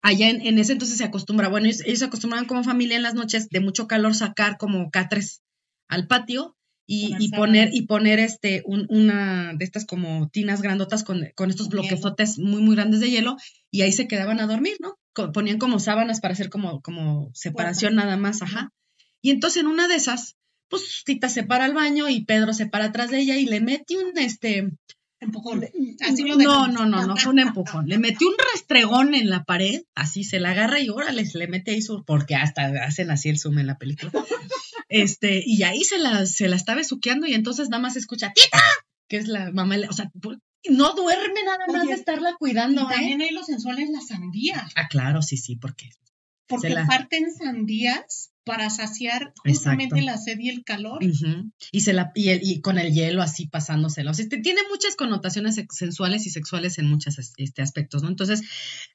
[0.01, 3.47] Allá en, ese entonces se acostumbra, bueno, ellos, se acostumbraban como familia en las noches
[3.49, 5.41] de mucho calor sacar como catres
[5.87, 11.49] al patio y, poner y poner este una de estas como tinas grandotas con, con
[11.49, 13.37] estos bloquezotes muy muy grandes de hielo
[13.71, 14.99] y ahí se quedaban a dormir, ¿no?
[15.31, 18.73] Ponían como sábanas para hacer como como separación nada más, ajá.
[19.21, 20.35] Y entonces en una de esas,
[20.73, 23.61] pues Tita se para al baño y Pedro se para atrás de ella y le
[23.61, 24.71] mete un este
[25.19, 25.63] empujón.
[26.01, 27.87] Así lo no, no, no, no fue un empujón.
[27.87, 31.71] Le metió un restregón en la pared, así se la agarra y órale, le mete
[31.71, 34.11] ahí su, porque hasta hacen así el zoom en la película.
[34.89, 38.59] Este, y ahí se la, se la está besuqueando y entonces nada más escucha, ¡Tita!
[39.07, 40.11] Que es la mamá, o sea,
[40.69, 42.83] no duerme nada más de estarla cuidando.
[42.83, 43.25] Y también ¿eh?
[43.25, 44.67] hay los sensuales la sandía.
[44.75, 45.91] Ah, claro, sí, sí, porque.
[46.47, 50.99] Porque parten sandías para saciar justamente la sed y el calor.
[51.71, 54.11] Y se la y, y, con el hielo así pasándoselo.
[54.11, 58.09] O sea, tiene muchas connotaciones sensuales y sexuales en muchos este, aspectos, ¿no?
[58.09, 58.41] Entonces,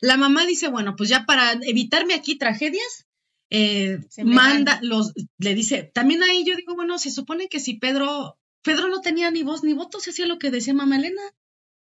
[0.01, 3.07] la mamá dice, bueno, pues ya para evitarme aquí tragedias,
[3.51, 8.39] eh, manda los, le dice, también ahí yo digo, bueno, se supone que si Pedro,
[8.63, 11.23] Pedro no tenía ni voz ni voto, se hacía lo que decía mamá Elena.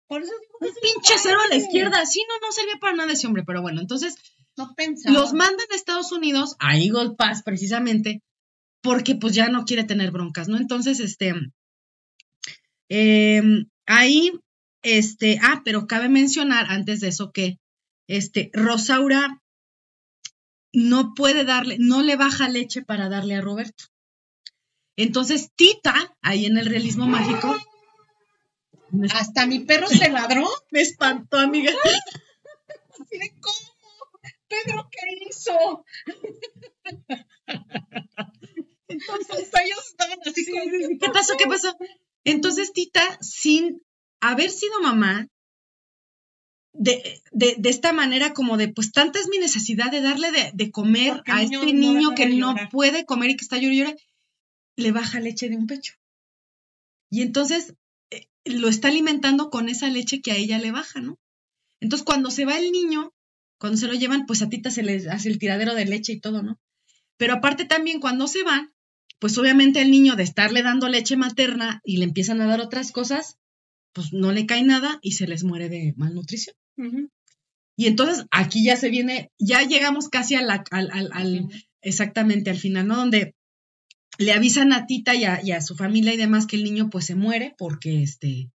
[0.07, 3.13] Por eso digo, un pinche cero a la izquierda, sí, no, no servía para nada
[3.13, 4.17] ese hombre, pero bueno, entonces
[4.67, 5.19] no pensaba.
[5.19, 8.23] los mandan a Estados Unidos, a Eagle Pass precisamente,
[8.83, 10.57] porque pues ya no quiere tener broncas, ¿no?
[10.57, 11.35] Entonces, este,
[12.89, 14.33] em, ahí,
[14.83, 17.59] este, ah, pero cabe mencionar antes de eso que,
[18.09, 19.41] este, Rosaura
[20.73, 23.85] no puede darle, no le baja leche para darle a Roberto.
[24.97, 27.57] Entonces, Tita, ahí en el realismo mágico.
[29.15, 30.47] Hasta mi perro se ladró.
[30.71, 31.73] Me espantó, amiga.
[33.41, 33.72] Cómo.
[34.53, 35.85] Pedro, ¿qué hizo?
[38.89, 40.45] Entonces, ellos estaban así.
[41.01, 41.37] ¿Qué pasó?
[41.39, 41.77] ¿Qué pasó?
[42.25, 43.83] Entonces, Tita, sin
[44.21, 45.29] haber sido mamá,
[46.75, 50.71] de, de, de, esta manera como de, pues tanta es mi necesidad de darle de,
[50.71, 54.01] comer a este niño que no puede comer y que está llorando,
[54.77, 55.95] le baja leche de un pecho.
[57.11, 57.75] Y entonces
[58.11, 61.19] eh, lo está alimentando con esa leche que a ella le baja, ¿no?
[61.81, 63.13] Entonces cuando se va el niño,
[63.63, 66.19] cuando se lo llevan, pues a Tita se le hace el tiradero de leche y
[66.19, 66.59] todo, ¿no?
[67.17, 68.73] Pero aparte también cuando se van,
[69.21, 72.91] pues obviamente el niño de estarle dando leche materna y le empiezan a dar otras
[72.91, 73.39] cosas,
[73.93, 76.57] pues no le cae nada y se les muere de malnutrición.
[77.77, 81.49] Y entonces aquí ya se viene, ya llegamos casi a la, al, al,
[81.83, 82.97] exactamente al final, ¿no?
[82.97, 83.37] Donde
[84.19, 87.15] le avisan a Tita y a, su familia y demás que el niño pues se
[87.15, 88.51] muere porque este,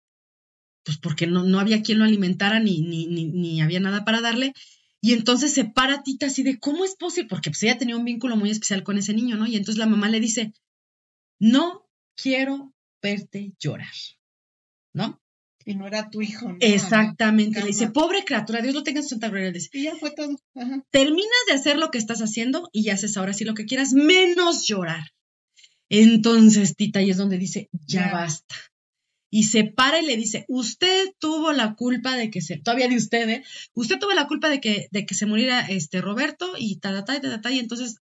[0.83, 4.19] pues porque no, no había quien lo alimentara ni, ni, ni, ni, había nada para
[4.19, 4.51] darle.
[5.01, 7.29] Y entonces se para Tita así de, ¿cómo es posible?
[7.29, 9.45] Porque pues ella tenía un vínculo muy especial con ese niño, ¿no?
[9.45, 10.53] Y entonces la mamá le dice,
[11.39, 13.93] no quiero verte llorar,
[14.93, 15.21] ¿no?
[15.67, 16.55] y no era tu hijo.
[16.61, 17.59] Exactamente.
[17.59, 19.51] Le dice, pobre criatura, Dios lo tenga en su santa gloria.
[19.73, 20.39] Y ya fue todo.
[20.91, 24.65] Terminas de hacer lo que estás haciendo y haces ahora sí lo que quieras, menos
[24.65, 25.11] llorar.
[25.89, 28.55] Entonces, Tita, ahí es donde dice, ya, basta.
[29.29, 32.95] Y se para y le dice, usted tuvo la culpa de que se, todavía de
[32.95, 33.43] usted, ¿eh?
[33.73, 37.19] Usted tuvo la culpa de que, de que se muriera este Roberto y ta, ta,
[37.19, 37.97] ta, ta, y entonces,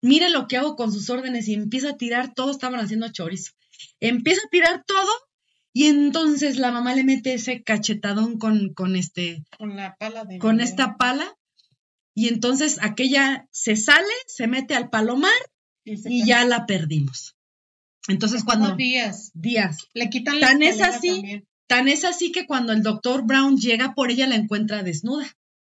[0.00, 3.52] mira lo que hago con sus órdenes y empieza a tirar, todos estaban haciendo chorizo.
[3.98, 5.10] Empieza a tirar todo
[5.72, 9.44] y entonces la mamá le mete ese cachetadón con, con este.
[9.56, 10.38] Con la pala de.
[10.38, 11.36] Con esta pala.
[12.14, 15.32] Y entonces aquella se sale, se mete al palomar
[15.84, 17.36] y, ya la perdimos.
[18.08, 18.76] Entonces cuando.
[18.76, 19.30] Días.
[19.34, 19.88] Días.
[19.94, 21.44] Le quitan la Tan es así.
[21.66, 25.26] Tan es así que cuando el doctor Brown llega por ella la encuentra desnuda.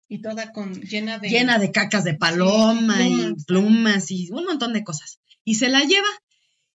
[0.09, 1.29] Y toda con llena de.
[1.29, 5.21] Llena de cacas de paloma y plumas y un montón de cosas.
[5.45, 6.09] Y se la lleva.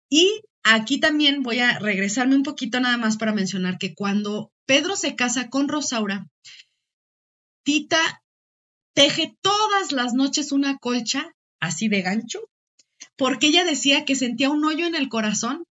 [0.10, 4.96] Y Aquí también voy a regresarme un poquito nada más para mencionar que cuando Pedro
[4.96, 6.28] se casa con Rosaura,
[7.64, 8.24] Tita
[8.94, 12.49] teje todas las noches una colcha así de gancho,
[13.20, 15.66] porque ella decía que sentía un hoyo en el corazón,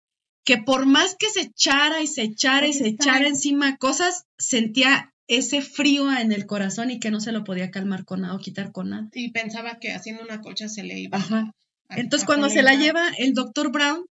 [0.44, 5.14] que por más que se echara y se echara y se echara encima cosas, sentía
[5.28, 8.40] ese frío en el corazón y que no se lo podía calmar con nada o
[8.40, 9.10] quitar con nada.
[9.14, 11.20] Y pensaba que haciendo una colcha se le iba.
[11.20, 11.54] Ajá.
[11.90, 14.06] Entonces, cuando se la lleva el doctor Brown,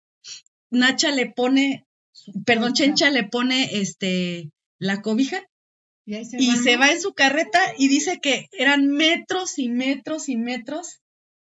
[0.70, 1.84] Nacha le pone,
[2.46, 4.48] perdón, Chencha le pone este
[4.78, 5.42] la cobija
[6.06, 11.00] y, se, va, en su carreta y dice que eran metros y metros y metros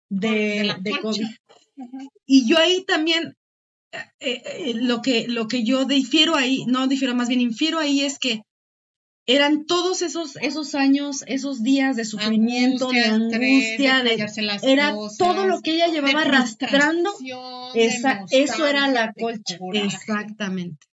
[0.09, 1.29] de, cobija.
[2.25, 3.35] Y yo ahí también,
[3.91, 8.01] eh, eh, lo, que, lo que yo difiero ahí, no difiero, más bien infiero ahí
[8.01, 8.41] es que
[9.27, 14.25] eran todos esos, esos años, esos días de sufrimiento, de angustia, de,
[14.63, 17.11] era todo lo que ella llevaba arrastrando.
[17.75, 19.57] Esa, eso era la colcha.
[19.73, 20.87] Exactamente.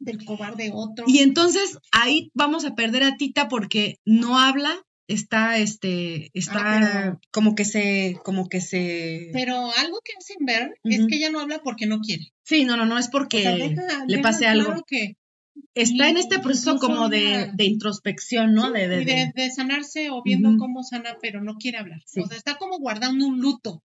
[0.00, 1.04] Del cobarde otro.
[1.06, 6.52] Y entonces ahí vamos a perder a Tita porque no habla, está, este, está
[7.12, 9.30] Ah, como que se, como que se.
[9.32, 12.32] Pero algo que hacen ver es que ella no habla porque no quiere.
[12.44, 14.84] Sí, no, no, no es porque O sea, deja- le pase claro algo.
[14.86, 15.16] que-
[15.74, 18.70] Está en este proceso como de, de introspección, ¿no?
[18.72, 22.02] De, de, de, de- de sanarse o viendo cómo sana, pero no quiere hablar.
[22.04, 22.20] Sí.
[22.20, 23.82] O sea, está como guardando un luto.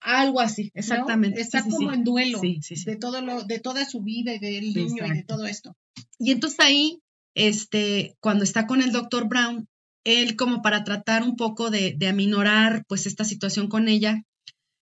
[0.00, 0.80] algo así, ¿no?
[0.80, 1.40] exactamente.
[1.40, 5.06] Está sí, como en duelo de todo lo, de toda su vida y del niño
[5.06, 5.74] y de todo esto.
[6.18, 7.00] Y entonces ahí,
[7.34, 9.66] este, cuando está con el doctor Brown,
[10.08, 14.22] él como para tratar un poco de, de aminorar pues esta situación con ella,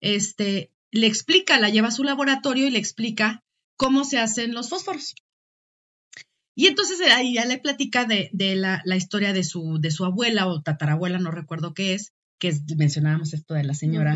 [0.01, 3.41] este, le explica, la lleva a su laboratorio y le explica
[3.77, 5.15] cómo se hacen los fósforos.
[6.55, 10.05] Y entonces ahí ya le platica de, de la, la historia de su, de su
[10.05, 14.13] abuela o tatarabuela, no recuerdo qué es, que es- mencionábamos esto de la señora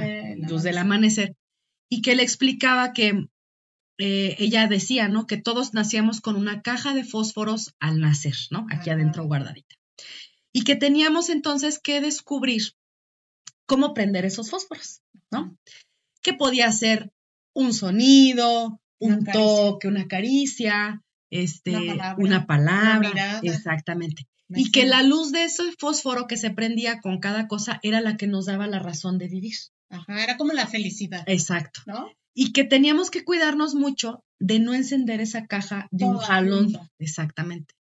[0.49, 1.35] Luz del Amanecer,
[1.89, 3.27] y que le explicaba que
[3.97, 5.25] eh, ella decía, ¿no?
[5.25, 8.67] Que todos nacíamos con una caja de fósforos al nacer, ¿no?
[8.69, 9.75] Aquí adentro guardadita.
[10.57, 12.73] Y que teníamos entonces que descubrir
[13.67, 15.55] cómo prender esos fósforos, ¿no?
[16.23, 17.11] Que podía ser
[17.53, 24.27] un sonido, un toque, una caricia, este, Una palabra, una palabra, una exactamente.
[24.47, 28.01] Me Y que la luz de ese fósforo que se prendía con cada cosa era
[28.01, 29.57] la que nos daba la razón de vivir.
[29.91, 31.81] Ajá, era como la felicidad, Exacto.
[31.85, 32.09] ¿no?
[32.33, 36.63] Y que teníamos que cuidarnos mucho de no encender esa caja de un jalón.
[36.73, 36.89] junta.
[36.97, 37.76] Exactamente.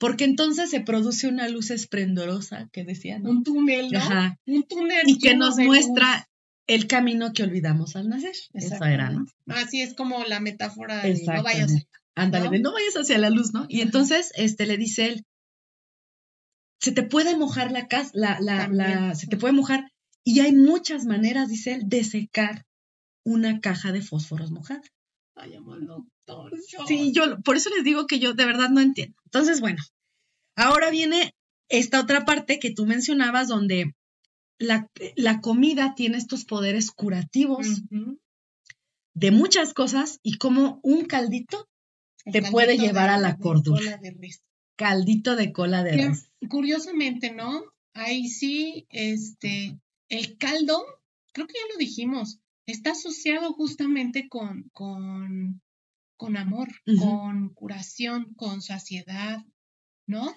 [0.00, 3.28] Porque entonces se produce una luz esplendorosa que decía, ¿no?
[3.30, 3.98] Un túnel, ¿no?
[3.98, 4.38] Ajá.
[4.46, 5.02] Un túnel.
[5.06, 6.24] Y que nos muestra luz.
[6.66, 8.32] el camino que olvidamos al nacer.
[8.54, 9.26] Eso era, ¿no?
[9.48, 11.86] Así es como la metáfora de no vayas.
[12.14, 12.50] Ándale, ¿no?
[12.50, 13.66] de no vayas hacia la luz, ¿no?
[13.68, 15.24] Y entonces este, le dice él,
[16.80, 19.90] se te puede mojar la casa, la, la, la- se te puede mojar.
[20.24, 22.64] Y hay muchas maneras, dice él, de secar
[23.22, 24.82] una caja de fósforos mojada.
[25.36, 25.86] Ay, amo al
[26.30, 26.58] doctor.
[26.86, 29.16] Sí, yo por eso les digo que yo de verdad no entiendo.
[29.24, 29.82] Entonces, bueno,
[30.56, 31.34] ahora viene
[31.68, 33.94] esta otra parte que tú mencionabas donde
[34.58, 37.66] la, la comida tiene estos poderes curativos
[39.14, 41.66] de muchas cosas y como un caldito,
[42.24, 43.80] El Te puede llevar de- a la cordura.
[43.80, 44.42] cola de res.
[44.76, 46.30] caldito de cola de res.
[46.48, 47.62] Curiosamente, ¿no?
[47.94, 49.78] Ahí sí, este,
[50.08, 50.82] el caldo,
[51.32, 55.60] creo que ya lo dijimos, está asociado justamente con, con,
[56.20, 56.68] con amor,
[56.98, 59.38] con curación, con saciedad,
[60.06, 60.34] ¿no?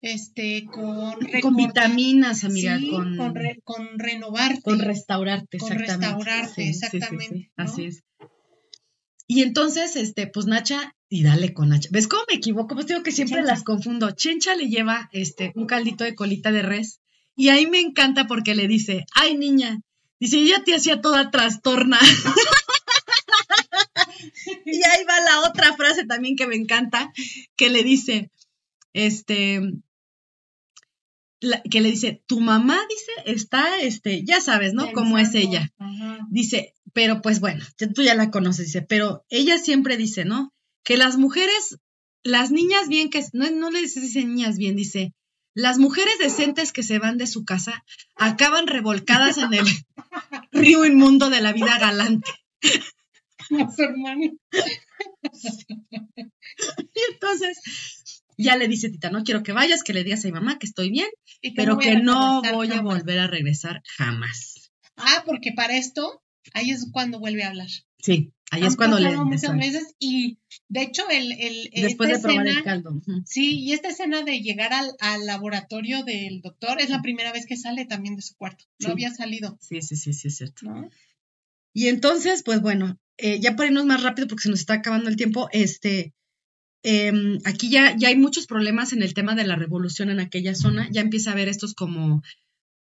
[0.00, 4.62] Este, con Con vitaminas, amiga, sí, con, con, re- con renovarte.
[4.62, 6.14] con restaurarte, Con exactamente.
[6.14, 7.64] restaurarte, Sí, sí, sí, exactamente, ¿no?
[7.64, 8.02] Así es.
[9.26, 11.90] Y entonces, este, pues Nacha, y dale con Nacha.
[11.92, 12.74] ¿Ves cómo me equivoco?
[12.74, 13.52] Pues digo que siempre Chencha.
[13.52, 14.10] las confundo.
[14.12, 17.00] Chencha le lleva este un caldito de colita de res.
[17.34, 19.80] Y ahí me encanta porque le dice, ay niña,
[20.18, 21.98] dice, ya te hacía toda trastorna.
[24.72, 27.12] y ahí va la otra frase también que me encanta,
[27.56, 28.30] que le dice,
[28.92, 29.60] este,
[31.40, 34.90] la- que le dice, tu mamá, dice, está, este, ya sabes, ¿no?
[34.92, 35.70] Cómo es ella.
[35.78, 36.18] ajá.
[36.30, 37.64] Dice, pero pues bueno,
[37.94, 40.52] tú ya la conoces, dice, pero ella siempre dice, ¿no?
[40.82, 41.78] Que las mujeres,
[42.22, 45.12] las niñas bien que, no, no le dice dice niñas bien, dice,
[45.54, 47.84] las mujeres decentes que se van de su casa
[48.14, 49.66] acaban revolcadas en el
[50.52, 52.30] río inmundo de la vida galante.
[53.68, 54.32] A su hermano.
[56.94, 60.32] Y entonces, ya le dice Tita, no quiero que vayas, que le digas a mi
[60.32, 61.08] mamá que estoy bien,
[61.54, 64.70] pero que no voy a volver a regresar jamás.
[64.96, 66.22] Ah, porque para esto,
[66.54, 67.68] ahí es cuando vuelve a hablar.
[67.98, 69.16] Sí, ahí Han es cuando le...
[69.16, 73.02] muchas veces y de hecho el, el Después de probar el caldo.
[73.26, 77.44] Sí, y esta escena de llegar al, al laboratorio del doctor es la primera vez
[77.46, 78.64] que sale también de su cuarto.
[78.78, 78.92] No Sí.
[78.92, 80.64] había salido, Sí, sí, sí, sí, es cierto.
[80.66, 80.88] ¿no?
[81.74, 85.08] Y entonces, pues bueno, eh, ya para irnos más rápido porque se nos está acabando
[85.08, 86.12] el tiempo, este,
[86.82, 90.54] em, aquí ya, ya hay muchos problemas en el tema de la revolución en aquella
[90.54, 90.88] zona.
[90.90, 92.22] Ya empieza a haber estos como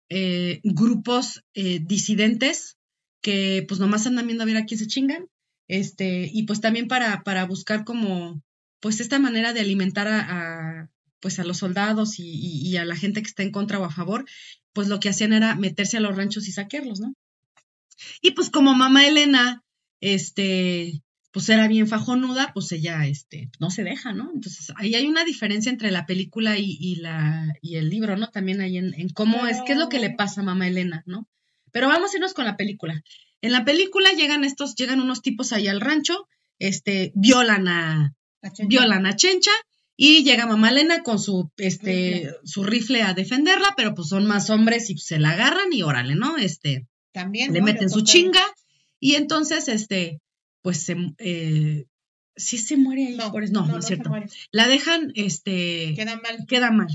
[0.08, 2.76] eh, grupos eh, disidentes
[3.22, 5.26] que pues nomás andan viendo a ver a quién se chingan.
[5.68, 8.42] Este, y pues también para, para buscar como,
[8.80, 10.90] pues esta manera de alimentar a,
[11.20, 13.84] pues a los soldados y, y- y a la gente que está en contra o
[13.84, 14.24] a favor,
[14.72, 17.14] pues lo que hacían era meterse a los ranchos y saquearlos, ¿no?
[18.20, 19.62] Y pues como mamá Elena,
[20.02, 21.00] este,
[21.30, 24.30] pues era bien fajonuda, pues ella, este, no se deja, ¿no?
[24.34, 28.28] Entonces ahí hay una diferencia entre la película y, y la, y el libro, ¿no?
[28.28, 31.02] También ahí en, en cómo es, qué es lo que le pasa a mamá Elena,
[31.06, 31.26] ¿no?
[31.70, 33.02] Pero vamos a irnos con la película.
[33.40, 38.14] En la película llegan estos, llegan unos tipos ahí al rancho, este, violan a,
[38.66, 39.52] violan a Chencha
[39.96, 42.34] y llega mamá Elena con su, este, Rifle.
[42.44, 46.16] su rifle a defenderla, pero pues son más hombres y se la agarran y órale,
[46.16, 46.36] ¿no?
[46.36, 47.52] Este, También.
[47.52, 47.66] le ¿no?
[47.66, 48.42] meten su chinga
[49.02, 50.20] y entonces, este,
[50.62, 51.86] pues se, eh,
[52.36, 54.10] sí se muere ahí, No, por eso- no, no, es se cierto.
[54.52, 56.46] La dejan, este, Queda mal.
[56.46, 56.88] queda mal,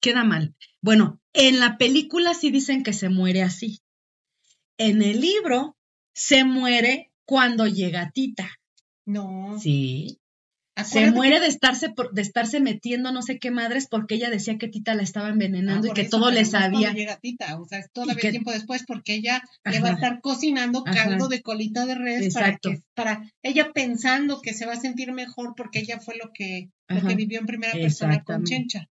[0.00, 0.54] queda mal.
[0.82, 3.78] Bueno, en la película sí dicen que se muere así.
[4.78, 5.76] En el libro
[6.12, 8.50] se muere cuando llega Tita.
[9.06, 9.56] No.
[9.60, 10.18] Sí.
[10.76, 14.16] Se Acuérdate muere que- de estarse, por- de estarse metiendo no sé qué madres porque
[14.16, 16.92] ella decía que Tita la estaba Ah, envenenando y por que todo le es sabía.
[16.92, 20.00] llega Tita, o sea, es todavía que- tiempo después porque ella le va a Ajá.
[20.02, 21.04] estar cocinando Ajá.
[21.04, 22.70] caldo de colita de res para Exacto.
[22.70, 26.70] que para ella pensando que se va a sentir mejor porque ella fue lo que
[26.88, 27.06] lo Ajá.
[27.08, 28.42] que vivió en primera persona con.
[28.44, 28.88] Chencha.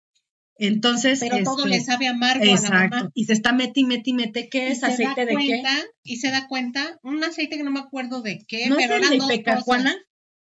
[0.59, 2.97] Entonces, Pero todo este, le sabe amargo a la exacto.
[2.97, 3.11] mamá.
[3.15, 4.51] Y se está meti, meti, mete.
[4.51, 4.81] ¿Qué Y es?
[4.81, 5.33] se ¿Aceite de qué?
[5.35, 5.71] cuenta,
[6.03, 8.97] Y se da cuenta, un aceite que no me acuerdo de qué, ¿No es pero
[8.97, 9.97] el eran de dos cosas.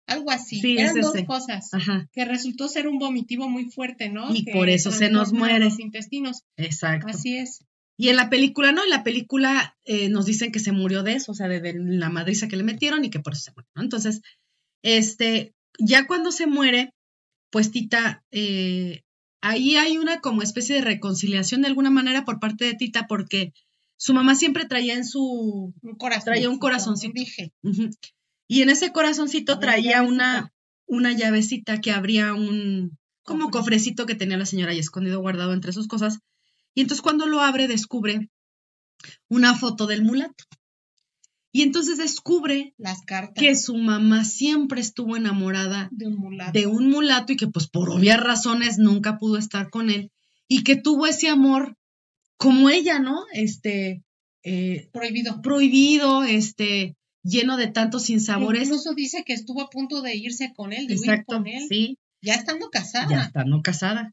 [0.06, 0.60] Algo así.
[0.60, 1.24] Sí, eran dos ese.
[1.24, 1.72] cosas.
[1.72, 4.34] Ajá, Que resultó ser un vomitivo muy fuerte, ¿no?
[4.34, 5.64] Y Que por eso se nos muere.
[5.64, 6.42] Los intestinos.
[6.56, 7.08] exacto.
[7.08, 7.64] Así es.
[7.96, 11.14] Y en la película, no, en la película eh, nos dicen que se murió de
[11.14, 13.52] eso, o sea, de, de la madriza que le metieron y que por eso se
[13.52, 13.82] murió, ¿no?
[13.82, 14.20] Entonces,
[14.82, 16.92] este, ya cuando se muere,
[17.50, 19.02] pues Tita, eh,
[19.40, 23.52] ahí hay una como especie de reconciliación de alguna manera por parte de Tita, porque
[23.96, 26.24] su mamá siempre traía en su, Un corazón.
[26.24, 27.12] Traía un corazoncito.
[27.14, 27.52] Dije.
[27.62, 27.90] Ujú.
[28.46, 30.52] Y en ese corazoncito traía una,
[30.86, 33.60] una llavecita que abría un como Cofre.
[33.60, 36.18] cofrecito que tenía la señora ahí escondido guardado entre sus cosas.
[36.74, 38.30] Y entonces cuando lo abre descubre
[39.28, 40.44] una foto del mulato.
[41.52, 46.52] Y entonces descubre Las cartas que su mamá siempre estuvo enamorada de un mulato.
[46.52, 50.10] de un mulato y que pues por obvias razones nunca pudo estar con él
[50.48, 51.76] y que tuvo ese amor
[52.36, 53.24] como ella, ¿no?
[53.32, 54.02] Este,
[54.42, 55.40] eh, prohibido.
[55.42, 58.64] prohibido, este, lleno de tantos sinsabores.
[58.68, 61.66] Incluso dice que estuvo a punto de irse con él, de huir Exacto, con él,
[61.68, 63.08] sí, ya estando casada.
[63.10, 64.12] ya estando casada.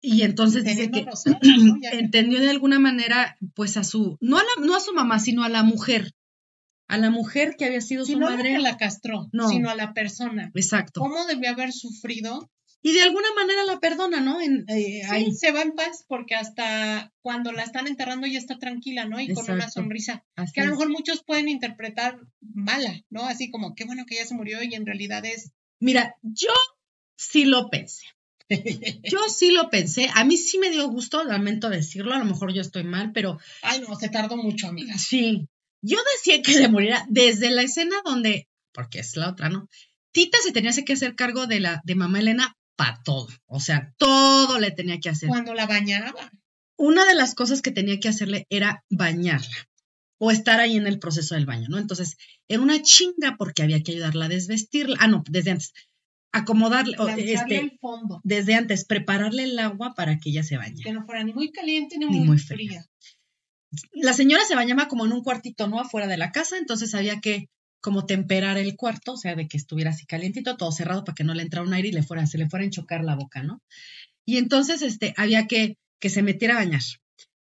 [0.00, 1.06] Y entonces dice que
[1.92, 5.42] entendió de alguna manera, pues a su, no a, la, no a su mamá, sino
[5.44, 6.12] a la mujer,
[6.88, 8.58] a la mujer que había sido si su no madre.
[8.60, 9.48] la castró, No.
[9.48, 10.50] sino a la persona.
[10.54, 11.00] Exacto.
[11.00, 12.48] ¿Cómo debió haber sufrido?
[12.80, 14.40] Y de alguna manera la perdona, ¿no?
[14.40, 18.38] En, eh, Sí, ahí, se va en paz porque hasta cuando la están enterrando ella
[18.38, 19.20] está tranquila, ¿no?
[19.20, 20.24] Y con una sonrisa.
[20.36, 23.24] así Que a lo mejor muchos pueden interpretar mala, ¿no?
[23.24, 25.52] Así como, qué bueno que ella se murió y en realidad es...
[25.80, 26.52] Mira, yo
[27.16, 28.04] sí lo pensé.
[29.04, 30.08] Yo sí lo pensé.
[30.14, 33.38] A mí sí me dio gusto, lamento decirlo, a lo mejor yo estoy mal, pero
[33.60, 34.96] Ay, no, se tardó mucho, amiga.
[34.96, 35.46] Sí,
[35.82, 39.68] yo decía que se muriera desde la escena donde, porque es la otra, ¿no?
[40.12, 43.92] Tita se tenía que hacer cargo de la de mamá Elena para todo, o sea,
[43.98, 45.28] todo le tenía que hacer.
[45.28, 46.30] Cuando la bañaba.
[46.76, 49.68] Una de las cosas que tenía que hacerle era bañarla
[50.18, 51.78] o estar ahí en el proceso del baño, ¿no?
[51.78, 54.96] Entonces, era una chinga porque había que ayudarla a desvestirla.
[55.00, 55.72] Ah, no, desde antes.
[56.30, 56.96] Acomodarle,
[57.32, 58.20] este, fondo.
[58.22, 60.84] desde antes, prepararle el agua para que ella se bañe.
[60.84, 62.86] Que no fuera ni muy caliente ni, Ni muy, muy fría.
[63.92, 65.80] la señora se bañaba como en un cuartito, ¿no?
[65.80, 67.48] Afuera de la casa, entonces había que
[67.80, 71.24] como temperar el cuarto, o sea, de que estuviera así calientito, todo cerrado para que
[71.24, 73.42] no le entrara un aire y le fuera, se le fuera a enchocar la boca,
[73.42, 73.62] ¿no?
[74.24, 76.82] Y entonces, este, había que, que se metiera a bañar,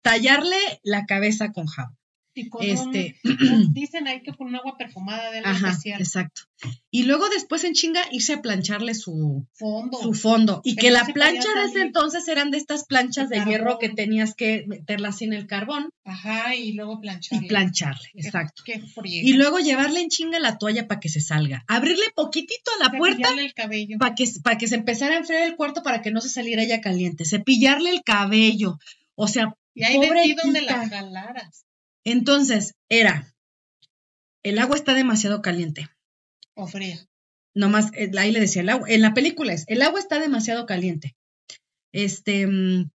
[0.03, 1.97] tallarle la cabeza con jabón.
[2.37, 6.01] Y con Este, un- dicen ahí que con un agua perfumada de algo Ajá, especial.
[6.01, 6.43] exacto.
[6.91, 9.99] Y luego después en chinga irse a plancharle su, Fondo.
[9.99, 10.61] su fondo.
[10.65, 13.79] Y Pero que la plancha de ese entonces eran de estas planchas de, De hierro
[13.79, 17.45] que tenías que meterla así en el carbón Ajá, y luego plancharle.
[17.45, 18.63] y plancharle, exacto.
[18.65, 18.83] Qué.
[19.05, 21.65] Y luego llevarle en chinga la toalla para que se salga.
[21.69, 23.99] Abrirle poquitito a la puerta el cabello.
[23.99, 26.63] para que, para que se empezara a enfriar el cuarto para que no se saliera
[26.63, 27.25] ella caliente.
[27.25, 28.79] Cepillarle el cabello.
[29.15, 31.67] O sea, Y ahí de ti donde la jalaras.
[32.05, 33.35] Entonces era,
[34.43, 35.89] el agua está demasiado caliente.
[36.55, 36.99] O fría.
[37.55, 38.89] Nomás, eh, ahí le decía el agua.
[38.89, 41.15] En la película es, el agua está demasiado caliente.
[41.93, 42.91] Este, mm,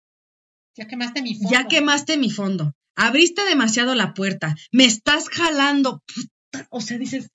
[0.77, 1.51] Ya quemaste mi fondo.
[1.51, 2.73] ya quemaste mi fondo.
[2.97, 4.57] Abriste demasiado la puerta.
[4.73, 6.03] Me estás jalando.
[6.15, 7.29] Puta, O sea, dices,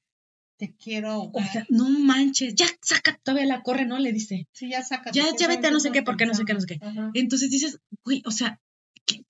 [0.58, 1.30] Te quiero.
[1.34, 3.98] o sea, no manches, ya saca, todavía la corre, ¿no?
[4.00, 4.48] Le dice.
[4.52, 5.18] sí, ya sácate.
[5.18, 6.80] ya- ya vete a no sé qué, porque no sé qué, no sé qué.
[7.14, 8.60] Entonces dices, güey, o sea,
[9.06, 9.24] ¿qué-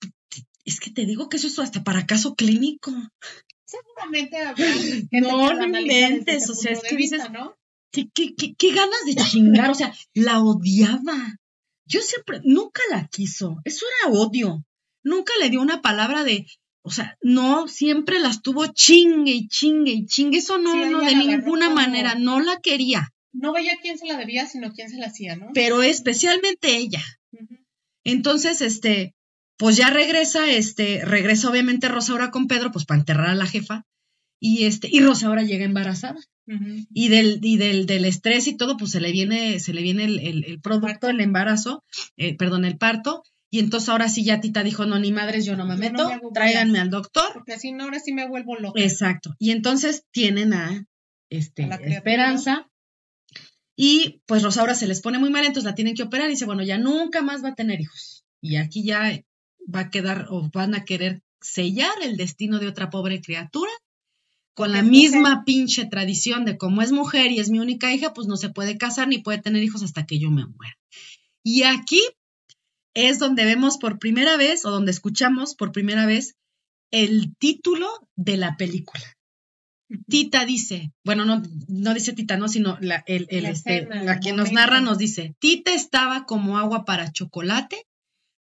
[0.64, 2.92] es que te digo que eso es hasta para caso clínico.
[3.64, 4.66] Seguramente habrá
[5.12, 7.56] No, no inventes, o sea, es que dices- ¿no?
[7.90, 9.70] ¿Qué, qué, qué, qué ganas de chingar?
[9.70, 11.36] O sea, la odiaba.
[11.84, 13.56] Yo siempre, nunca la quiso.
[13.64, 14.64] Eso era odio.
[15.04, 16.46] Nunca le dio una palabra de,
[16.82, 20.38] o sea, no, siempre la estuvo chingue y chingue y chingue.
[20.38, 23.10] Eso no, Sí, no, de ninguna como- manera, no la quería.
[23.34, 25.48] No veía quién se la debía, sino quién se la hacía, ¿no?
[25.52, 27.02] Pero especialmente ella.
[28.04, 29.14] Entonces, este,
[29.62, 33.86] pues ya regresa, este, regresa obviamente Rosaura con Pedro, pues para enterrar a la jefa.
[34.40, 36.18] Y este, y Rosaura llega embarazada.
[36.92, 40.02] Y del, y del, del estrés y todo, pues se le viene, se le viene
[40.02, 41.84] el, el, el producto, el embarazo,
[42.16, 43.22] eh, perdón, el parto,
[43.52, 46.08] y entonces ahora sí ya Tita dijo, no, ni madres, yo no me no meto,
[46.08, 47.30] me tráiganme al doctor.
[47.32, 48.82] Porque así no, ahora sí me vuelvo loca.
[48.82, 49.36] Exacto.
[49.38, 50.88] Y entonces tienen a
[51.30, 51.76] este, A.
[51.76, 52.68] Esperanza.
[53.76, 56.46] Y pues Rosaura se les pone muy mal, entonces la tienen que operar y dice,
[56.46, 58.24] bueno, ya nunca más va a tener hijos.
[58.40, 59.22] Y aquí ya
[59.72, 63.70] va a quedar o van a querer sellar el destino de otra pobre criatura
[64.54, 68.26] con la misma pinche tradición de como es mujer y es mi única hija, pues
[68.26, 70.78] no se puede casar ni puede tener hijos hasta que yo me muera.
[71.42, 72.02] Y aquí
[72.94, 76.36] es donde vemos por primera vez o donde escuchamos por primera vez
[76.90, 79.02] el título de la película.
[80.08, 84.02] Tita dice, bueno, no, no dice Tita, no, sino la, el, el, La este, escena,
[84.02, 87.86] la el que nos narra nos dice, Tita estaba como agua para chocolate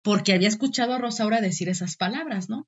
[0.01, 2.67] porque había escuchado a Rosaura decir esas palabras, ¿no?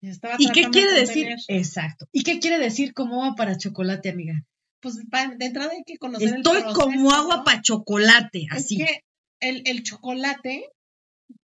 [0.00, 1.28] Y estaba ¿Y qué de quiere decir?
[1.48, 2.08] Exacto.
[2.12, 4.44] ¿Y qué quiere decir como agua para chocolate, amiga?
[4.80, 7.44] Pues de entrada hay que conocer el Estoy proceso, como agua ¿no?
[7.44, 8.80] para chocolate, así.
[8.80, 9.04] Es que
[9.40, 10.70] el, el chocolate,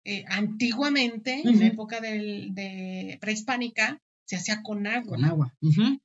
[0.05, 5.17] eh, antiguamente, en la época del, de prehispánica, se hacía con agua.
[5.17, 5.55] Con agua.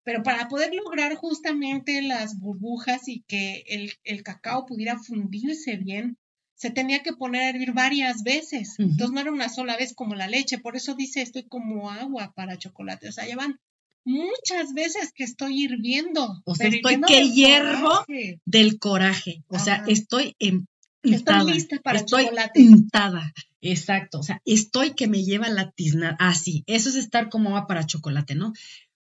[0.03, 6.17] Pero para poder lograr justamente las burbujas y que el, el cacao pudiera fundirse bien,
[6.61, 8.75] se tenía que poner a hervir varias veces.
[8.77, 10.59] Entonces no era una sola vez como la leche.
[10.59, 13.09] Por eso dice estoy como agua para chocolate.
[13.09, 13.59] O sea, llevan
[14.05, 16.39] muchas veces que estoy hirviendo.
[16.45, 17.89] O sea, estoy que hiervo.
[17.89, 18.41] coraje.
[18.45, 19.43] Del coraje.
[19.47, 20.67] O sea, estoy en
[21.01, 22.61] Estoy lista para estoy chocolate.
[22.61, 23.33] untada.
[23.61, 24.19] Exacto.
[24.19, 26.15] O sea, estoy que me lleva la tiznada.
[26.19, 26.63] Así.
[26.67, 28.53] eso es estar como agua para chocolate, ¿no?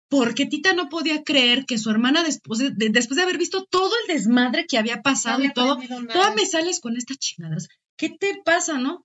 [0.08, 3.64] Porque Tita no podía creer que su hermana, después de, de- después de haber visto
[3.64, 5.76] todo el desmadre que había pasado y todo.
[6.12, 7.56] Toda me sales con esta chingadera.
[7.56, 9.02] O sea, ¿Qué te pasa, no?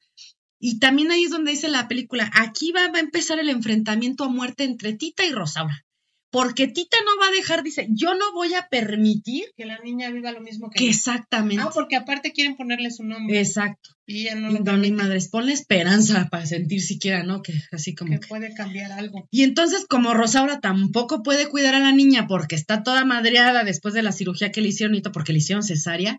[0.60, 4.26] Y también ahí es donde dice la película, aquí va, va a empezar el enfrentamiento
[4.26, 5.84] a muerte entre Tita y Rosaura.
[6.32, 10.10] Porque Tita no va a dejar, dice, yo no voy a permitir Que la niña
[10.12, 11.62] viva lo mismo que exactamente.
[11.62, 13.38] Ah, porque aparte quieren ponerle su nombre.
[13.38, 13.92] Exacto.
[14.08, 17.42] y ella no lo permite, madres, ponle esperanza para sentir siquiera, ¿no?
[17.42, 18.28] Que así como que que.
[18.28, 19.28] puede cambiar algo.
[19.30, 23.94] Y entonces, como Rosaura tampoco puede cuidar a la niña porque está toda madreada después
[23.94, 26.18] de la cirugía que le hicieron porque le hicieron cesárea,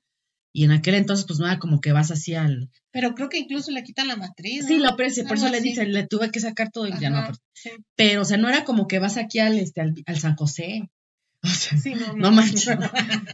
[0.53, 3.39] y en aquel entonces, pues no era como que vas así al, Pero creo que
[3.39, 4.67] incluso le quitan la matriz.
[4.67, 4.85] Sí, ¿no?
[4.85, 5.71] lo aprecio, por eso le así.
[5.71, 7.25] dice, le tuve que sacar todo y ya no.
[7.27, 7.71] Pues, sí.
[7.97, 10.89] Pero, o sea, no era como que vas aquí al, este, al, al San José.
[11.45, 12.69] O sea, Sí, no, no manches.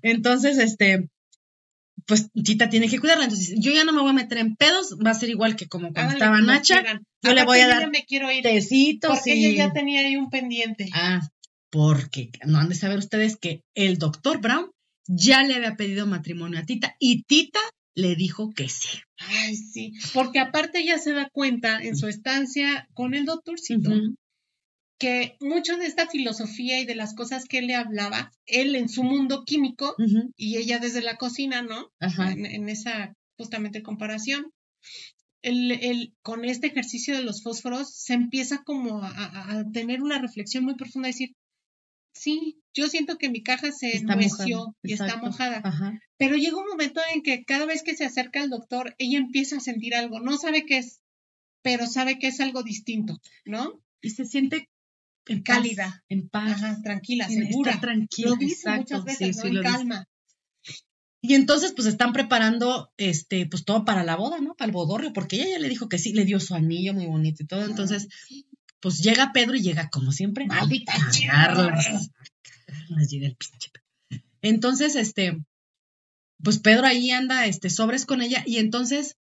[0.03, 1.11] Entonces, este,
[2.07, 3.25] pues Tita tiene que cuidarla.
[3.25, 5.67] Entonces, yo ya no me voy a meter en pedos, va a ser igual que
[5.69, 7.03] como cuando estaba Nacha, quieran.
[7.23, 8.45] yo le voy a dar me quiero ir.
[8.45, 9.45] tecitos Porque y...
[9.45, 10.89] ella ya tenía ahí un pendiente.
[10.95, 11.21] Ah,
[11.71, 14.71] porque no han de saber ustedes que el doctor Brown
[15.09, 17.61] ya le había pedido matrimonio a Tita y Tita
[17.95, 18.99] le dijo que sí.
[19.19, 19.93] Ay, sí.
[20.15, 24.15] Porque aparte ella se da cuenta en su estancia con el doctorcito Ujú.
[25.01, 28.89] que mucho de esta filosofía y de las cosas que él le hablaba, él en
[28.89, 29.95] su mundo químico
[30.37, 31.91] y ella desde la cocina, ¿no?
[31.99, 32.31] Ajá.
[32.31, 34.53] en, en esa justamente comparación.
[35.43, 40.03] El, el- con este ejercicio de los fósforos se empieza como a, a- a tener
[40.03, 41.31] una reflexión muy profunda, decir,
[42.19, 44.73] sí, yo siento que mi caja se mojada.
[44.83, 46.01] y está mojada, Ajá.
[46.17, 49.57] pero llega un momento en que cada vez que se acerca al doctor, ella empieza
[49.57, 51.01] a sentir algo, no sabe qué es,
[51.63, 53.81] pero sabe que es algo distinto, ¿no?
[54.01, 54.69] Y se siente
[55.27, 56.05] en paz, Cálida.
[56.09, 56.53] en paz.
[56.53, 57.81] Ajá, tranquila, segura.
[57.81, 58.31] tranquila.
[58.31, 59.43] Lo dice exacto, muchas veces, sí, ¿no?
[59.43, 59.65] sí, en dice.
[59.65, 60.09] calma.
[61.21, 64.55] Y entonces, pues están preparando, este, pues todo para la boda, ¿no?
[64.55, 67.07] Para el bodorrio, porque ella ya le dijo que sí, le dio su anillo muy
[67.07, 67.65] bonito y todo.
[67.65, 68.09] Entonces,
[68.81, 70.47] pues llega Pedro y llega como siempre.
[70.47, 70.93] Maldita
[73.09, 73.71] llega el pinche.
[74.43, 75.37] Entonces, este,
[76.43, 79.17] pues Pedro ahí anda, este, sobres con ella y entonces,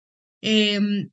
[0.42, 1.10] em,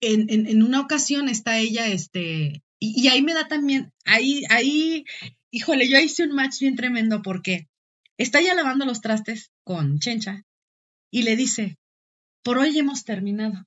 [0.00, 4.42] en, en, en una ocasión está ella, este, y, y ahí me da también, ahí,
[4.50, 5.04] ahí,
[5.50, 7.68] híjole, yo hice un match bien tremendo porque
[8.18, 10.44] está ella lavando los trastes con Chencha
[11.10, 11.78] y le dice,
[12.42, 13.66] por hoy hemos terminado.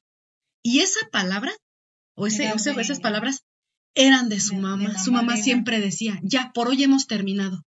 [0.63, 1.51] Y esa palabra,
[2.17, 2.43] o ese,
[2.81, 3.43] esas palabras,
[3.95, 4.99] eran de su de- de mamá.
[4.99, 7.63] su mamá siempre decía, ya, por hoy hemos terminado.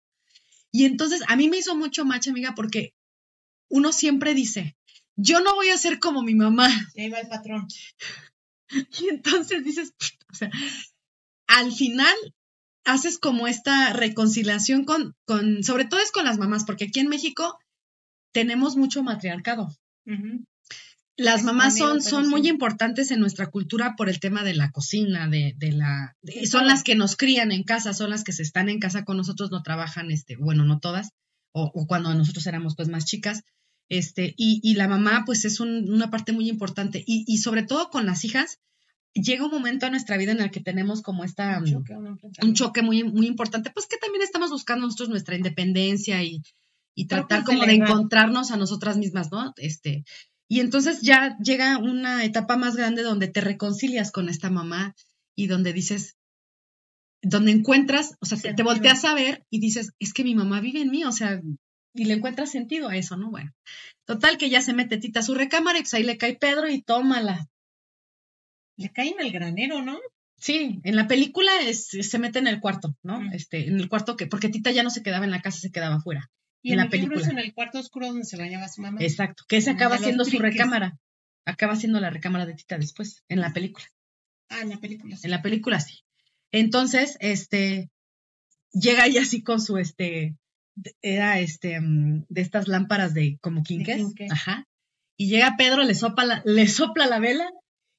[0.71, 2.93] Y entonces a mí me hizo mucho match, amiga, porque
[3.69, 4.75] uno siempre dice,
[5.15, 6.67] yo no voy a ser como mi mamá.
[6.95, 7.67] Y ahí va el patrón.
[9.01, 9.93] Y entonces dices,
[10.31, 10.51] o sea,
[11.47, 12.13] al final
[12.85, 17.07] haces como esta reconciliación con, con, sobre todo es con las mamás, porque aquí en
[17.09, 17.57] México
[18.31, 19.75] tenemos mucho matriarcado.
[21.19, 25.27] Las mamás son, son muy importantes en nuestra cultura por el tema de la cocina,
[25.27, 28.43] de, de la, de- son las que nos crían en casa, son las que se
[28.43, 31.09] están en casa con nosotros, no trabajan, este, bueno, no todas,
[31.51, 33.43] o, o cuando nosotros éramos pues más chicas,
[33.89, 37.63] este, y, y la mamá pues es un- una parte muy importante, y, y sobre
[37.63, 38.57] todo con las hijas,
[39.13, 41.93] llega un momento en nuestra vida en el que tenemos como esta, Un mm, choque,
[42.43, 46.41] un choque muy, muy importante, pues que también estamos buscando nosotros nuestra independencia y,
[46.95, 49.53] y tratar como de encontrarnos a nosotras mismas, ¿no?
[49.57, 50.03] Este,
[50.51, 54.95] y entonces ya llega una etapa más grande donde te reconcilias con esta mamá
[55.35, 56.17] y donde dices,
[57.21, 60.81] donde encuentras, o sea, te, volteas a ver y dices, es que mi mamá vive
[60.81, 61.39] en mí, o sea,
[61.93, 63.29] y le encuentras sentido a eso, ¿no?
[63.29, 63.53] Bueno,
[64.05, 66.67] total que ya se mete Tita a su recámara y pues ahí le cae Pedro
[66.67, 67.47] y tómala.
[68.75, 69.99] Le cae en el granero, ¿no?
[70.37, 73.21] Sí, en la película es, se mete en el cuarto, ¿no?
[73.21, 73.33] Mm.
[73.33, 75.71] Este, en el cuarto que, porque Tita ya no se quedaba en la casa, se
[75.71, 76.31] quedaba afuera.
[76.61, 77.41] Y En la el libro es película.
[77.41, 78.99] en el cuarto oscuro donde se bañaba su mamá.
[79.01, 80.97] Exacto, que esa acaba siendo su recámara.
[81.45, 83.85] Acaba siendo la recámara de Tita después, en la película.
[84.49, 85.15] Ah, en la película.
[85.15, 85.25] sí.
[85.25, 86.03] En la película sí.
[86.51, 87.89] Entonces, este,
[88.71, 90.35] llega ella así con su, este,
[91.01, 93.97] era este, mm, de estas lámparas de como quinques.
[93.97, 94.27] quinque.
[94.29, 94.65] Ajá.
[95.17, 97.49] Y llega Pedro, le sopla la, le sopla la vela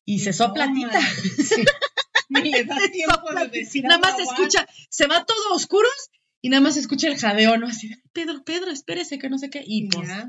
[0.04, 0.90] y, se sopla toma.
[0.90, 1.00] Tita.
[1.44, 1.64] Sí.
[2.44, 6.10] Ni le da tiempo de decir nada más se escucha, se va todo oscuros
[6.42, 7.66] y nada más se escucha el jadeo, ¿no?
[7.68, 9.62] Así, Pedro, Pedro, espérese que no sé qué.
[9.66, 10.28] Y pues, ya,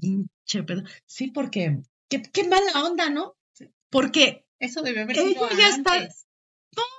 [0.00, 0.84] pinche Pedro.
[1.06, 1.78] Sí, porque,
[2.08, 3.34] qué, qué mala onda, ¿no?
[3.90, 5.78] Porque, Eso debe haber Ella sido ya antes.
[5.78, 6.14] está-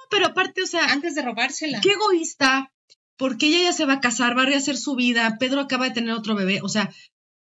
[0.10, 1.80] pero aparte, o sea, Antes de robársela.
[1.82, 2.74] qué egoísta,
[3.18, 5.94] porque ella ya se va a casar, va a rehacer su vida, Pedro acaba de
[5.94, 6.94] tener otro bebé, o sea,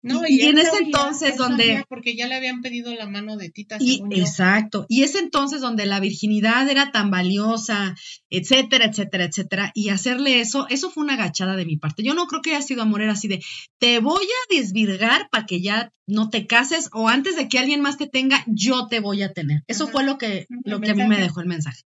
[0.02, 3.50] No, y- y en ese entonces donde- Porque ya le habían pedido la mano de
[3.50, 7.96] Tita, y exacto, y ese entonces donde la virginidad era tan valiosa,
[8.30, 12.02] etcétera, etcétera, etcétera, y hacerle eso, eso fue una agachada de mi parte.
[12.04, 13.44] Yo no creo que haya sido amor, era así de,
[13.78, 17.82] te voy a desvirgar para que ya no te cases o antes de que alguien
[17.82, 19.64] más te tenga, yo te voy a tener.
[19.68, 19.92] Eso Ajá.
[19.92, 21.82] fue lo que, lo el que a mí me dejó el mensaje.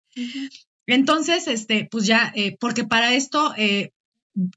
[0.87, 3.91] Entonces, este, pues ya, eh, porque para esto eh,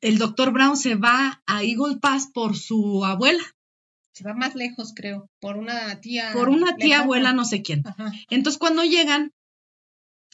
[0.02, 3.44] el doctor Brown se va a Eagle Pass por su abuela,
[4.14, 5.30] Se va más lejos, creo.
[5.40, 6.32] Por una tía.
[6.34, 7.04] por una tía lejana.
[7.04, 7.82] abuela, no sé quién.
[7.88, 8.12] Ajá.
[8.30, 9.32] Entonces, cuando llegan,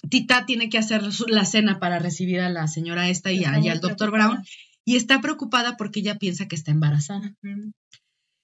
[0.10, 3.80] Tita tiene que hacer la cena para recibir a la señora esta y, a- al
[3.80, 4.12] doctor.
[4.12, 4.44] Brown,
[4.86, 7.36] y está preocupada porque ella piensa que está embarazada.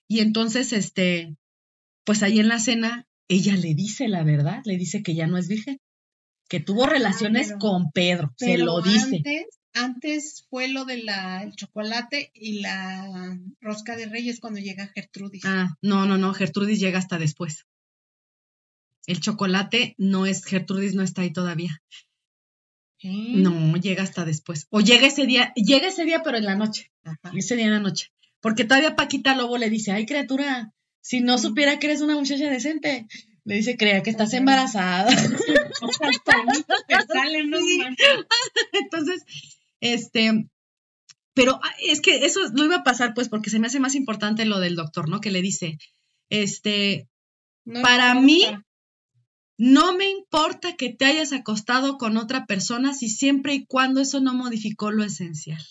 [0.07, 1.35] Y entonces, este,
[2.05, 5.37] pues ahí en la cena, ella le dice la verdad, le dice que ya no
[5.37, 5.79] es virgen,
[6.49, 9.17] que tuvo relaciones pero- con Pedro, se lo dice.
[9.17, 11.09] Antes, antes fue lo del
[11.55, 15.43] chocolate y la rosca de reyes cuando llega Gertrudis.
[15.45, 17.65] Ah, no, no, no, Gertrudis llega hasta después.
[19.05, 21.81] El chocolate no es, Gertrudis no está ahí todavía.
[22.99, 23.33] ¿Eh?
[23.35, 24.67] No, llega hasta después.
[24.69, 26.91] O llega ese día, llega ese día, pero en la noche.
[27.03, 27.31] Ajá.
[27.35, 28.11] Ese día en la noche.
[28.39, 32.49] Porque todavía Paquita Lobo le dice, ay, criatura, si no supiera que eres una muchacha
[32.49, 33.07] decente,
[33.45, 35.11] le dice, crea que estás embarazada.
[38.73, 39.25] Entonces,
[39.83, 40.49] este,
[41.33, 43.95] pero ah, es que eso no iba a pasar, pues, porque se me hace más
[43.95, 45.19] importante lo del doctor, ¿no?
[45.19, 45.77] Que le dice,
[46.29, 47.09] este,
[47.65, 48.45] No Para mí,
[49.57, 54.21] no me importa que te hayas acostado con otra persona si siempre y cuando eso
[54.21, 55.61] no modificó lo esencial.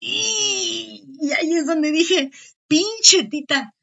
[0.00, 2.32] Y, y ahí es donde dije,
[2.66, 3.74] pinche tita,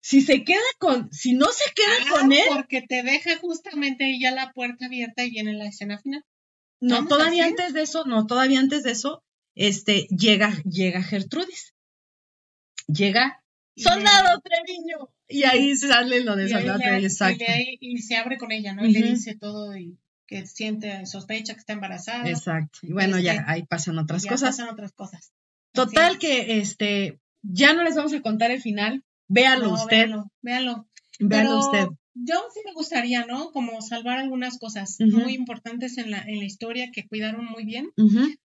[0.00, 4.04] si se queda con, si no se queda Ah, con él, Porque te deja justamente
[4.04, 6.24] ahí ya la puerta abierta y viene la escena final.
[6.82, 9.22] No, ¿vamos todavía antes de eso, no, todavía antes de eso,
[9.54, 11.74] este, llega, llega Gertrudis.
[12.88, 13.42] Llega,
[13.76, 15.08] soldado Treviño.
[15.28, 17.44] Y ahí sale lo de soldado Treviño, y exacto.
[17.80, 18.84] y se abre con ella, ¿no?
[18.84, 22.28] Y le dice todo y que siente, sospecha que está embarazada.
[22.28, 22.80] Exacto.
[22.82, 24.50] Y bueno, Este, ya ahí pasan otras ya cosas.
[24.56, 25.32] pasan otras cosas.
[25.72, 29.04] Total que este ya no les vamos a contar el final.
[29.28, 30.88] Véalo No, usted, Véalo, véalo.
[31.20, 31.86] véalo Pero usted.
[32.14, 33.52] Yo sí me gustaría, ¿no?
[33.52, 37.90] Como salvar algunas cosas muy importantes en la, en la historia que cuidaron muy bien.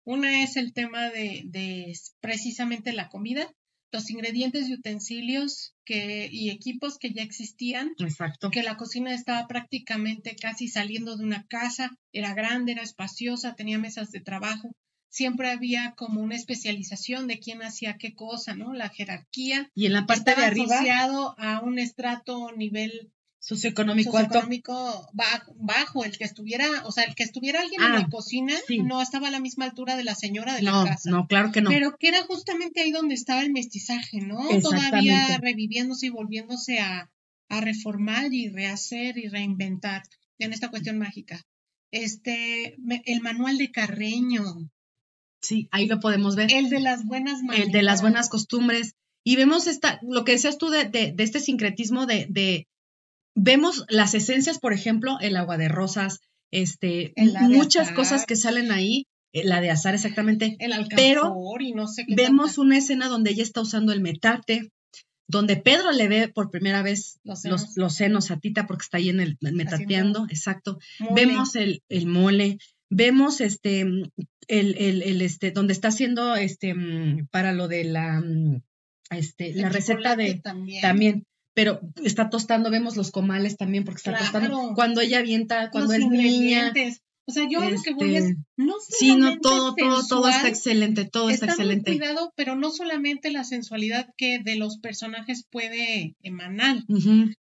[0.05, 3.51] Una es el tema de, de precisamente la comida,
[3.93, 8.51] los ingredientes y utensilios que, y equipos que ya existían, Exacto.
[8.51, 13.78] que la cocina estaba prácticamente casi saliendo de una casa, era grande, era espaciosa, tenía
[13.78, 14.70] mesas de trabajo,
[15.09, 18.74] siempre había como una especialización de quién hacía qué cosa, ¿no?
[18.74, 23.12] La jerarquía Y en la parte de arriba, asociado a un estrato nivel
[23.47, 24.28] socioeconómico alto.
[24.35, 28.09] socioeconómico bajo, bajo, el que estuviera, o sea, el que estuviera alguien en Ah, la
[28.09, 28.78] cocina sí.
[28.78, 31.10] no estaba a la misma altura de la señora de No, la casa.
[31.10, 31.70] no, claro que no.
[31.70, 34.39] Pero que era justamente ahí donde estaba el mestizaje, ¿no?
[34.60, 37.09] Todavía reviviéndose y volviéndose a,
[37.48, 40.02] a reformar y rehacer y reinventar
[40.39, 41.40] en esta cuestión mágica.
[41.93, 44.43] Este, me- el manual de Carreño,
[45.40, 46.52] Sí, ahí lo podemos ver.
[46.52, 48.01] el de las buenas El de las maneras.
[48.02, 48.94] buenas costumbres.
[49.24, 52.66] Y vemos esta, lo que decías tú de, de- de este sincretismo de, de-
[53.36, 56.18] vemos las esencias, por ejemplo, el agua de rosas,
[56.50, 57.94] este, de muchas azar.
[57.94, 60.56] cosas que salen ahí, eh, la de azar exactamente.
[60.58, 62.60] el alcanfor pero y no sé qué Vemos tanta.
[62.62, 64.70] una escena donde ella está usando el metate,
[65.28, 67.72] donde Pedro le ve por primera vez Los senos.
[67.76, 70.78] los senos a Tita porque está ahí en el metateando, exacto.
[71.00, 71.14] Mole.
[71.14, 72.58] Vemos el, el mole,
[72.90, 74.08] vemos este el,
[74.48, 78.62] el, el, este donde está haciendo este mm, para lo de la mm,
[79.10, 80.80] este la receta de también.
[80.80, 81.26] también
[81.56, 84.24] pero está tostando, vemos los comales también porque está Claro.
[84.30, 86.72] tostando cuando ella avienta, cuando Los es niña.
[87.28, 90.28] O sea, yo a lo que voy este, es, no Sí, no, todo, todo, todo
[90.28, 91.90] está excelente, todo está, está muy excelente.
[91.98, 96.76] cuidado, pero no solamente la sensualidad que de los personajes puede emanar.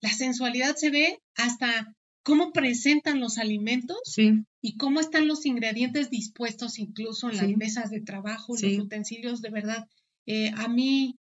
[0.01, 1.93] La sensualidad se ve hasta
[2.23, 4.31] cómo presentan los alimentos sí,
[4.63, 7.57] y cómo están los ingredientes dispuestos incluso en las Sí.
[7.57, 8.77] mesas de trabajo, Sí.
[8.77, 9.87] los utensilios, de verdad.
[10.27, 11.17] eh, a mí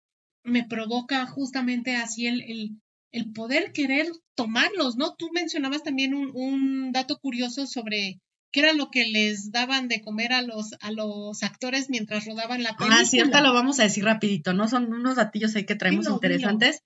[0.45, 2.71] me provoca justamente así el, el,
[3.13, 5.15] el poder querer tomarlos, ¿no?
[5.17, 8.21] Tú mencionabas también un, un dato curioso sobre
[8.51, 12.63] qué era lo que les daban de comer a los, a los actores mientras rodaban
[12.63, 13.01] la película.
[13.01, 14.69] Ah, sí, ahorita lo vamos a decir rapidito, ¿no?
[14.69, 16.81] Son unos datillos ahí que traemos interesantes.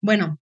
[0.00, 0.40] Bueno,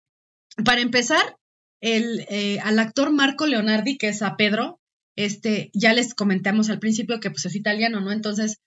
[0.65, 1.37] para empezar,
[1.79, 4.79] el, eh, al actor Marco Leonardi, que es a Pedro,
[5.15, 8.11] este, ya les comentamos al principio que pues es italiano, ¿no?
[8.11, 8.57] Entonces,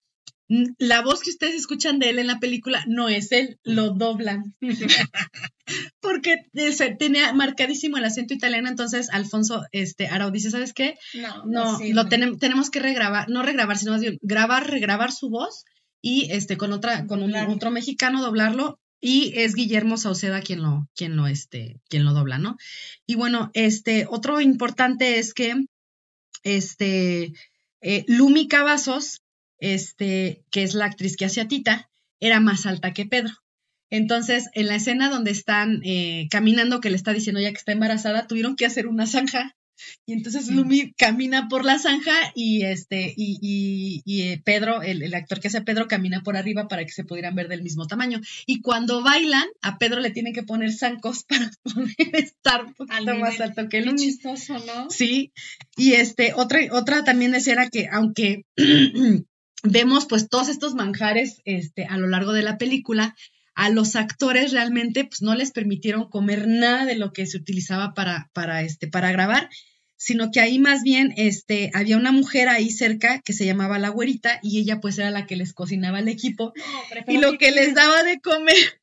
[0.79, 4.57] la voz que ustedes escuchan de él en la película no es él, lo doblan.
[6.01, 10.97] Porque eh, tenía marcadísimo el acento italiano, entonces Alfonso este, Arau dice, ¿sabes qué?
[11.15, 11.95] No, No, sirve.
[11.95, 15.65] lo tenem- tenemos que regrabar, no regrabar, sino más bien grabar, regrabar su voz
[16.03, 20.89] y este con otra, con un, otro mexicano doblarlo y es Guillermo Sauceda quien lo,
[20.97, 22.57] quien lo, este, quien lo dobla, ¿no?
[23.07, 25.55] Y bueno, este, otro importante es que
[26.43, 27.33] este
[27.83, 29.21] eh, Lumi Cavazos,
[29.61, 31.89] este, que es la actriz que hace a Tita,
[32.19, 33.33] era más alta que Pedro.
[33.91, 37.73] Entonces, en la escena donde están eh, caminando, que le está diciendo ya que está
[37.73, 39.57] embarazada, tuvieron que hacer una zanja.
[40.05, 45.03] Y entonces Lumi camina por la zanja y este y, y- y, eh, Pedro, el,
[45.03, 47.63] el actor que hace a Pedro, camina por arriba para que se pudieran ver del
[47.63, 48.21] mismo tamaño.
[48.45, 53.15] Y cuando bailan, a Pedro le tienen que poner zancos para poder estar un poquito
[53.17, 53.99] más alto que Qué Lumi.
[53.99, 54.91] chistoso, ¿no?
[54.91, 55.33] Sí,
[55.79, 58.45] y este, otra, otra también era que aunque
[59.63, 63.15] vemos pues todos estos manjares este, a lo largo de la película,
[63.55, 67.95] a los actores realmente pues no les permitieron comer nada de lo que se utilizaba
[67.95, 69.51] para, para, este, para grabar,
[69.97, 73.91] sino que ahí más bien este, había una mujer ahí cerca que se llamaba la
[73.91, 77.39] güerita y ella pues era la que les cocinaba el equipo No, y lo ¿qué
[77.39, 78.80] que les daba de comer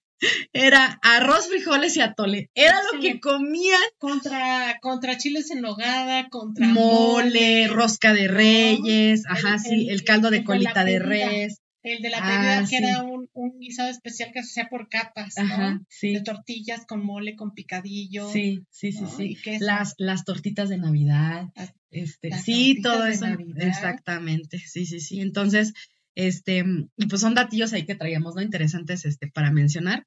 [0.54, 2.50] era arroz, frijoles y atole.
[2.56, 9.54] Era lo que comían contra, contra chiles en nogada, contra mole, rosca de reyes, ajá,
[9.56, 12.60] El- sí, el- el caldo de el colita de res, El de la Ah, pedida,
[12.62, 12.76] que sí.
[12.76, 15.44] era un, un guisado especial que se hacía por capas, ¿no?
[15.44, 18.30] ajá, sí, De tortillas con mole, con picadillo.
[18.30, 19.10] sí, sí, sí, ¿no?
[19.10, 19.38] sí.
[19.60, 23.68] Las, las tortitas de Navidad, Las- este, las sí, todo eso, Navidad.
[23.68, 25.22] exactamente, sí, sí, sí.
[25.22, 25.74] Entonces,
[26.18, 26.66] este,
[26.98, 28.42] y pues son datillos ahí que traíamos, ¿no?
[28.42, 30.04] Interesantes, este, para mencionar.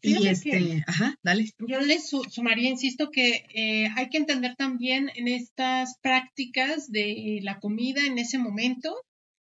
[0.00, 1.50] Y este, ajá, dale.
[1.58, 7.40] Yo le su- sumaría, insisto, que eh, hay que entender también en estas prácticas de
[7.42, 8.96] la comida en ese momento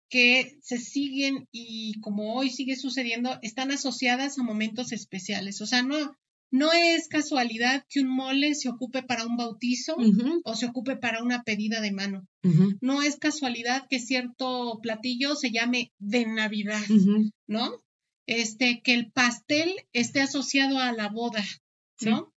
[0.10, 5.62] que se siguen y como hoy sigue sucediendo, están asociadas a momentos especiales.
[5.62, 6.16] O sea, no,
[6.54, 9.96] no es casualidad que un mole se ocupe para un bautizo
[10.46, 12.28] o se ocupe para una pedida de mano.
[12.80, 16.84] No es casualidad que cierto platillo se llame de Navidad,
[17.48, 17.72] ¿no?
[18.28, 21.44] Este, que el pastel esté asociado a la boda,
[22.02, 22.32] ¿no?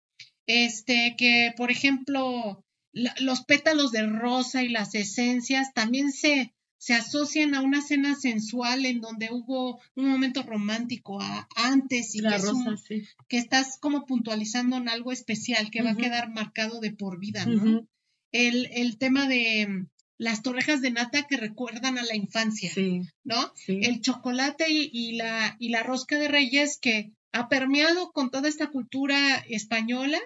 [0.48, 2.64] Este, que, por ejemplo,
[2.94, 6.55] la- los pétalos de rosa y las esencias también se,
[6.86, 12.20] se asocian a una cena sensual en donde hubo un momento romántico a- antes y
[12.22, 13.02] que, es un- rosa, sí.
[13.28, 17.44] que estás como puntualizando en algo especial que va a quedar marcado de por vida,
[17.48, 17.88] ¿no?
[18.32, 19.88] El, el tema de mm,
[20.20, 23.52] las torrejas de nata que recuerdan a la infancia, Sí, ¿no?
[23.56, 23.80] sí.
[23.82, 28.48] El chocolate y, y la, y la rosca de reyes que ha permeado con toda
[28.48, 30.20] esta cultura española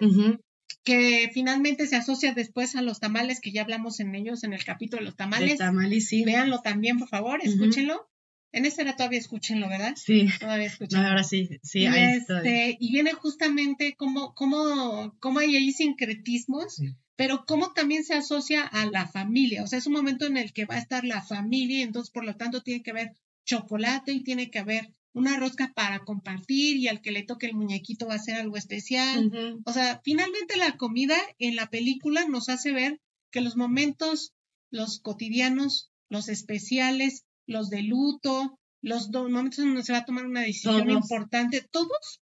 [0.84, 4.64] que finalmente se asocia después a los tamales, que ya hablamos en ellos en el
[4.64, 5.58] capítulo de los tamales.
[5.58, 6.24] tamales, sí.
[6.24, 8.08] Véanlo también, por favor, escúchenlo.
[8.52, 9.94] En esta era todavía escúchenlo, ¿verdad?
[9.96, 11.06] Sí, Todavía no, escúchenlo.
[11.08, 12.36] ahora sí, sí, y, ahí estoy.
[12.38, 16.86] este, y viene justamente cómo, cómo, cómo hay ahí sincretismos, Sí.
[17.14, 19.62] pero cómo también se asocia a la familia.
[19.62, 22.10] O sea, es un momento en el que va a estar la familia, y entonces
[22.10, 23.12] por lo tanto tiene que haber
[23.44, 27.54] chocolate y tiene que haber una rosca para compartir y al que le toque el
[27.54, 29.60] muñequito va a ser algo especial.
[29.64, 33.00] O sea, finalmente la comida en la película nos hace ver
[33.30, 34.32] que los momentos,
[34.70, 40.26] los cotidianos, los especiales, los de luto, los momentos en donde se va a tomar
[40.26, 41.02] una decisión Todos.
[41.02, 42.20] importante, todos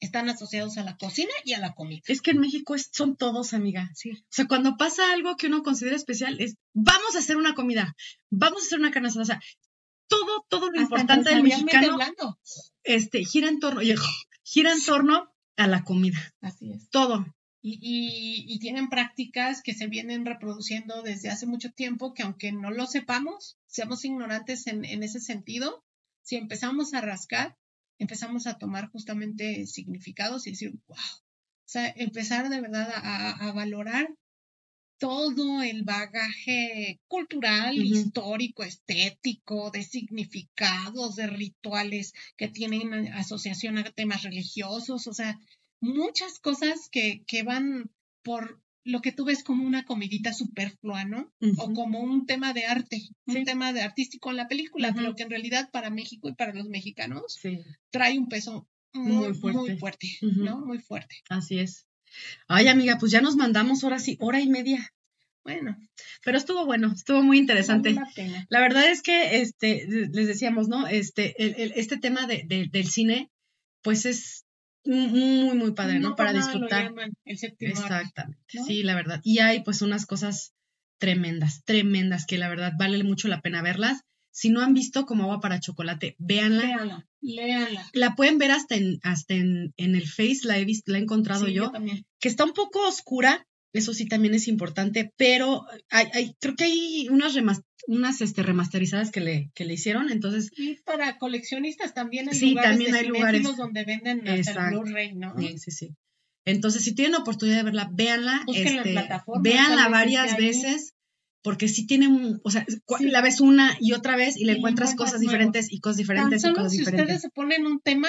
[0.00, 2.02] están asociados a la cocina y a la comida.
[2.06, 3.90] Es que en México es- son todos, amiga.
[3.94, 4.10] Sí.
[4.12, 7.94] O sea, cuando pasa algo que uno considera especial, es vamos a hacer una comida,
[8.30, 9.22] vamos a hacer una carne asada.
[9.22, 9.40] O sea,
[10.08, 12.38] todo, todo lo importante del mexicano hablando.
[12.82, 13.80] este, gira en torno.
[14.42, 16.18] Gira en torno a la comida.
[16.40, 16.88] Así es.
[16.90, 17.26] Todo.
[17.62, 22.52] Y, y, y, tienen prácticas que se vienen reproduciendo desde hace mucho tiempo, que aunque
[22.52, 25.82] no lo sepamos, seamos ignorantes en, en ese sentido,
[26.20, 27.56] si empezamos a rascar,
[27.98, 33.52] empezamos a tomar justamente significados y decir, wow, o sea, empezar de verdad a, a
[33.52, 34.14] valorar
[34.98, 37.96] todo el bagaje cultural, uh -huh.
[37.96, 45.38] histórico, estético, de significados, de rituales que tienen asociación a temas religiosos, o sea,
[45.80, 47.90] muchas cosas que, que van
[48.22, 51.32] por lo que tú ves como una comidita superflua, ¿no?
[51.40, 51.54] Uh -huh.
[51.58, 54.96] O como un tema de arte, un tema de artístico en la película, uh -huh.
[54.96, 57.60] pero que en realidad para México y para los mexicanos sí.
[57.90, 60.60] trae un peso muy, muy fuerte, muy fuerte ¿no?
[60.60, 61.16] Muy fuerte.
[61.28, 61.86] Así es.
[62.48, 64.92] Ay, amiga, pues ya nos mandamos ahora sí, hora y media.
[65.44, 65.76] Bueno,
[66.24, 67.92] pero estuvo bueno, estuvo muy interesante.
[67.92, 68.08] La,
[68.48, 70.86] la, verdad es que este, les decíamos, ¿no?
[70.86, 73.30] Este, el, el, este tema de, de, del cine,
[73.82, 74.46] pues es
[74.84, 76.10] muy, muy padre, ¿no?
[76.10, 76.92] no Para disfrutar.
[77.24, 78.38] el Exactamente.
[78.54, 78.64] ¿no?
[78.64, 79.20] Sí, la verdad.
[79.22, 80.54] Y hay pues unas cosas
[80.98, 84.00] tremendas, tremendas, que la verdad vale mucho la pena verlas.
[84.34, 86.64] Si no han visto como agua para chocolate, véanla.
[86.64, 87.90] Léanla, léanla.
[87.92, 91.02] La pueden ver hasta en, hasta en, en el Face, la he visto, la he
[91.02, 95.64] encontrado sí, yo, yo que está un poco oscura, eso sí también es importante, pero
[95.88, 100.10] hay, hay creo que hay unas, remas, unas este, remasterizadas que le, que le hicieron,
[100.10, 100.50] entonces...
[100.56, 105.14] Y para coleccionistas también hay sí, lugares, también hay lugares donde venden hasta el Blu-ray,
[105.14, 105.38] ¿no?
[105.38, 105.94] Sí, sí, sí.
[106.44, 110.93] Entonces, si tienen oportunidad de verla, véanla, Busquen este, la véanla varias veces,
[111.44, 113.04] porque sí tiene un, o sea, sí.
[113.10, 115.30] la ves una y otra vez y le y encuentras cosas nuevo.
[115.30, 117.04] diferentes y cosas diferentes Tan y solo cosas si diferentes.
[117.04, 118.08] ustedes se ponen un tema,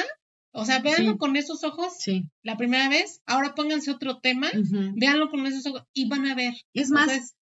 [0.53, 1.17] o sea, véanlo Sí.
[1.19, 1.93] con esos ojos
[2.43, 4.93] la primera vez, ahora pónganse otro tema, ujú.
[4.95, 6.53] véanlo con esos ojos y van a ver.
[6.73, 7.35] Es más, hasta-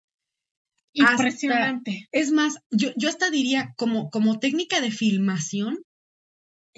[0.93, 2.07] impresionante.
[2.11, 5.77] Es más, yo, yo hasta diría, como, como técnica de filmación,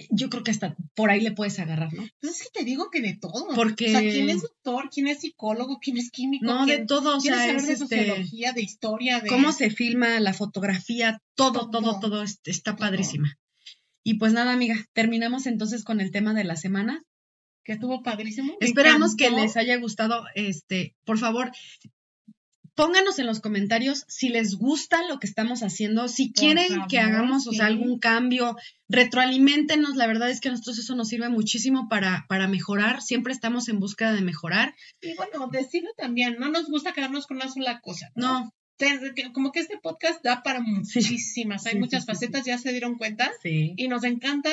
[0.09, 2.05] yo creo que hasta por ahí le puedes agarrar, ¿no?
[2.19, 3.47] Pues es que te digo que de todo.
[3.55, 6.45] Porque- O sea, quién es doctor, quién es psicólogo, quién es químico.
[6.45, 9.29] No, de todo, o sea, es de este, sociología, de historia, de...
[9.29, 11.99] cómo se filma, la fotografía, todo, todo, Todo.
[11.99, 13.37] todo, es- está padrísima.
[14.03, 17.01] Y pues nada, amiga, terminamos entonces con el tema de la semana.
[17.63, 18.53] Que estuvo padrísimo.
[18.59, 20.25] Esperamos que les haya gustado.
[20.35, 21.51] Este, por favor,
[22.75, 26.99] pónganos en los comentarios si les gusta lo que estamos haciendo, si quieren favor, que
[26.99, 28.55] hagamos o sea, algún cambio,
[28.89, 29.95] retroaliméntenos.
[29.95, 33.01] La verdad es que a nosotros eso nos sirve muchísimo para, para mejorar.
[33.01, 34.75] Siempre estamos en búsqueda de mejorar.
[35.01, 38.11] Y bueno, decirlo también, no nos gusta quedarnos con una sola cosa.
[38.15, 38.51] ¿no?
[38.79, 42.71] No, Como que este podcast da para muchísimas, hay Sí, muchas sí, facetas, ya se
[42.71, 43.73] dieron cuenta, sí.
[43.77, 44.51] y nos encanta,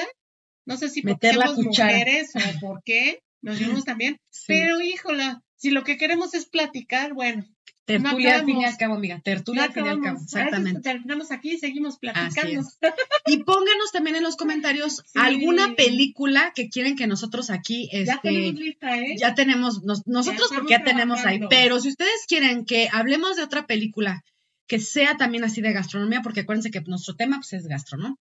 [0.65, 4.44] no sé si porque Meter la somos mujeres o por qué, nos vimos también, sí.
[4.47, 7.44] pero híjola, si lo que queremos es platicar, bueno,
[7.84, 9.20] Tertulia al fin y al cabo, amiga.
[9.24, 10.80] Tertulia ya al fin y al cabo, exactamente.
[10.80, 12.62] terminamos aquí y seguimos platicando.
[13.26, 15.18] Y pónganos también en los comentarios Sí.
[15.20, 19.16] alguna película que quieren que nosotros aquí Ya este, tenemos lista, ¿eh?
[19.18, 23.42] ya tenemos, nos- nosotros porque ya tenemos ahí, pero si ustedes quieren que hablemos de
[23.42, 24.22] otra película
[24.68, 28.16] que sea también así de gastronomía, porque acuérdense que nuestro tema pues, es gastro, ¿no?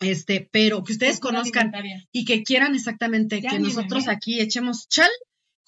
[0.00, 1.72] Este, pero que ustedes conozcan
[2.12, 5.10] y que quieran exactamente Ya que nosotros aquí echemos chal,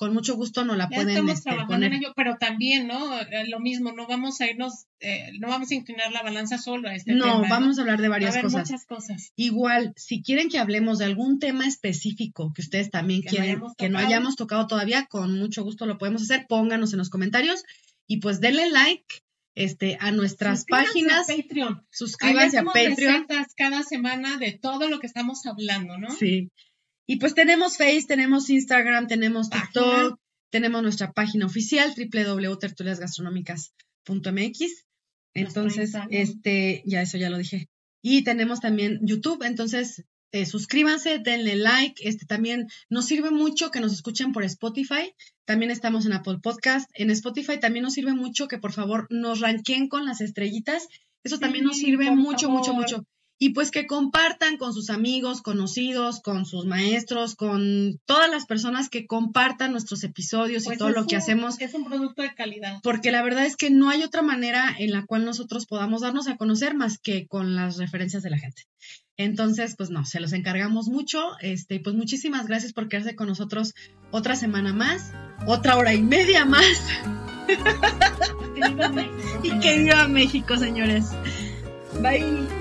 [0.00, 1.92] con mucho gusto nos la Ya pueden estamos este, trabajando poner.
[1.92, 3.20] en ello, pero también, ¿no?
[3.20, 6.88] Eh, Lo mismo, no vamos a irnos, eh, no vamos a inclinar la balanza solo
[6.88, 7.48] a este No, tema.
[7.50, 8.70] vamos a hablar de a varias cosas.
[8.70, 9.32] muchas cosas.
[9.36, 13.62] Igual, si quieren que hablemos de algún tema específico que ustedes también Que no quieren
[13.76, 16.46] que no hayamos tocado todavía, con mucho gusto lo podemos hacer.
[16.48, 17.62] Pónganos en los comentarios
[18.06, 19.04] y pues denle like
[19.54, 21.28] este, a nuestras Suscríbanse páginas.
[21.28, 21.86] a Patreon.
[21.90, 23.26] Suscríbanse a Patreon.
[23.54, 26.10] cada semana de todo lo que estamos hablando, ¿no?
[26.12, 26.50] Sí.
[27.10, 29.66] Y pues tenemos Face, tenemos Instagram, tenemos Página.
[29.66, 34.86] TikTok, tenemos nuestra página oficial www.tertuliasgastronómicas.mx.
[35.34, 37.68] Entonces, este, ya eso ya lo dije.
[38.00, 43.80] Y tenemos también YouTube, entonces eh, suscríbanse, denle like, este también nos sirve mucho que
[43.80, 45.12] nos escuchen por Spotify,
[45.44, 49.40] también estamos en Apple Podcast, en Spotify también nos sirve mucho que por favor nos
[49.40, 50.86] ranquen con las estrellitas,
[51.24, 53.04] eso también nos sirve mucho, mucho, mucho.
[53.42, 58.90] Y pues que compartan con sus amigos, conocidos, con sus maestros, con todas las personas
[58.90, 62.20] que compartan nuestros episodios Pues y todo es lo que un- hacemos Es un producto
[62.20, 62.80] de calidad.
[62.82, 66.28] porque la verdad es que no hay otra manera en la cual nosotros podamos darnos
[66.28, 68.64] a conocer más que con las referencias de la gente.
[69.16, 71.30] Entonces, pues no, se los encargamos mucho.
[71.40, 73.72] Este, pues muchísimas gracias por quedarse con nosotros
[74.10, 75.12] otra semana más,
[75.46, 76.66] otra hora y media más.
[78.54, 81.06] Que viva México, Y que viva México, señores.
[82.02, 82.59] Bye.